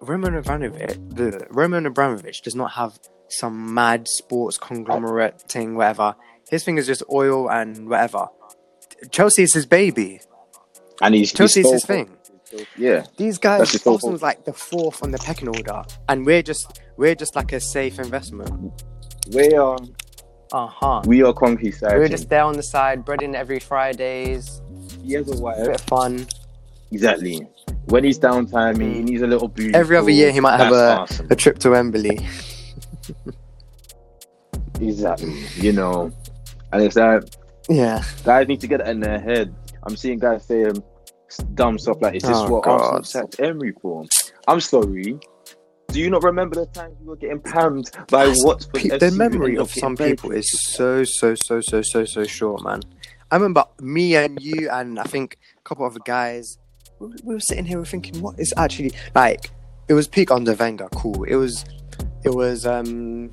[0.00, 6.14] Roman Abramovich, the Roman Abramovich does not have some mad sports conglomerate thing, whatever.
[6.50, 8.28] His thing is just oil and whatever.
[9.10, 10.20] Chelsea is his baby.
[11.02, 12.10] And he's Chelsea's he's his thing.
[12.78, 17.14] Yeah, These guys, Arsenal's like the fourth on the pecking order, and we're just we're
[17.14, 18.72] just like a safe investment.
[19.34, 19.76] we are
[20.52, 21.02] Uh huh.
[21.06, 21.98] we are Conky side.
[21.98, 24.62] We're just there on the side, breading every Fridays,
[25.02, 25.56] he has a a wife.
[25.58, 26.26] bit of fun.
[26.92, 27.46] Exactly.
[27.86, 29.74] When he's downtime, he needs a little boost.
[29.74, 31.26] Every other year, he might have a, awesome.
[31.30, 32.20] a trip to Wembley.
[34.80, 35.34] Exactly.
[35.56, 36.12] You know,
[36.72, 37.34] and it's that
[37.68, 38.02] Yeah.
[38.24, 39.54] guys need to get it in their head.
[39.86, 40.82] I'm seeing guys saying
[41.54, 42.80] dumb stuff like, "Is this Oh, what God.
[42.80, 44.04] Arsenal sacked Emery for?"
[44.48, 45.18] I'm sorry.
[45.88, 48.74] Do you not remember the times you were getting pammed by Watford?
[48.74, 52.82] Pe- the memory of some people is so so so so so so short, man.
[53.30, 56.58] I remember me and you and I think a couple of other guys.
[56.98, 59.50] We we were sitting here, we were thinking, what is actually like?
[59.88, 61.22] It was peak under Wenger, cool.
[61.24, 61.64] It was,
[62.24, 62.66] it was.
[62.66, 63.30] um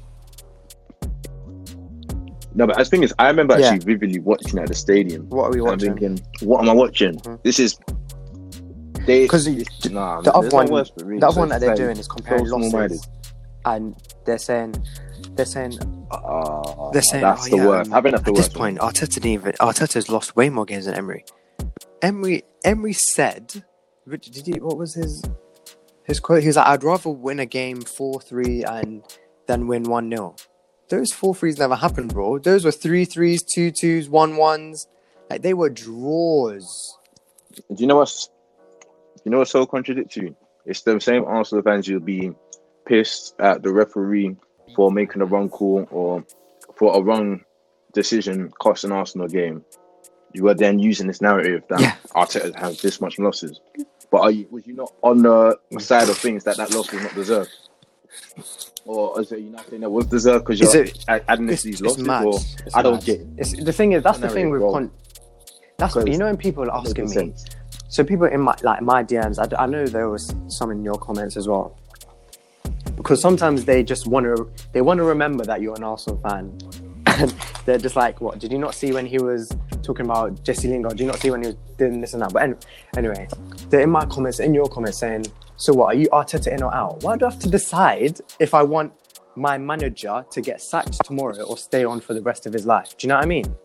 [2.55, 3.69] No, but the thing is, I remember Yeah.
[3.71, 5.27] actually vividly watching at the stadium.
[5.29, 5.95] What are we I'm watching?
[5.97, 7.15] thinking, what am I watching?
[7.19, 7.35] Hmm.
[7.43, 7.77] This is.
[9.05, 11.19] because the- nah, the other one- words for it, really.
[11.19, 13.05] The other So one that they're doing is comparing so losses,
[13.65, 14.75] and they're saying,
[15.35, 15.77] they're saying,
[16.11, 17.91] ah, they're saying, that's oh, the yeah, worst.
[17.91, 18.53] um, I think that's the at this worst.
[18.55, 19.51] point, Arteta didn't even.
[19.53, 21.25] Arteta's lost way more games than Emery.
[22.01, 23.63] Emery, Emery said,
[24.09, 24.53] did he?
[24.59, 25.23] What was his
[26.03, 26.41] his quote?
[26.41, 29.01] He was like, "I'd rather win a game four three and
[29.47, 30.35] than win one 0
[30.89, 32.39] Those four threes never happened, bro.
[32.39, 34.87] Those were three threes, two twos, one ones.
[35.29, 36.97] Like they were draws.
[37.53, 38.29] Do you know what's?
[39.23, 40.35] You know what's so contradictory?
[40.65, 42.31] It's the same Arsenal fans you'll be
[42.85, 44.35] pissed at the referee
[44.75, 46.25] for making a wrong call or
[46.75, 47.43] for a wrong
[47.93, 49.63] decision costing Arsenal a game.
[50.33, 51.95] You are then using this narrative that Yeah.
[52.15, 53.59] Arteta has this much losses.
[54.11, 57.03] But are you, was you not on the side of things that that loss was
[57.03, 57.51] not deserved?
[58.85, 61.81] Or is it you not saying that was deserved because you're it- adding It's, these
[61.81, 62.05] losses?
[62.07, 63.05] Or I don't mad.
[63.05, 63.27] get it.
[63.37, 64.91] It's, the thing is, that's the thing with con-
[65.77, 67.11] that's you know when people are asking me.
[67.11, 67.45] sense.
[67.87, 70.95] So people in my like my DMs, I, I know there was some in your
[70.95, 71.77] comments as well,
[72.95, 76.57] because sometimes they just want to they want to remember that you're an Arsenal fan,
[77.07, 77.33] and
[77.65, 79.49] they're just like, "What did you not see when he was
[79.81, 80.91] talking about Jesse Lingard?
[80.97, 82.57] Did you not see when he was doing this and that?" But an-
[82.97, 83.27] anyway,
[83.69, 85.95] they're in my comments, in your comments, saying, "So what?
[85.95, 87.03] Are you Arteta in or out?
[87.03, 88.93] Why do I have to decide if I want
[89.35, 92.97] my manager to get sacked tomorrow or stay on for the rest of his life?"
[92.97, 93.55] Do you know what I mean?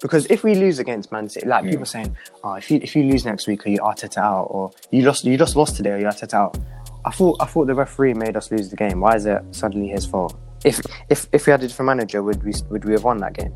[0.00, 3.04] Because if we lose against Man City, like people saying, "Oh, if you if you
[3.04, 5.98] lose next week, are you Arteta out?" or "You lost, you just lost today, are
[5.98, 6.58] you Arteta out?"
[7.04, 9.00] I thought I thought the referee made us lose the game.
[9.00, 10.36] Why is it suddenly his fault?
[10.64, 13.34] If if if we had a different manager, would we would we have won that
[13.34, 13.52] game?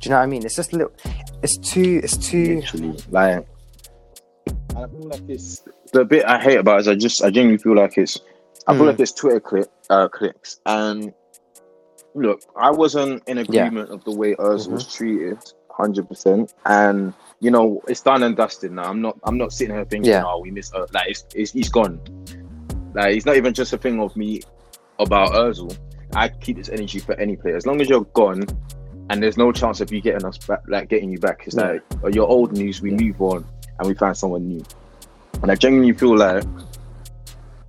[0.00, 0.44] Do you know what I mean?
[0.44, 0.92] It's just a little.
[1.42, 2.00] It's too.
[2.02, 2.56] It's too.
[2.56, 3.46] literally like
[4.76, 5.62] I feel like it's
[5.92, 8.18] the bit I hate about it is I just I genuinely feel like it's
[8.66, 8.86] I feel Mm.
[8.88, 11.12] like it's Twitter click uh, clicks and
[12.14, 14.72] look I wasn't in agreement of the way Urs Mm-hmm.
[14.74, 15.38] was treated
[15.70, 19.74] hundred percent and you know it's done and dusted now I'm not I'm not sitting
[19.74, 20.24] here thinking Yeah.
[20.26, 21.98] oh we miss uh, like it's, it's he's gone
[22.94, 24.40] like it's not even just a thing of me
[24.98, 25.76] about Ozil
[26.14, 28.44] I keep this energy for any player as long as you're gone
[29.10, 31.42] and there's no chance of you getting us back, like getting you back.
[31.46, 31.78] It's Yeah.
[32.02, 32.80] like you're old news.
[32.80, 33.44] We move on
[33.78, 34.62] and we find someone new.
[35.42, 36.44] And I genuinely feel like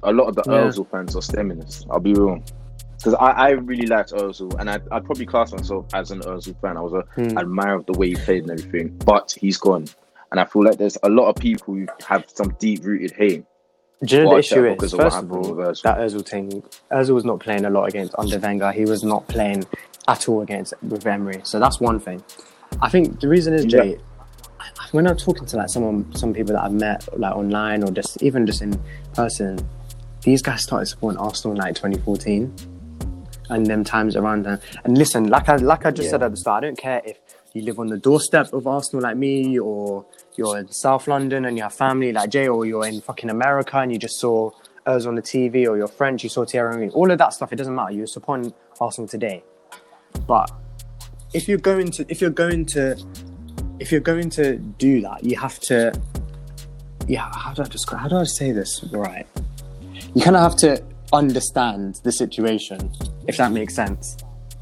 [0.03, 0.67] a lot of the Yeah.
[0.67, 1.85] Ozil fans are stemming this.
[1.89, 2.41] I'll be real,
[2.97, 6.55] because I, I really liked Ozil, and I'd, I'd probably class myself as an Ozil
[6.61, 6.77] fan.
[6.77, 7.37] I was a Hmm.
[7.37, 9.85] admirer of the way he played and everything, but he's gone,
[10.31, 13.45] and I feel like there's a lot of people who have some deep rooted hate.
[14.03, 14.93] Do you know the issue is?
[14.93, 15.81] of First of all, Ozil.
[15.83, 16.63] that Özil thing.
[16.91, 18.71] Özil was not playing a lot against under Wenger.
[18.73, 19.63] He was not playing
[20.09, 21.39] at all against with Emery.
[21.43, 22.21] So that's one thing.
[22.81, 23.97] I think the reason is Jay.
[24.93, 28.21] When I'm talking to like someone, some people that I've met like online or just
[28.21, 28.79] even just in
[29.15, 29.57] person,
[30.21, 32.53] these guys started supporting Arsenal in like 2014,
[33.49, 34.59] and them times around them.
[34.83, 36.11] And listen, like I like I just Yeah.
[36.11, 37.17] said at the start, I don't care if
[37.53, 40.05] you live on the doorstep of Arsenal like me, or
[40.35, 43.77] you're in South London and you have family like Jay, or you're in fucking America
[43.79, 44.51] and you just saw
[44.85, 46.89] us on the TV, or you're French, you saw Thierry Henry.
[46.91, 47.93] All of that stuff, it doesn't matter.
[47.93, 49.43] You're supporting Arsenal today.
[50.27, 50.51] But
[51.33, 52.95] if you're going to, if you're going to,
[53.83, 54.55] if you're going to
[54.87, 55.91] do that, you have to.
[57.05, 57.99] Yeah, how do I describe?
[57.99, 59.27] How do I say this right?
[60.15, 60.81] You kind of have to
[61.11, 62.79] understand the situation,
[63.27, 64.15] if that makes sense.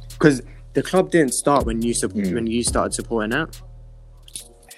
[0.10, 0.42] Because
[0.74, 2.34] the club didn't start when you Mm.
[2.34, 3.62] when you started supporting it.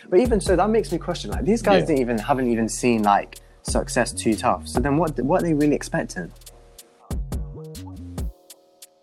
[0.09, 1.31] But even so, that makes me question.
[1.31, 1.87] Like these guys Yeah.
[1.87, 4.67] didn't even haven't even seen like success too tough.
[4.67, 6.29] So then, what what are they really expecting?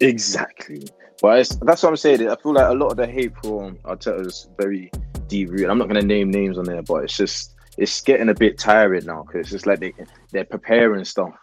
[0.01, 0.83] Exactly.
[1.23, 2.29] But that's what I'm saying.
[2.29, 4.91] I feel like a lot of the hate for Arteta is very
[5.33, 8.59] I'm not going to name names on there, but it's just it's getting a bit
[8.59, 9.95] tiring now because it's just like they
[10.33, 11.35] they're preparing stuff.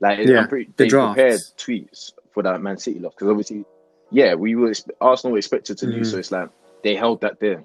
[0.00, 1.14] Like Yeah, I'm pretty, the they drafts.
[1.14, 3.64] prepared tweets for that Man City loss because obviously,
[4.10, 6.10] yeah, we were Arsenal were expected to lose, Mhm.
[6.12, 6.48] so it's like
[6.82, 7.64] they held that there,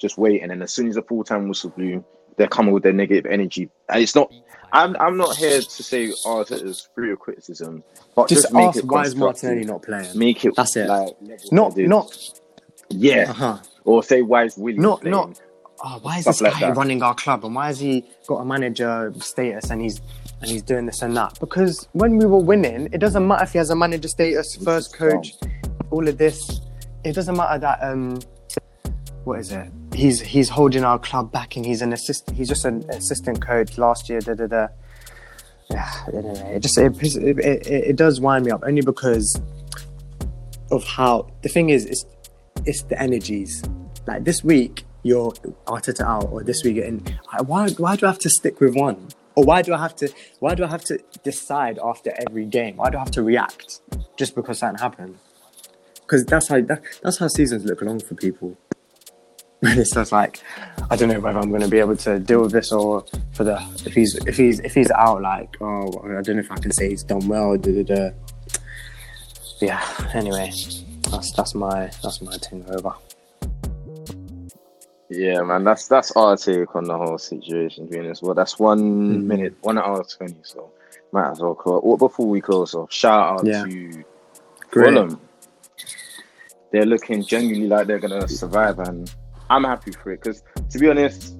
[0.00, 2.04] just waiting, and as soon as the full time whistle blew,
[2.36, 3.68] they're coming with their negative energy.
[3.88, 4.32] And it's not.
[4.74, 7.84] I'm I'm not here to say Arteta's free of criticism,
[8.16, 9.14] but just, Just, make ask it why is.
[9.14, 10.18] Martinelli not playing?
[10.18, 10.88] Make it That's it.
[10.88, 11.14] Like,
[11.52, 12.16] Not not
[12.88, 13.58] yeah, uh huh.
[13.84, 15.12] Or say why is Willian Not- playing?
[15.12, 15.40] not-
[15.84, 16.76] Oh, why is Stuff this like guy that.
[16.76, 20.00] running our club and why has he got a manager status and he's
[20.40, 21.38] and he's doing this and that?
[21.40, 24.96] Because when we were winning, it doesn't matter if he has a manager status, first
[24.96, 25.34] coach,
[25.90, 26.60] all of this.
[27.02, 28.20] It doesn't matter that um
[29.24, 29.68] what is it?
[29.92, 33.76] He's he's holding our club back and he's an assist he's just an assistant coach
[33.76, 34.68] last year, da da da.
[35.68, 39.40] Yeah, anyway, it just it, it, it, it does wind me up only because
[40.70, 42.04] of how the thing is it's
[42.66, 43.62] it's the energies.
[44.06, 45.32] Like this week you're
[45.66, 47.04] Arteta out, or this week in.
[47.46, 49.08] Why why do I have to stick with one?
[49.34, 52.76] Or why do I have to why do I have to decide after every game?
[52.76, 53.80] Why do I have to react
[54.16, 55.18] just because something happened?
[56.02, 58.56] Because that's how that, that's how seasons look long for people.
[59.64, 60.40] And it's just like
[60.90, 63.44] I don't know whether I'm going to be able to deal with this or for
[63.44, 66.56] the if he's if he's if he's out like oh I don't know if I
[66.56, 67.56] can say he's done well.
[67.56, 68.10] Da, da, da.
[69.60, 69.80] Yeah.
[70.14, 70.50] Anyway,
[71.12, 72.92] that's that's my that's my thing over.
[75.10, 77.86] Yeah, man, that's that's our take on the whole situation.
[77.86, 79.24] Being as well, that's one Mm.
[79.24, 80.36] minute, one hour twenty.
[80.42, 80.70] So
[81.12, 81.82] might as well close.
[81.84, 83.64] Well, before we close off, shout out Yeah.
[83.64, 84.04] to
[84.70, 84.94] Great.
[84.94, 85.20] Fulham.
[86.72, 89.14] They're looking genuinely like they're gonna survive, and
[89.50, 90.22] I'm happy for it.
[90.22, 91.36] Because to be honest,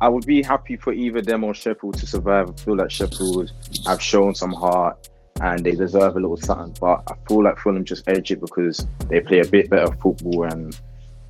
[0.00, 2.50] I would be happy for either them or Sheffield to survive.
[2.50, 3.52] I feel like Sheffield
[3.86, 5.08] have shown some heart
[5.40, 6.74] and they deserve a little something.
[6.80, 10.44] But I feel like Fulham just edge it because they play a bit better football
[10.44, 10.78] and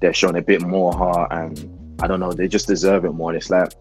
[0.00, 1.32] they're showing a bit more heart.
[1.32, 3.30] And I don't know, they just deserve it more.
[3.30, 3.72] And it's like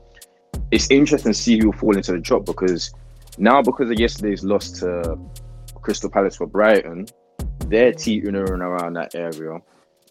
[0.72, 2.94] it's interesting to see who fall into the drop because
[3.38, 5.18] now because of yesterday's loss to
[5.82, 7.08] Crystal Palace for Brighton,
[7.68, 9.60] they're teetering around that area.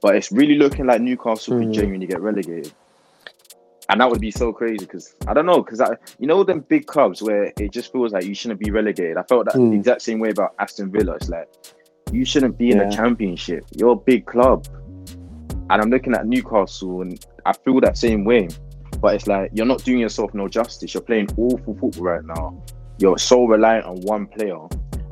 [0.03, 1.75] But it's really looking like Newcastle could Mm.
[1.75, 2.73] genuinely get relegated.
[3.91, 5.81] And that would be so crazy because I don't know because
[6.19, 9.19] you know them big clubs where it just feels like you shouldn't be relegated.
[9.19, 9.71] I felt that Mm.
[9.73, 11.15] the exact same way about Aston Villa.
[11.17, 11.49] It's like
[12.11, 12.89] you shouldn't be in Yeah.
[12.89, 13.65] the championship.
[13.77, 14.67] You're a big club,
[15.71, 18.49] and I'm looking at Newcastle and I feel that same way.
[19.01, 20.95] But it's like you're not doing yourself no justice.
[20.95, 22.57] You're playing awful football right now.
[22.99, 24.61] You're so reliant on one player,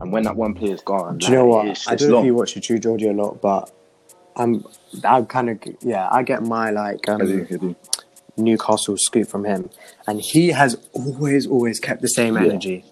[0.00, 1.66] and when that one player's gone, Do you know what?
[1.68, 3.70] It's, I it's don't know if you watch the True Geordie a lot, but
[4.36, 4.64] I'm
[5.04, 7.20] I'm kind of yeah I get my like um.
[8.36, 9.70] Newcastle scoop from him,
[10.06, 12.42] and he has always always kept the same Yeah.
[12.44, 12.84] energy.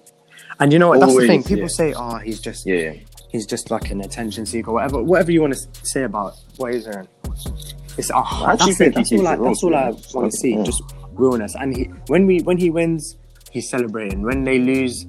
[0.58, 1.00] And you know what?
[1.00, 1.42] That's the thing.
[1.42, 1.66] People yeah.
[1.68, 2.92] say, "Oh, he's just Yeah,
[3.30, 6.84] he's just like an attention seeker, whatever, whatever you want to say about what he's
[6.84, 7.08] doing.
[7.96, 8.94] It's oh, I actually that's, it.
[8.94, 10.62] that's all I that's all I want to see, Yeah.
[10.64, 11.54] just realness.
[11.54, 13.16] And he when we when he wins,
[13.50, 14.22] he's celebrating.
[14.22, 15.06] When they lose,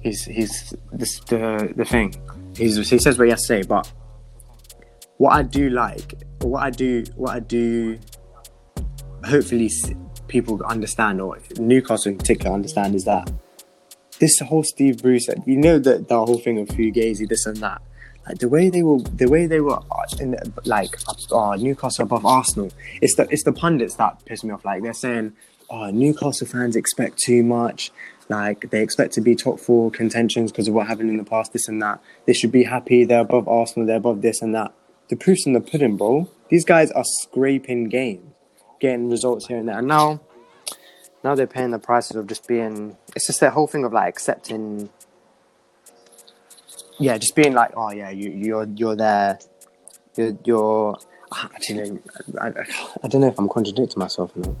[0.00, 2.14] he's he's this the the thing.
[2.56, 3.90] He's he says what he has to say, but
[5.18, 7.98] what I do like, what I do, what I do,
[9.24, 9.70] hopefully
[10.28, 13.30] people understand, or Newcastle in particular understand, is that
[14.18, 17.80] this whole Steve Bruce, you know that the whole thing of Fugazi, this and that.
[18.26, 20.94] Like the way they were, the way they were uh, in like
[21.32, 22.70] uh, Newcastle above Arsenal.
[23.00, 24.66] It's the it's the pundits that piss me off.
[24.66, 25.32] Like they're saying,
[25.70, 27.90] "Oh, Newcastle fans expect too much.
[28.28, 31.54] Like they expect to be top four contentions because of what happened in the past,
[31.54, 32.00] this and that.
[32.26, 33.04] They should be happy.
[33.04, 33.86] They're above Arsenal.
[33.86, 34.74] They're above this and that.
[35.08, 36.28] The proof's in the pudding, bro.
[36.50, 38.34] These guys are scraping games,
[38.80, 39.78] getting results here and there.
[39.78, 40.20] And now,
[41.24, 42.96] now they're paying the prices of just being.
[43.16, 44.90] It's just that whole thing of like accepting.
[46.98, 49.38] Yeah, just being like, oh yeah, you you're you're there.
[50.16, 50.98] You're you're.
[51.54, 51.98] Actually,
[52.40, 52.52] I, I,
[53.04, 54.56] I don't know if I'm contradicting myself or not.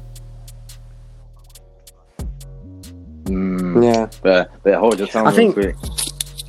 [3.24, 4.08] Mm, Yeah.
[4.22, 5.76] but but hold your tongue I think- quick.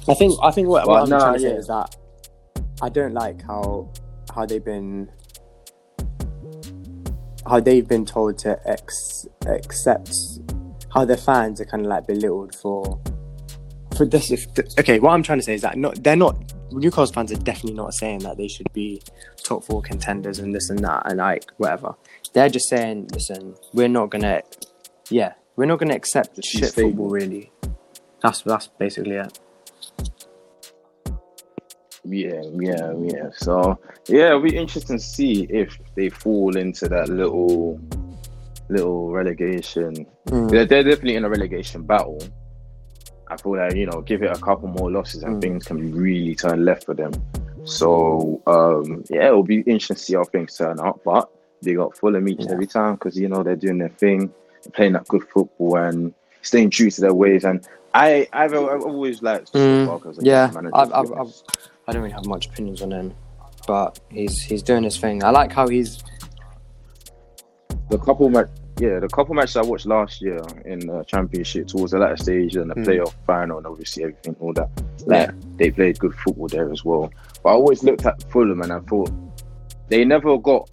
[0.08, 1.56] I think I think what, what I'm no, trying to say yeah.
[1.56, 1.96] is that
[2.82, 3.90] I don't like how
[4.34, 5.10] how they've been
[7.50, 10.16] how they've been told to ex, accept
[10.94, 13.00] how their fans are kind of like belittled for
[13.98, 14.32] for this.
[14.32, 14.48] If
[14.80, 17.74] okay, what I'm trying to say is that not they're not Newcastle fans are definitely
[17.74, 19.02] not saying that they should be
[19.44, 21.96] top four contenders and this and that and like whatever.
[22.34, 24.44] They're just saying, listen, we're not gonna,
[25.10, 27.52] yeah, we're not gonna accept shit football really.
[28.22, 29.40] That's that's basically it.
[32.04, 33.30] Yeah, yeah, yeah.
[33.36, 33.78] So
[34.08, 37.80] yeah, it'll be interesting to see if they fall into that little
[38.70, 40.06] little relegation.
[40.28, 40.50] Mm.
[40.52, 42.22] They're, they're definitely in a relegation battle.
[43.28, 45.42] I feel like you know, give it a couple more losses and Mm.
[45.42, 47.12] things can really turn left for them.
[47.66, 51.02] So um, yeah, it'll be interesting to see how things turn out.
[51.04, 51.30] But
[51.62, 52.54] they got Fulham each Yeah.
[52.54, 54.32] every time because you know they're doing their thing.
[54.74, 57.44] playing that good football and staying true to their ways.
[57.46, 61.34] And I, I've, I've always liked Mm, yeah, manager, I've, I've, I've.
[61.90, 63.16] I don't really have much opinions on him,
[63.68, 65.24] but he's he's doing his thing.
[65.24, 66.04] I like how he's
[67.90, 68.50] the couple match,
[68.80, 72.56] yeah, the couple matches I watched last year in the championship towards the latter stage
[72.56, 72.86] and the Mm.
[72.86, 74.70] playoff final and obviously everything, all that.
[75.08, 77.12] Like they played good football there as well.
[77.42, 79.12] But I always looked at Fulham and I thought
[79.88, 80.70] they never got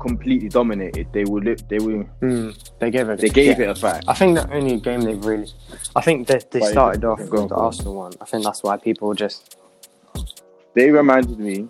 [0.00, 1.06] completely dominated.
[1.12, 3.66] They would they were mm, they gave it they gave yeah.
[3.66, 4.02] it a fight.
[4.08, 5.48] I think the only game they've really,
[5.94, 7.66] I think they they started off think with the on.
[7.66, 8.12] Arsenal one.
[8.20, 9.56] I think that's why people just
[10.74, 11.68] They reminded me,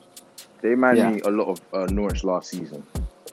[0.62, 1.10] they reminded Yeah.
[1.12, 2.82] me a lot of uh, Norwich last season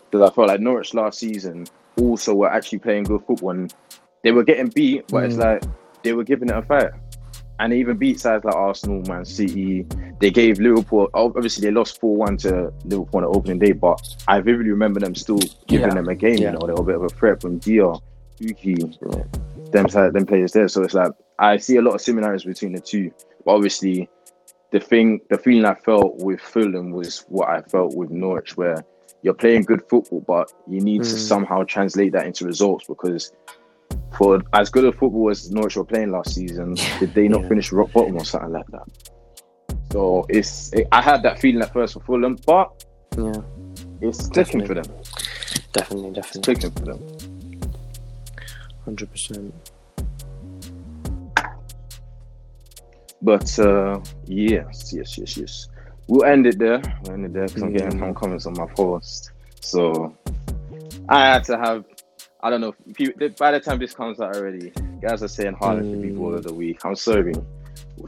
[0.10, 1.66] because I felt like Norwich last season
[2.00, 3.74] also were actually playing good football and
[4.24, 5.40] they were getting beat, but it's Mm.
[5.40, 5.64] like
[6.04, 6.92] they were giving it a fight.
[7.60, 9.86] And they even beat sides like Arsenal, Man City.
[10.20, 11.10] They gave Liverpool.
[11.14, 15.00] Obviously, they lost four one to Liverpool on the opening day, but I vividly remember
[15.00, 15.38] them still
[15.68, 15.94] giving Yeah.
[15.94, 16.38] them a game.
[16.40, 16.54] Yeah.
[16.54, 17.94] You know, they were a bit of a threat from Dia,
[18.40, 19.24] Pukki, Yeah.
[19.72, 20.68] them them players there.
[20.68, 23.12] So it's like I see a lot of similarities between the two.
[23.46, 24.10] But obviously,
[24.72, 28.84] the thing, the feeling I felt with Fulham was what I felt with Norwich, where
[29.22, 31.28] you're playing good football, but you need to Mm.
[31.28, 33.32] somehow translate that into results because
[34.18, 37.50] for as good a football as Norwich were playing last season, did they not Yeah.
[37.50, 38.88] finish rock bottom or something like that?
[39.92, 42.72] So it's it, I had that feeling at first for Fulham, but
[43.18, 43.42] yeah,
[44.02, 44.86] it's clicking for them.
[45.74, 47.00] definitely, It's definitely, clicking for them.
[48.86, 49.54] hundred percent.
[53.22, 55.68] But uh, yes, yes, yes, yes.
[56.08, 56.82] We'll end it there.
[57.04, 59.32] We'll end it there because I'm getting some comments on my post.
[59.62, 60.16] So
[61.10, 61.86] I had to have.
[62.44, 62.74] I don't know.
[62.88, 64.72] If you, by the time this comes out already,
[65.02, 66.18] guys are saying Haaland should be Mm.
[66.18, 66.84] ball of the week.
[66.84, 67.36] I'm sorry.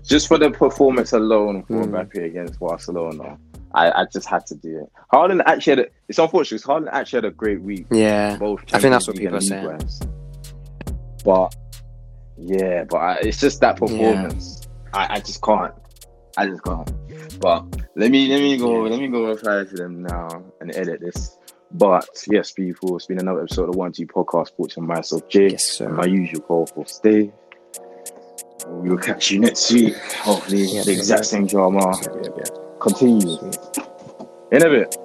[0.04, 1.92] Just for the performance alone for Mm.
[1.92, 3.38] Mbappe against Barcelona,
[3.76, 4.90] I, I just had to do it.
[5.14, 5.80] Haaland actually had.
[5.80, 6.64] A, it's unfortunate.
[6.64, 7.86] 'cause Haaland actually had a great week.
[7.92, 9.68] Yeah, Both I think that's what people are saying.
[9.68, 10.00] league-wise.
[11.24, 11.56] But
[12.38, 14.63] yeah, but I, it's just that performance.
[14.94, 15.74] I, I just can't.
[16.38, 16.92] I just can't.
[17.40, 17.66] But
[17.96, 20.28] let me let me go let me go reply to them now
[20.62, 21.38] and edit this.
[21.72, 25.50] But yes, people, it's been another episode of One Two Podcast Sports and myself, Jay,
[25.50, 25.90] Yes, sir.
[25.90, 27.32] my usual call for stay.
[28.68, 29.96] We will catch you next week.
[29.98, 31.24] Hopefully, Yeah, the exact yeah.
[31.24, 32.44] same drama yeah, yeah.
[32.80, 33.40] continues.
[34.52, 34.96] In a bit.